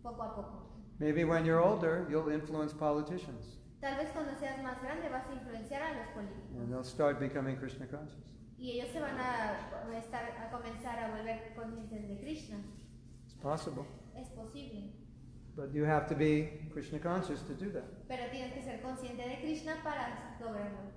poco 0.02 0.24
a 0.24 0.36
poco. 0.36 0.70
Maybe 0.98 1.24
when 1.24 1.46
you're 1.46 1.62
older, 1.64 2.08
you'll 2.10 2.34
influence 2.34 2.74
politicians 2.74 3.60
Tal 3.80 3.98
vez 3.98 4.10
cuando 4.12 4.34
seas 4.40 4.64
más 4.64 4.82
grande 4.82 5.10
vas 5.10 5.28
a 5.30 5.34
influenciar 5.34 5.84
a 5.84 5.94
los 5.94 6.08
políticos. 6.16 6.56
and 6.58 6.72
they'll 6.72 6.84
start 6.84 7.20
becoming 7.20 7.58
Krishna 7.58 7.86
conscious. 7.86 8.34
Y 8.58 8.80
ellos 8.80 8.90
se 8.92 9.02
van 9.02 9.20
a, 9.20 9.58
a 9.92 9.98
estar, 9.98 10.24
a 10.24 10.50
comenzar 10.50 10.98
a 10.98 11.10
volver 11.10 11.54
conscientes 11.54 12.08
de 12.08 12.18
Krishna. 12.18 12.58
It's 13.26 13.36
possible. 13.36 13.84
Es 14.16 14.30
posible. 14.30 15.03
But 15.56 15.74
you 15.74 15.84
have 15.86 16.08
to 16.10 16.16
be 16.16 16.50
Krishna 16.74 16.98
conscious 17.00 17.42
to 17.44 17.54
do 17.54 17.72
that. 17.72 17.84
Pero 18.08 18.24
tienes 18.32 18.54
que 18.54 18.64
ser 18.64 18.82
consciente 18.82 19.22
de 19.28 19.38
Krishna 19.42 19.76
para 19.84 20.36
lograrlo. 20.40 20.92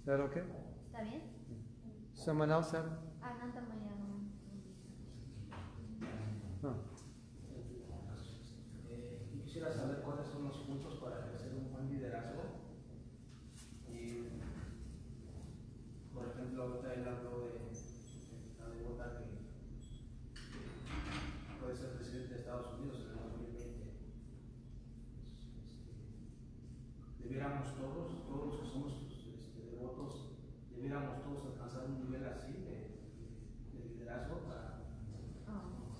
Is 0.00 0.06
that 0.06 0.20
okay? 0.20 0.42
¿Está 0.86 1.02
bien? 1.02 1.20
Someone 2.14 2.50
else 2.50 2.72
have? 2.72 2.86
Ananta 3.22 3.60
Maya. 3.60 3.92
Oh. 6.64 6.74
Eh, 8.90 9.28
yo 9.34 9.42
quisiera 9.44 9.70
saber 9.72 10.00
cuáles 10.02 10.26
son 10.28 10.44
los 10.44 10.56
puntos 10.58 10.94
para 10.96 11.20
ejercer 11.20 11.54
un 11.54 11.70
buen 11.70 11.88
liderazgo. 11.90 12.42
Y, 13.92 14.24
por 16.14 16.26
ejemplo, 16.28 16.62
ahorita 16.62 16.94
él 16.94 17.06
habló 17.06 17.40
de 17.40 17.52
la 18.58 18.68
devota 18.74 19.18
que 19.18 19.38
que 20.48 21.60
puede 21.60 21.76
ser 21.76 21.90
presidente 21.96 22.34
de 22.34 22.40
Estados 22.40 22.78
Unidos 22.78 22.96
en 23.04 23.10
el 23.10 23.14
2020. 23.30 23.58
Pues, 25.54 25.66
este, 25.68 27.22
debiéramos 27.22 27.76
todos, 27.76 28.26
todos 28.26 28.46
los 28.46 28.60
que 28.60 28.66
somos 28.66 28.92
este, 29.38 29.70
devotos, 29.70 30.32
debiéramos 30.74 31.22
todos 31.22 31.46
alcanzar 31.52 31.84
un 31.86 31.98
nivel 32.00 32.24
así 32.26 32.52
de, 32.52 32.98
de 33.74 33.84
liderazgo 33.94 34.40
para 34.48 34.66
Oh, 35.48 35.90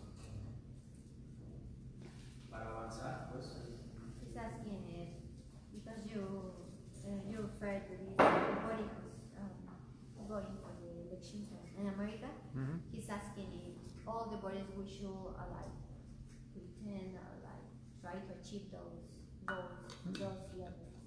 para 2.50 2.70
avanzar, 2.70 3.30
pues. 3.32 3.46
he's 4.22 4.36
asking 4.36 4.84
if, 4.88 5.08
because 5.72 6.04
you, 6.06 6.52
uh, 7.04 7.30
you 7.30 7.38
refer 7.42 7.80
to 7.80 7.92
this 7.96 8.16
body 8.16 8.84
who's 8.84 9.32
um, 9.38 10.28
going 10.28 10.56
for 10.62 10.72
the 10.80 11.08
elections 11.08 11.48
in 11.78 11.86
America, 11.88 12.28
Mhm. 12.54 12.80
he's 12.92 13.08
asking 13.10 13.52
if 13.52 13.76
all 14.18 14.26
the 14.30 14.36
bodies 14.42 14.66
we 14.76 14.82
should 14.90 15.30
uh, 15.38 15.46
like 15.54 15.70
pretend 16.52 17.14
or 17.14 17.38
like 17.46 17.62
try 18.02 18.18
to 18.18 18.30
achieve 18.34 18.66
those 18.74 19.14
goals, 19.46 19.94
those 20.10 20.50
levels. 20.58 20.98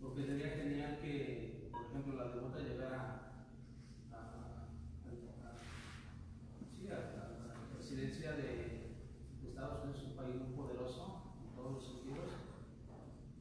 Porque 0.00 0.24
sería 0.24 0.48
genial 0.56 0.96
que, 1.02 1.68
por 1.70 1.82
ejemplo, 1.84 2.16
la 2.16 2.32
devota 2.32 2.58
llegara 2.58 3.44
a, 4.10 4.16
a, 4.16 4.16
a- 4.16 5.60
sí, 6.72 6.88
a- 6.88 6.96
a 7.20 7.46
la 7.52 7.54
presidencia 7.76 8.32
de, 8.32 8.96
de 9.42 9.48
Estados 9.50 9.84
Unidos, 9.84 10.02
un 10.08 10.16
país 10.16 10.36
muy 10.40 10.56
poderoso 10.56 11.36
en 11.44 11.54
todos 11.54 11.72
los 11.76 11.84
sentidos, 11.84 12.30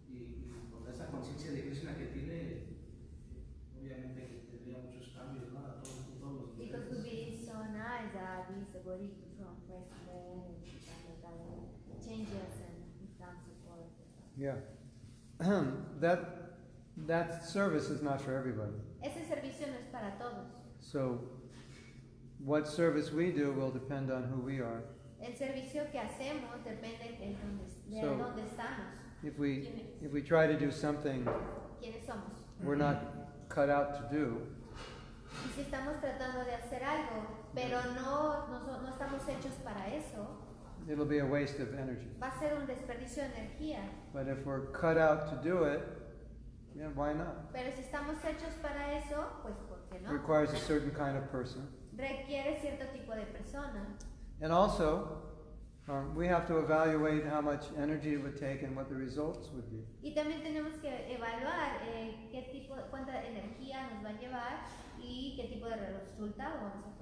y, 0.09 0.11
y 0.11 0.67
con 0.69 0.83
esa 0.91 1.07
conciencia 1.07 1.51
de 1.53 1.63
Krishna 1.63 1.95
que 1.95 2.07
tiene, 2.07 2.35
eh, 2.35 2.67
obviamente 3.79 4.19
que 4.27 4.57
tendría 4.57 4.79
muchos 4.83 5.15
cambios, 5.15 5.53
¿no? 5.53 5.59
A 5.59 5.79
todos, 5.79 6.11
a 6.11 6.19
todos 6.19 6.33
los 6.43 6.59
It 6.59 6.75
would 6.75 6.91
niveles. 6.91 7.39
be 7.39 7.39
so 7.47 7.55
nice 7.71 8.11
that 8.13 8.51
this 8.51 8.67
body 8.83 9.15
from 9.39 9.55
president 9.63 10.59
and 10.59 11.15
kind 11.23 11.39
of 11.39 11.55
uh, 11.87 11.95
changes 12.03 12.51
and 12.67 12.83
become 12.99 13.39
support. 13.47 13.87
Yeah. 14.39 14.55
that 15.99 16.19
that 17.07 17.45
service 17.45 17.89
is 17.89 18.01
not 18.01 18.21
for 18.21 18.35
everybody. 18.37 18.71
Ese 19.03 19.27
servicio 19.27 19.67
no 19.67 19.77
es 19.77 19.87
para 19.91 20.13
todos. 20.17 20.47
So 20.79 21.19
what 22.43 22.67
service 22.67 23.11
we 23.11 23.31
do 23.31 23.51
will 23.51 23.71
depend 23.71 24.09
on 24.11 24.23
who 24.23 24.39
we 24.41 24.59
are. 24.59 24.83
El 25.21 25.33
servicio 25.35 25.91
que 25.91 25.99
hacemos 25.99 26.63
depende 26.63 27.17
de 27.19 27.35
dónde, 27.35 27.65
de 27.89 28.01
So- 28.01 28.15
dónde 28.15 28.43
estamos, 28.43 28.87
If 29.23 29.37
we 29.37 29.67
if 30.01 30.13
we 30.13 30.21
try 30.21 30.47
to 30.47 30.57
do 30.57 30.71
something 30.71 31.25
somos. 32.07 32.31
we're 32.63 32.77
not 32.77 33.49
cut 33.49 33.69
out 33.69 33.93
to 33.97 34.15
do, 34.15 34.47
Y 35.45 35.49
si 35.55 35.61
estamos 35.61 35.99
tratando 36.01 36.43
de 36.45 36.53
hacer 36.53 36.81
algo, 36.83 37.27
pero 37.53 37.81
no, 37.95 38.47
no, 38.47 38.81
no 38.81 38.89
estamos 38.89 39.21
hechos 39.27 39.53
para 39.63 39.87
eso, 39.93 40.37
it'll 40.89 41.05
be 41.05 41.19
a 41.19 41.25
waste 41.25 41.59
of 41.61 41.73
energy. 41.73 42.07
va 42.21 42.27
a 42.29 42.39
ser 42.39 42.53
un 42.57 42.65
desperdicio 42.65 43.23
de 43.23 43.29
energía. 43.37 43.81
But 44.13 44.27
if 44.27 44.45
we're 44.45 44.67
cut 44.71 44.97
out 44.97 45.29
to 45.29 45.35
do 45.47 45.63
it, 45.65 45.81
yeah, 46.75 46.87
why 46.95 47.13
not? 47.13 47.51
Pero 47.53 47.71
si 47.75 47.81
estamos 47.83 48.17
hechos 48.23 48.53
para 48.61 48.93
eso, 48.97 49.23
pues 49.43 49.55
¿por 49.67 49.77
qué 49.89 49.97
It 49.97 50.03
no? 50.03 50.11
requires 50.13 50.53
a 50.53 50.57
certain 50.57 50.91
kind 50.91 51.17
of 51.17 51.29
person. 51.31 51.67
Requiere 51.95 52.57
cierto 52.61 52.85
tipo 52.93 53.13
de 53.15 53.25
persona. 53.25 53.85
And 54.41 54.51
also, 54.53 55.21
um, 55.89 56.15
we 56.15 56.27
have 56.27 56.47
to 56.47 56.59
evaluate 56.59 57.25
how 57.25 57.41
much 57.41 57.65
energy 57.77 58.13
it 58.13 58.23
would 58.23 58.37
take 58.39 58.63
and 58.63 58.75
what 58.75 58.87
the 58.89 58.95
results 58.95 59.49
would 59.53 59.69
be. 59.69 59.83
Y 60.01 60.13
también 60.15 60.41
tenemos 60.41 60.73
que 60.81 60.89
evaluar 61.13 61.81
eh, 61.87 62.29
qué 62.31 62.49
tipo, 62.51 62.75
cuánta 62.89 63.21
energía 63.25 63.89
nos 63.93 64.03
va 64.05 64.09
a 64.09 64.19
llevar 64.19 64.59
y 64.99 65.35
qué 65.35 65.49
tipo 65.49 65.67
de 65.67 65.75
resultado 65.75 66.55
vamos 66.61 66.95
a. 66.95 66.98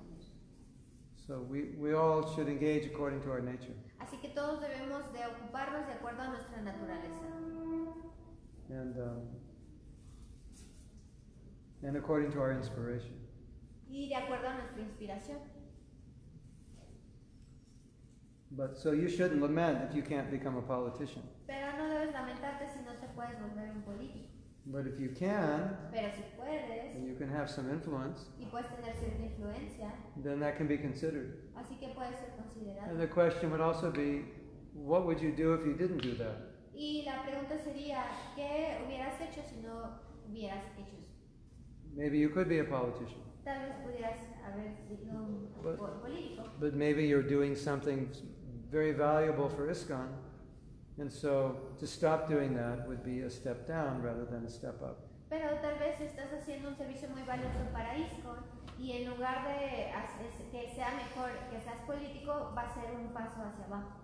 So 1.27 1.45
we, 1.49 1.75
we 1.77 1.93
all 1.93 2.33
should 2.35 2.47
engage 2.47 2.85
according 2.85 3.21
to 3.23 3.31
our 3.31 3.41
nature. 3.41 3.73
Así 3.99 4.17
que 4.21 4.29
todos 4.29 4.61
debemos 4.61 5.11
de 5.11 5.19
ocuparnos 5.25 5.85
de 5.85 5.93
acuerdo 5.93 6.21
a 6.21 6.29
nuestra 6.29 6.61
naturaleza 6.61 7.11
And, 8.69 8.97
um, 8.97 9.27
and 11.83 11.97
according 11.97 12.31
to 12.31 12.39
our 12.39 12.51
inspiration. 12.53 13.13
y 13.89 14.07
de 14.09 14.15
acuerdo 14.15 14.47
a 14.47 14.53
nuestra 14.55 14.81
inspiración. 14.81 15.39
But 18.51 18.77
so 18.77 18.93
you 18.93 19.09
shouldn't 19.09 19.41
lament 19.41 19.79
if 19.89 19.93
you 19.95 20.03
can't 20.03 20.31
become 20.31 20.55
a 20.57 20.61
politician. 20.61 21.23
Pero 21.45 21.75
no 21.77 21.89
debes 21.89 22.13
lamentarte 22.13 22.69
si 22.73 22.79
no 22.85 22.93
te 23.01 23.07
puedes 23.13 23.37
volver 23.41 23.69
un 23.71 23.81
político. 23.81 24.29
But 24.69 24.85
if 24.85 24.99
you 24.99 25.09
can, 25.09 25.77
Pero 25.93 26.09
si 26.13 26.23
puedes 26.37 26.67
and 26.95 27.07
you 27.07 27.15
can 27.15 27.29
have 27.29 27.49
some 27.49 27.69
influence, 27.71 28.27
y 28.37 28.45
tener 28.51 28.93
then 30.23 30.39
that 30.41 30.57
can 30.57 30.67
be 30.67 30.77
considered. 30.77 31.37
así 31.55 31.79
que 31.79 31.87
puede 31.95 32.11
ser. 32.17 32.27
And 32.89 32.99
the 32.99 33.07
question 33.07 33.51
would 33.51 33.61
also 33.61 33.91
be, 33.91 34.25
what 34.73 35.05
would 35.05 35.21
you 35.21 35.31
do 35.31 35.53
if 35.53 35.65
you 35.65 35.73
didn't 35.73 36.01
do 36.01 36.15
that? 36.15 36.35
Y 36.73 37.03
la 37.05 37.23
sería, 37.63 38.03
¿qué 38.35 38.85
hecho 39.21 39.41
si 39.47 39.61
no 39.61 39.99
hecho 40.77 40.97
maybe 41.95 42.17
you 42.19 42.29
could 42.29 42.47
be 42.47 42.59
a 42.59 42.63
politician. 42.63 43.21
Tal 43.43 43.59
vez 43.61 43.75
haber 44.45 44.71
sido 44.87 45.13
un 45.13 45.49
But- 45.63 46.59
But 46.59 46.73
maybe 46.73 47.07
you're 47.07 47.27
doing 47.27 47.55
something 47.55 48.09
very 48.69 48.91
valuable 48.91 49.49
for 49.49 49.69
ISKCON. 49.69 50.07
And 50.99 51.11
so 51.11 51.57
to 51.79 51.85
stop 51.85 52.27
doing 52.27 52.55
that 52.55 52.87
would 52.87 53.03
be 53.03 53.21
a 53.21 53.29
step 53.29 53.67
down 53.67 54.01
rather 54.01 54.25
than 54.25 54.45
a 54.45 54.49
step 54.49 54.81
up. 54.81 55.07
pero 55.29 55.59
tal 55.61 55.77
vez 55.77 55.99
estás 55.99 56.31
haciendo 56.31 56.69
un 56.69 56.75
servicio 56.77 57.09
muy 57.09 57.23
valioso 57.23 57.59
para 57.73 57.97
ISKCON 57.97 58.37
y 58.79 58.93
en 58.93 59.09
lugar 59.09 59.43
de 59.45 59.91
que 60.51 60.69
sea 60.73 60.91
mejor 60.95 61.31
que 61.49 61.59
seas 61.59 61.79
político, 61.85 62.53
va 62.55 62.61
a 62.61 62.73
ser 62.73 62.95
un 62.95 63.11
paso 63.13 63.41
hacia 63.41 63.65
abajo. 63.65 64.03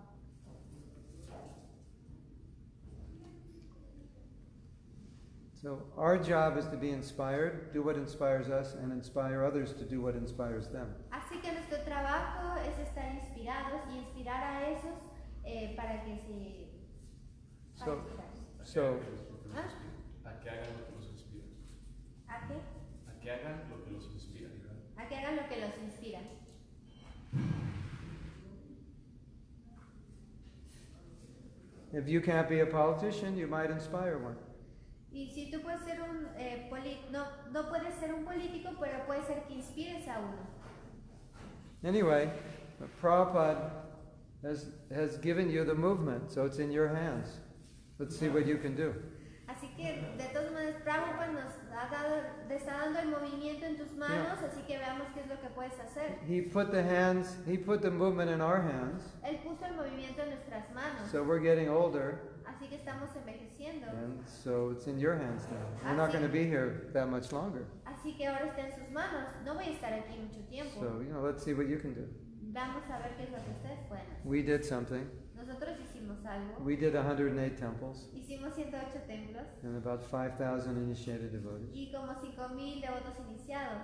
So 5.54 5.86
our 5.96 6.18
job 6.18 6.58
is 6.58 6.66
to 6.66 6.76
be 6.76 6.90
inspired, 6.90 7.72
do 7.72 7.82
what 7.82 7.96
inspires 7.96 8.50
us, 8.50 8.74
and 8.74 8.92
inspire 8.92 9.42
others 9.42 9.72
to 9.74 9.84
do 9.86 10.02
what 10.02 10.14
inspires 10.14 10.68
them. 10.68 10.94
Así 11.10 11.40
que 11.40 11.52
nuestro 11.52 11.78
trabajo 11.84 12.60
es 12.60 12.78
estar 12.78 13.14
inspirados 13.14 13.80
y 13.90 13.96
inspirar 13.96 14.44
a 14.44 14.68
esos 14.68 14.92
eh, 15.44 15.72
para 15.74 16.04
que 16.04 16.18
se... 16.18 16.63
para 17.78 17.84
So, 17.86 17.96
inspirarse. 17.96 18.42
so 18.62 19.00
¿Ah? 19.54 20.28
A 20.30 20.40
que 20.40 20.50
hagan 20.50 20.72
lo 20.78 20.86
que 20.86 20.92
los 20.96 21.08
inspira. 21.10 21.44
¿A 22.28 22.46
qué? 22.48 22.54
A 23.08 23.20
que 23.20 23.30
hagan 23.30 23.68
lo 23.70 23.84
que 23.84 23.90
los 23.92 24.04
inspira. 24.12 24.50
A 24.96 25.08
que 25.08 25.16
hagan 25.16 25.36
lo 25.36 25.48
que 25.48 25.60
los 25.60 25.78
inspira. 25.78 26.20
if 31.92 32.08
you 32.08 32.20
can't 32.20 32.48
be 32.48 32.60
a 32.60 32.66
politician, 32.66 33.36
you 33.36 33.46
might 33.46 33.70
inspire 33.70 34.18
one. 34.18 34.36
Y 35.12 35.30
si 35.32 35.50
tú 35.52 35.60
puedes 35.62 35.80
ser 35.84 36.00
un 36.02 36.26
eh, 36.36 36.66
poli- 36.68 36.98
no, 37.12 37.24
no 37.52 37.68
puedes 37.68 37.94
ser 38.00 38.12
un 38.12 38.24
político, 38.24 38.70
pero 38.80 39.06
puede 39.06 39.22
ser 39.24 39.44
que 39.46 39.54
inspires 39.54 40.08
a 40.08 40.18
uno. 40.18 40.44
Anyway, 41.84 42.28
Prabhupada 43.00 43.70
has, 44.42 44.66
has 44.92 45.16
given 45.18 45.48
you 45.50 45.64
the 45.64 45.74
movement, 45.74 46.32
so 46.32 46.44
it's 46.46 46.58
in 46.58 46.72
your 46.72 46.88
hands. 46.88 47.40
Let's 47.98 48.18
see 48.18 48.28
what 48.28 48.46
you 48.46 48.58
can 48.58 48.74
do. 48.74 48.92
Así 49.46 49.68
que 49.76 50.16
de 50.16 50.24
todas 50.32 50.52
maneras, 50.52 50.82
Prabhupada 50.82 51.32
nos 51.32 51.52
ha 51.70 51.88
dado, 51.90 52.22
te 52.48 52.56
está 52.56 52.78
dando 52.78 52.98
el 52.98 53.08
movimiento 53.08 53.66
en 53.66 53.76
tus 53.76 53.92
manos, 53.92 54.38
así 54.42 54.62
que 54.66 54.78
veamos 54.78 55.08
qué 55.14 55.20
es 55.20 55.28
lo 55.28 55.38
que 55.38 55.48
puedes 55.50 55.78
hacer. 55.78 56.18
He 56.26 56.40
put 56.42 56.70
the 56.72 56.82
hands, 56.82 57.36
he 57.46 57.58
put 57.58 57.82
the 57.82 57.90
movement 57.90 58.30
in 58.30 58.40
our 58.40 58.60
hands, 58.62 59.02
Él 59.22 59.38
puso 59.44 59.66
el 59.66 59.74
movimiento 59.74 60.22
en 60.22 60.30
nuestras 60.30 60.72
manos, 60.74 61.10
so 61.10 61.22
we're 61.22 61.42
getting 61.42 61.68
older, 61.68 62.20
así 62.46 62.68
que 62.68 62.76
estamos 62.76 63.10
envejeciendo. 63.14 63.86
and 63.92 64.26
so 64.26 64.70
it's 64.70 64.86
in 64.86 64.98
your 64.98 65.14
hands 65.14 65.46
now. 65.50 65.90
We're 65.90 65.96
not 65.96 66.10
going 66.10 66.24
to 66.24 66.32
be 66.32 66.44
here 66.46 66.88
that 66.94 67.10
much 67.10 67.30
longer. 67.30 67.66
Así 67.84 68.16
que 68.16 68.26
ahora 68.26 68.46
está 68.46 68.60
en 68.60 68.72
sus 68.72 68.90
manos. 68.92 69.28
No 69.44 69.54
voy 69.54 69.64
a 69.66 69.72
estar 69.72 69.92
aquí 69.92 70.16
mucho 70.18 70.40
tiempo. 70.48 70.80
So, 70.80 71.00
you 71.00 71.12
know, 71.12 71.20
let's 71.20 71.44
see 71.44 71.52
what 71.52 71.68
you 71.68 71.78
can 71.78 71.92
do. 71.92 72.08
Vamos 72.52 72.82
a 72.88 72.98
ver 72.98 73.14
qué 73.18 73.24
es 73.24 73.30
lo 73.30 73.38
que 73.38 73.52
ustedes 73.52 73.78
pueden. 73.88 74.06
We 74.24 74.42
did 74.42 74.64
something. 74.64 75.06
Nosotros 75.46 75.78
hicimos 75.80 76.24
algo. 76.24 76.64
We 76.64 76.76
did 76.76 76.94
108 76.94 77.56
temples 77.56 78.08
Hicimos 78.14 78.54
108 78.54 79.06
templos 79.06 79.46
and 79.62 79.76
about 79.76 80.02
5,000 80.02 80.76
initiated 80.76 81.32
devotees. 81.32 81.70
y 81.74 81.90
como 81.92 82.12
5.000 82.14 82.80
devotos 82.80 83.18
iniciados. 83.28 83.82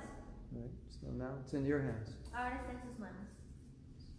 Right? 0.52 0.70
So 0.88 1.08
now 1.12 1.38
it's 1.40 1.52
in 1.54 1.64
your 1.66 1.80
hands, 1.80 2.16
Ahora 2.32 2.56
está 2.61 2.72
en 2.72 2.80
sus 2.82 2.98
manos. 2.98 3.26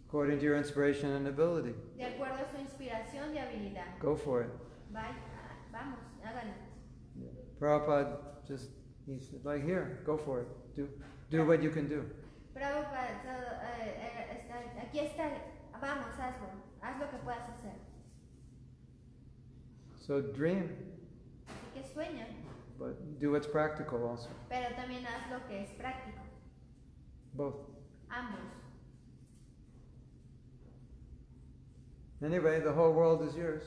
according 0.06 0.38
to 0.38 0.44
your 0.44 0.56
inspiration 0.56 1.10
and 1.12 1.26
ability. 1.26 1.74
De 1.96 2.04
acuerdo 2.04 2.36
a 2.44 2.50
su 2.50 2.58
inspiración 2.58 3.34
y 3.34 3.38
habilidad. 3.38 3.98
Go 4.00 4.14
for 4.16 4.42
it. 4.42 4.50
Vaya, 4.90 5.16
vamos, 5.72 5.98
háganlo. 6.22 6.54
Prabhupada 7.58 8.18
just, 8.46 8.70
he 9.06 9.18
said, 9.18 9.44
like, 9.44 9.62
here, 9.64 10.00
go 10.04 10.16
for 10.16 10.40
it. 10.42 10.48
Do, 10.76 10.88
do 11.30 11.46
what 11.46 11.62
you 11.62 11.70
can 11.70 11.88
do. 11.88 12.04
Prabhupada, 12.54 13.22
eh, 13.24 13.94
eh, 13.96 14.38
está- 14.42 14.82
aquí 14.82 14.98
está, 15.00 15.30
vamos, 15.80 16.06
hazlo. 16.18 16.61
Haz 16.82 16.98
lo 17.00 17.08
que 17.10 17.16
puedas 17.18 17.48
hacer. 17.48 17.74
So 20.06 20.20
dream, 20.20 20.68
Así 21.46 21.70
que 21.74 21.82
sueña, 21.94 22.26
but 22.78 22.96
do 23.20 23.30
what's 23.30 23.46
practical 23.46 24.04
also. 24.04 24.28
pero 24.48 24.74
también 24.74 25.06
haz 25.06 25.30
lo 25.30 25.46
que 25.48 25.62
es 25.62 25.70
práctico. 25.74 26.18
Both. 27.34 27.54
Ambos. 28.10 28.40
Anyway, 32.24 32.60
the 32.60 32.72
whole 32.72 32.92
world 32.92 33.22
is 33.28 33.34
yours. 33.36 33.62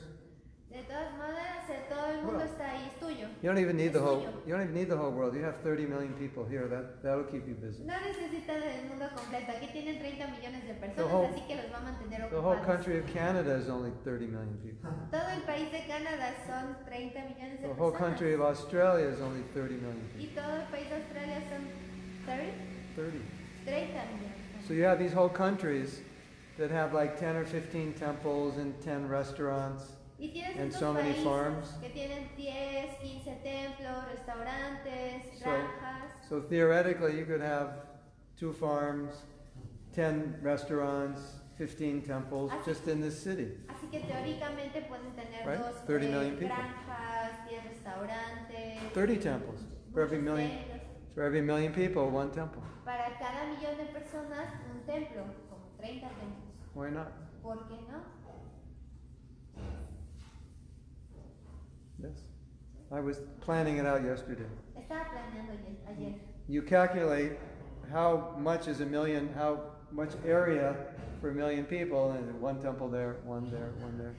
De 0.76 0.82
todas 0.82 1.16
maneras, 1.16 1.64
eh, 1.70 1.86
todo 1.88 2.06
el 2.10 2.22
mundo 2.22 2.44
está 2.44 2.70
ahí, 2.70 2.84
es 2.92 3.00
tuyo. 3.00 3.28
You 3.40 3.48
don't 3.48 3.56
even 3.58 3.78
need 3.78 3.94
the 3.94 3.98
whole. 3.98 4.20
You 4.44 4.52
don't 4.52 4.60
even 4.62 4.74
need 4.74 4.90
the 4.90 4.96
whole 4.96 5.10
world. 5.10 5.34
You 5.34 5.42
have 5.42 5.56
30 5.64 5.86
million 5.86 6.12
people 6.20 6.44
here. 6.44 6.68
That 6.68 7.00
that'll 7.02 7.24
keep 7.24 7.48
you 7.48 7.54
busy. 7.54 7.82
No 7.82 7.94
necesitan 7.98 8.60
el 8.62 8.84
mundo 8.90 9.08
completo. 9.16 9.52
Aquí 9.56 9.72
tienen 9.72 9.98
30 9.98 10.26
millones 10.36 10.68
de 10.68 10.74
personas, 10.74 11.10
whole- 11.10 11.32
así 11.32 11.40
que 11.48 11.56
los 11.56 11.72
va 11.72 11.78
a 11.78 11.80
mantener 11.80 12.28
The 12.28 12.36
whole 12.42 12.60
country 12.60 12.98
of 12.98 13.06
Canada 13.06 13.56
is 13.56 13.70
only 13.70 13.90
30 14.04 14.26
million 14.26 14.58
people. 14.62 14.90
Todo 15.10 15.30
el 15.32 15.40
país 15.48 15.72
de 15.72 15.80
Canadá 15.88 16.34
son 16.46 16.76
30 16.84 17.24
millones 17.24 17.60
de 17.62 17.68
The 17.68 17.74
whole 17.74 17.92
country 17.92 18.34
of 18.34 18.42
Australia 18.42 19.08
is 19.08 19.22
only 19.22 19.44
30 19.54 19.76
million 19.80 19.96
Y 20.18 20.26
people. 20.26 20.42
todo 20.42 20.56
el 20.60 20.66
país 20.68 20.90
de 20.90 20.96
Australia 20.96 21.40
son 21.48 21.64
30, 22.26 22.52
30. 22.96 23.18
30 23.64 24.04
millones. 24.12 24.66
So 24.68 24.74
you 24.74 24.84
have 24.84 24.98
these 24.98 25.14
whole 25.16 25.30
countries 25.32 26.02
that 26.58 26.70
have 26.70 26.92
like 26.92 27.16
10 27.18 27.34
or 27.34 27.46
15 27.46 27.94
temples 27.94 28.58
and 28.58 28.78
10 28.84 29.08
restaurants. 29.08 29.95
Y 30.18 30.28
tienes 30.32 30.56
And 30.58 30.72
so 30.72 30.92
many 30.94 31.12
farms. 31.22 31.76
que 31.80 31.90
tienen 31.90 32.28
10, 32.36 32.96
15 33.02 33.42
templos, 33.42 34.04
restaurantes, 34.12 35.38
So- 35.38 35.44
granjas. 35.44 36.26
So 36.28 36.40
theoretically, 36.48 37.18
you 37.18 37.26
could 37.26 37.42
have 37.42 37.84
two 38.38 38.52
farms, 38.52 39.24
10 39.92 40.38
restaurants, 40.42 41.42
15 41.58 42.02
temples 42.02 42.50
Así- 42.52 42.64
just 42.64 42.88
in 42.88 43.00
this 43.02 43.18
city. 43.22 43.58
Así 43.68 43.88
que 43.90 44.00
teóricamente 44.00 44.82
pueden 44.88 45.12
tener 45.14 45.46
Right, 45.46 45.58
dos 45.58 45.84
30 45.86 46.22
eh, 46.24 46.30
people. 46.30 46.48
granjas, 46.48 47.48
10 47.48 47.64
restaurantes. 47.64 48.92
30 48.94 49.16
temples. 49.20 49.60
For 49.92 50.02
every 50.02 50.18
million, 50.20 50.50
templos. 50.50 50.80
for 51.14 51.22
every 51.24 51.42
million 51.42 51.72
people, 51.72 52.02
one 52.10 52.30
temple. 52.30 52.62
Para 52.84 53.18
cada 53.18 53.44
millón 53.46 53.76
de 53.78 53.84
personas, 53.92 54.48
un 54.72 54.80
templo, 54.86 55.24
como 55.50 55.64
30 55.78 56.08
templos. 56.08 56.54
Why 56.74 56.90
not? 56.90 57.08
¿Por 57.42 57.68
qué 57.68 57.74
no? 57.90 58.16
Yes. 61.98 62.24
I 62.92 63.00
was 63.00 63.20
planning 63.40 63.78
it 63.78 63.86
out 63.86 64.04
yesterday. 64.04 64.46
Estaba 64.78 65.06
planeando 65.10 65.52
ayer. 65.88 65.98
ayer. 65.98 66.14
You 66.48 66.62
calculate 66.62 67.32
how 67.92 68.36
much 68.38 68.68
is 68.68 68.80
a 68.80 68.86
million, 68.86 69.28
how 69.34 69.60
much 69.90 70.10
area 70.24 70.76
for 71.20 71.30
a 71.30 71.34
million 71.34 71.64
people, 71.64 72.12
and 72.12 72.40
one 72.40 72.60
temple 72.62 72.88
there, 72.88 73.16
one 73.24 73.50
there, 73.50 73.72
one 73.80 73.98
there. 73.98 74.14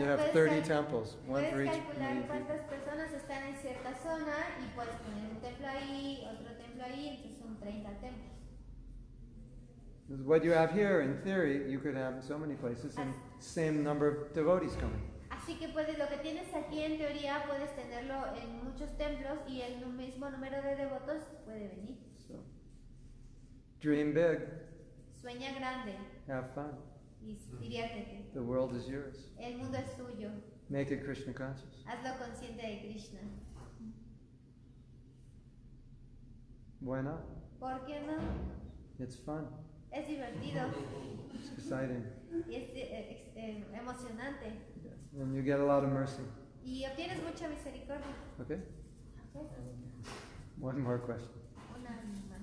You 0.00 0.06
have 0.06 0.32
30 0.32 0.62
temples, 0.62 1.14
one 1.26 1.44
for 1.50 1.62
each 1.62 1.70
calcular 1.70 2.00
million 2.00 2.22
people. 2.24 2.36
cuántas 2.36 2.62
personas 2.68 3.12
están 3.12 3.42
en 3.46 3.54
cierta 3.62 3.94
zona 4.02 4.34
y 4.58 4.66
puedes 4.74 4.96
poner 4.96 5.30
un 5.30 5.40
templo 5.40 5.68
ahí, 5.68 6.26
otro 6.26 6.56
templo 6.56 6.84
ahí, 6.84 7.08
entonces 7.08 7.38
son 7.38 7.56
30 7.60 7.90
templos. 8.00 8.32
What 10.26 10.42
you 10.42 10.50
have 10.50 10.72
here, 10.72 11.02
in 11.02 11.16
theory, 11.22 11.70
you 11.70 11.78
could 11.78 11.94
have 11.94 12.24
so 12.24 12.36
many 12.36 12.54
places, 12.54 12.96
and 12.98 13.14
same 13.38 13.84
number 13.84 14.08
of 14.08 14.34
devotees 14.34 14.74
coming. 14.74 15.00
Así 15.42 15.58
que 15.58 15.68
puedes, 15.68 15.98
lo 15.98 16.08
que 16.08 16.18
tienes 16.18 16.54
aquí 16.54 16.80
en 16.82 16.98
teoría 16.98 17.44
puedes 17.48 17.74
tenerlo 17.74 18.14
en 18.36 18.64
muchos 18.64 18.96
templos 18.96 19.38
y 19.48 19.60
el 19.60 19.84
mismo 19.86 20.30
número 20.30 20.62
de 20.62 20.76
devotos 20.76 21.24
puede 21.44 21.66
venir. 21.68 21.98
So, 22.28 22.44
dream 23.80 24.14
big, 24.14 24.38
Sueña 25.20 25.52
grande 25.54 25.96
have 26.28 26.48
fun. 26.54 26.78
y 27.20 27.34
diviértete. 27.60 28.30
The 28.34 28.40
world 28.40 28.76
is 28.76 28.86
yours. 28.86 29.32
El 29.38 29.56
mundo 29.58 29.78
es 29.78 29.96
tuyo. 29.96 30.30
Make 30.68 30.92
it 30.94 31.04
Krishna 31.04 31.32
conscious. 31.34 31.84
Hazlo 31.86 32.18
consciente 32.24 32.62
de 32.64 32.80
Krishna. 32.82 33.20
Why 36.80 37.02
not? 37.02 37.20
¿Por 37.58 37.84
qué 37.86 38.00
no? 38.00 38.18
It's 39.04 39.16
fun. 39.16 39.48
Es 39.90 40.06
divertido 40.08 40.68
It's 41.34 41.52
exciting. 41.58 42.06
y 42.48 42.54
es 42.54 42.70
eh, 42.74 43.10
ex- 43.10 43.36
eh, 43.36 43.64
emocionante. 43.74 44.71
And 45.20 45.34
you 45.34 45.42
get 45.42 45.60
a 45.60 45.64
lot 45.64 45.84
of 45.84 45.90
mercy. 45.90 46.22
Y 46.64 46.84
obtienes 46.86 47.22
mucha 47.22 47.48
misericordia. 47.48 48.06
Okay? 48.40 48.62
¿Ok? 49.34 49.50
One 50.60 50.80
more 50.80 51.00
question. 51.00 51.42
Una 51.78 51.90
más. 51.90 52.40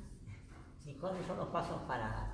¿Y 0.86 0.94
cuáles 0.94 1.26
son 1.26 1.38
los 1.38 1.48
pasos 1.48 1.82
para 1.88 2.28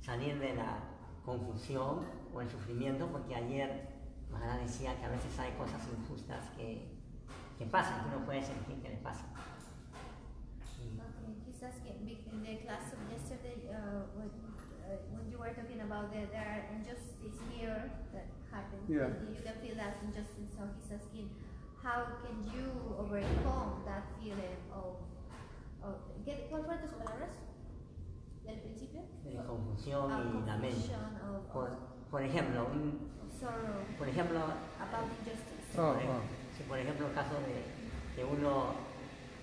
salir 0.00 0.38
de 0.40 0.54
la 0.54 0.78
confusión 1.24 2.04
o 2.34 2.40
el 2.40 2.48
sufrimiento? 2.48 3.06
Porque 3.06 3.34
ayer 3.34 3.88
Maharaj 4.32 4.62
decía 4.62 4.98
que 4.98 5.04
a 5.04 5.08
veces 5.08 5.38
hay 5.38 5.52
cosas 5.52 5.80
injustas 5.96 6.50
que, 6.56 6.88
que 7.58 7.66
pasan, 7.66 8.02
que 8.02 8.16
uno 8.16 8.24
puede 8.26 8.42
sentir 8.42 8.82
que 8.82 8.88
le 8.88 8.96
pasan. 8.96 9.26
Okay, 10.78 11.34
he's 11.46 11.62
asking 11.62 12.08
in 12.08 12.42
the 12.42 12.64
class 12.64 12.92
of 12.92 12.98
yesterday 13.10 13.68
uh, 13.70 14.02
when, 14.14 14.30
uh, 14.84 14.96
when 15.12 15.30
you 15.30 15.38
were 15.38 15.52
talking 15.54 15.80
about 15.80 16.12
that 16.12 16.30
there 16.30 16.46
are 16.46 16.62
injustices 16.74 17.38
here 17.50 17.90
happen. 18.56 18.80
Yeah. 18.88 19.08
You 19.28 19.40
can 19.44 19.56
feel 19.60 19.76
that 19.76 20.00
injustice. 20.02 20.48
So 20.56 20.64
he's 20.80 20.90
asking, 20.92 21.28
how 21.82 22.18
can 22.24 22.36
you 22.48 22.66
overcome 22.98 23.84
that 23.84 24.04
feeling 24.18 24.56
of 24.72 24.96
oh, 25.84 25.94
¿qué, 26.24 26.48
¿Cuál 26.50 26.64
fueron 26.64 26.82
tus 26.82 26.94
palabras? 26.96 27.30
¿Del 28.44 28.60
principio? 28.60 29.02
de 29.24 29.42
confusión 29.44 30.10
Ah, 30.10 30.22
y 30.22 30.36
of, 30.38 31.52
Por, 31.52 31.68
of, 31.68 31.78
por 32.10 32.22
ejemplo, 32.22 32.66
un- 32.72 33.10
of 33.22 33.32
sorrow 33.40 33.82
por 33.98 34.08
ejemplo, 34.08 34.38
about 34.38 35.06
injustice. 35.20 35.78
Oh, 35.78 35.92
por, 35.94 36.00
ej- 36.02 36.08
oh. 36.08 36.56
si 36.56 36.62
por 36.64 36.78
ejemplo 36.78 37.06
el 37.08 37.12
caso 37.14 37.34
de 37.40 37.64
que 38.14 38.24
uno 38.24 38.74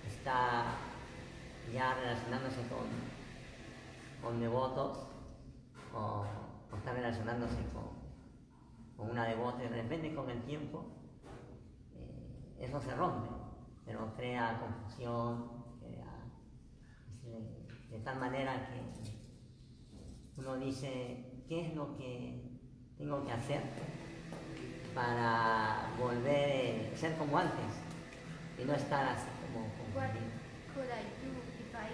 está 0.07 0.63
ya 1.71 1.93
relacionándose 1.95 2.61
con, 2.67 2.87
con 4.21 4.39
devotos 4.39 4.97
o, 5.93 6.25
o 6.71 6.75
está 6.77 6.93
relacionándose 6.93 7.57
con, 7.73 7.92
con 8.97 9.09
una 9.09 9.25
devota 9.27 9.63
y 9.63 9.67
de 9.69 9.81
repente 9.81 10.13
con 10.15 10.29
el 10.29 10.41
tiempo 10.43 10.85
eh, 11.95 12.57
eso 12.59 12.79
se 12.81 12.93
rompe, 12.95 13.29
pero 13.85 14.13
crea 14.15 14.59
confusión, 14.59 15.63
crea, 15.79 16.05
de, 17.23 17.67
de 17.97 17.99
tal 18.03 18.19
manera 18.19 18.67
que 18.69 18.81
uno 20.37 20.55
dice, 20.57 21.43
¿qué 21.47 21.67
es 21.67 21.75
lo 21.75 21.95
que 21.97 22.59
tengo 22.97 23.23
que 23.25 23.31
hacer 23.31 23.61
para 24.95 25.89
volver 25.99 26.91
a 26.93 26.97
ser 26.97 27.17
como 27.17 27.37
antes 27.37 27.73
y 28.59 28.63
no 28.65 28.73
estar 28.73 29.07
así 29.07 29.27
como 29.41 29.65
What 29.95 30.13
confundido? 30.13 30.31
could 30.73 30.89
I 30.89 31.03
do 31.21 31.29
if 31.59 31.73
I 31.73 31.89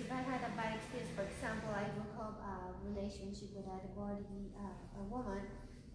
if 0.00 0.10
I 0.10 0.20
had 0.22 0.42
a 0.44 0.56
bad 0.56 0.74
experience? 0.76 1.12
For 1.14 1.24
example, 1.24 1.70
I 1.72 1.88
broke 1.96 2.16
up 2.18 2.40
a 2.40 2.72
relationship 2.84 3.54
with 3.56 3.66
a 3.68 3.80
body 3.94 4.52
uh, 4.56 4.98
a 4.98 5.02
woman, 5.02 5.40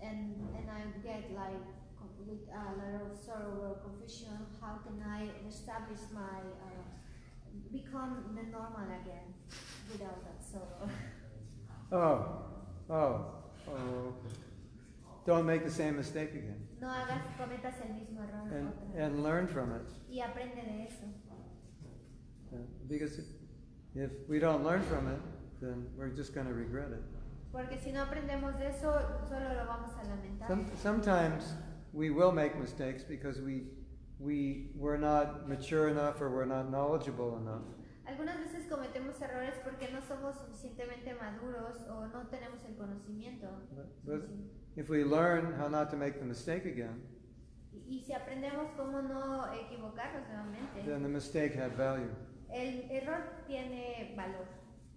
and 0.02 0.36
and 0.58 0.68
I 0.70 0.82
get 1.04 1.32
like 1.36 1.64
with 2.26 2.48
a 2.50 2.64
lot 2.80 3.02
of 3.12 3.18
sorrow 3.18 3.54
or 3.62 3.76
confusion. 3.84 4.38
How 4.62 4.78
can 4.84 5.02
I 5.08 5.30
establish 5.48 6.00
my 6.14 6.40
uh, 6.66 6.84
become 7.72 8.34
the 8.36 8.44
normal 8.52 8.88
again 9.02 9.34
without 9.92 10.24
that 10.26 10.44
sorrow? 10.44 10.90
Oh, 11.92 12.42
oh, 12.90 13.26
oh. 13.70 14.14
Don't 15.26 15.46
make 15.46 15.64
the 15.64 15.70
same 15.72 15.96
mistake 15.98 16.32
again. 16.34 16.68
No 16.82 16.88
hagas 16.88 17.22
cometas 17.38 17.76
el 17.80 17.94
mismo 17.94 18.22
error 18.22 18.50
And, 18.52 19.00
and 19.00 19.24
learn 19.24 19.46
from 19.48 19.72
it. 19.72 19.88
y 20.10 20.20
aprende 20.20 20.56
de 20.66 20.88
eso. 20.88 21.06
Uh, 22.52 22.58
Because 22.90 23.20
if 23.94 24.12
we 24.28 24.40
don't 24.40 24.64
learn 24.64 24.82
from 24.82 25.08
it, 25.08 25.20
then 25.62 25.86
we're 25.96 26.10
just 26.10 26.34
going 26.34 26.48
to 26.48 26.54
regret 26.54 26.90
it. 26.92 27.04
Porque 27.56 27.78
si 27.80 27.92
no 27.94 28.02
aprendemos 28.04 28.58
de 28.60 28.68
eso, 28.68 28.92
solo 29.30 29.54
lo 29.54 29.66
vamos 29.66 29.92
a 29.96 30.04
lamentar. 30.04 30.48
Some, 30.50 30.66
sometimes 30.76 31.56
we 31.94 32.10
will 32.10 32.34
make 32.34 32.58
mistakes 32.60 33.02
because 33.06 33.40
we, 33.42 33.64
we, 34.20 34.72
we're 34.76 34.98
not 34.98 35.48
mature 35.48 35.88
enough 35.88 36.20
or 36.22 36.30
we're 36.30 36.46
not 36.46 36.70
knowledgeable 36.70 37.38
enough. 37.38 37.64
Algunas 38.06 38.38
veces 38.40 38.68
cometemos 38.70 39.20
errores 39.22 39.56
porque 39.64 39.90
no 39.94 40.02
somos 40.02 40.36
suficientemente 40.36 41.16
maduros 41.16 41.78
o 41.90 42.06
no 42.08 42.28
tenemos 42.28 42.60
el 42.68 42.76
conocimiento. 42.76 43.48
But, 43.74 44.06
but 44.06 44.30
if 44.76 44.90
we 44.90 45.06
learn 45.06 45.54
how 45.58 45.70
not 45.70 45.90
to 45.92 45.96
make 45.96 46.20
the 46.20 46.26
mistake 46.26 46.66
again, 46.66 47.02
Y, 47.72 47.96
y 47.98 48.04
si 48.06 48.14
aprendemos 48.14 48.72
cómo 48.78 49.02
no 49.02 49.46
equivocarnos 49.54 50.28
nuevamente, 50.28 50.86
then 50.86 51.04
the 51.04 51.10
mistake 51.10 51.56
had 51.56 51.72
value. 51.78 52.10
el 52.54 52.86
error 52.92 53.24
tiene 53.48 54.14
valor. 54.18 54.46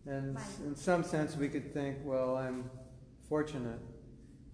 And 0.09 0.39
in 0.67 0.75
some 0.75 1.05
sense, 1.05 1.37
we 1.37 1.49
could 1.49 1.73
think, 1.75 1.99
well, 2.05 2.37
I'm 2.37 2.71
fortunate 3.29 3.79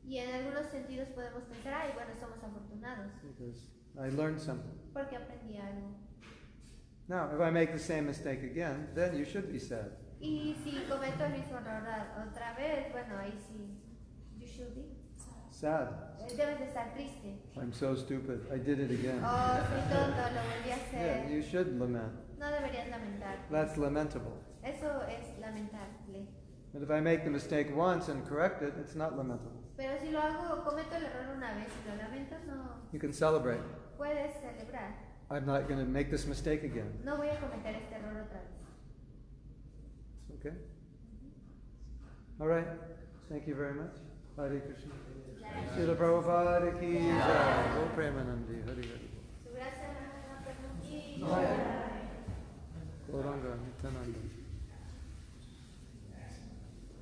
Y 0.07 0.19
en 0.19 0.29
algunos 0.35 0.67
sentidos 0.71 1.09
podemos 1.15 1.45
pensar, 1.45 1.73
ay, 1.75 1.93
bueno, 1.95 2.11
somos 2.21 2.39
afortunados 2.43 3.11
because 3.23 3.69
I 3.99 4.11
learned 4.11 4.41
something. 4.41 4.73
porque 4.93 5.17
aprendí 5.17 5.57
algo. 5.59 5.95
Now, 7.09 7.31
if 7.35 7.41
I 7.41 7.51
make 7.51 7.73
the 7.73 7.79
same 7.79 8.07
mistake 8.07 8.43
again, 8.43 8.89
then 8.95 9.15
you 9.17 9.25
should 9.25 9.51
be 9.53 9.59
sad. 9.59 9.93
Y 10.21 10.57
si 10.65 10.73
cometo 10.89 11.25
el 11.25 11.33
mismo 11.33 11.57
error 11.59 11.87
a- 11.89 12.27
otra 12.29 12.55
vez, 12.57 12.91
bueno, 12.93 13.17
ahí 13.19 13.33
sí, 13.39 13.79
you 14.39 14.47
should 14.47 14.75
be. 14.75 14.85
Sad. 15.51 15.89
Eh, 16.21 16.35
Debes 16.37 16.59
de 16.59 16.65
estar 16.67 16.93
triste. 16.95 17.39
I'm 17.57 17.73
so 17.73 17.95
stupid. 17.95 18.41
I 18.53 18.59
did 18.59 18.81
it 18.81 18.91
again. 18.91 19.21
Oh, 19.23 19.59
soy 19.69 19.81
tonto, 19.95 20.21
lo 20.35 20.43
volví 20.43 20.71
a 20.71 20.77
Yeah, 20.77 21.23
hacer. 21.23 21.31
you 21.31 21.43
should 21.43 21.79
lament. 21.79 22.13
No 22.39 22.47
deberías 22.51 22.89
lamentar. 22.91 23.37
That's 23.51 23.77
lamentable. 23.79 24.33
Eso 24.65 25.03
es 25.09 25.39
lamentable. 25.41 26.27
But 26.73 26.83
if 26.83 26.91
I 26.91 27.01
make 27.01 27.23
the 27.25 27.31
mistake 27.31 27.75
once 27.77 28.09
and 28.09 28.27
correct 28.27 28.63
it, 28.63 28.75
it's 28.81 28.95
not 28.97 29.17
lamentable. 29.17 29.61
Pero 29.77 29.97
si 30.01 30.11
lo 30.11 30.21
hago, 30.21 30.65
cometo 30.65 30.95
el 30.97 31.05
error 31.05 31.35
una 31.37 31.55
vez 31.55 31.69
y 31.69 31.89
lo 31.91 31.97
lamento, 31.97 32.37
no 32.47 32.81
You 32.93 32.99
can 32.99 33.13
celebrate. 33.13 33.61
puedes 33.99 34.35
celebrar. 34.41 34.95
I'm 35.31 35.47
not 35.47 35.69
going 35.69 35.81
to 35.81 35.87
make 35.87 36.11
this 36.11 36.27
mistake 36.27 36.63
again. 36.65 36.93
No 37.05 37.17
voy 37.17 37.29
a 37.29 37.37
cometer 37.41 37.75
este 37.75 37.95
error 37.95 38.23
otra 38.25 38.41
vez. 38.41 38.51
Okay? 40.41 40.57
All 42.41 42.47
right. 42.49 42.67
Thank 43.29 43.47
you 43.47 43.55
very 43.55 43.75
much. 43.75 43.97
Hare 44.37 44.61
Krishna. 44.61 44.93
Srila 45.77 45.97
Prabhupada 45.97 46.73
ki 46.81 46.99
jai. 46.99 47.89
Premanande. 47.95 48.63
Hari 48.67 48.83
Hari. 48.83 49.09
Su 49.45 49.51
gracia, 49.55 49.87
hermano, 49.87 50.15
no, 50.29 50.35
perdón. 50.45 50.73
Gauranga 53.11 53.57
Nityananda. 53.65 54.19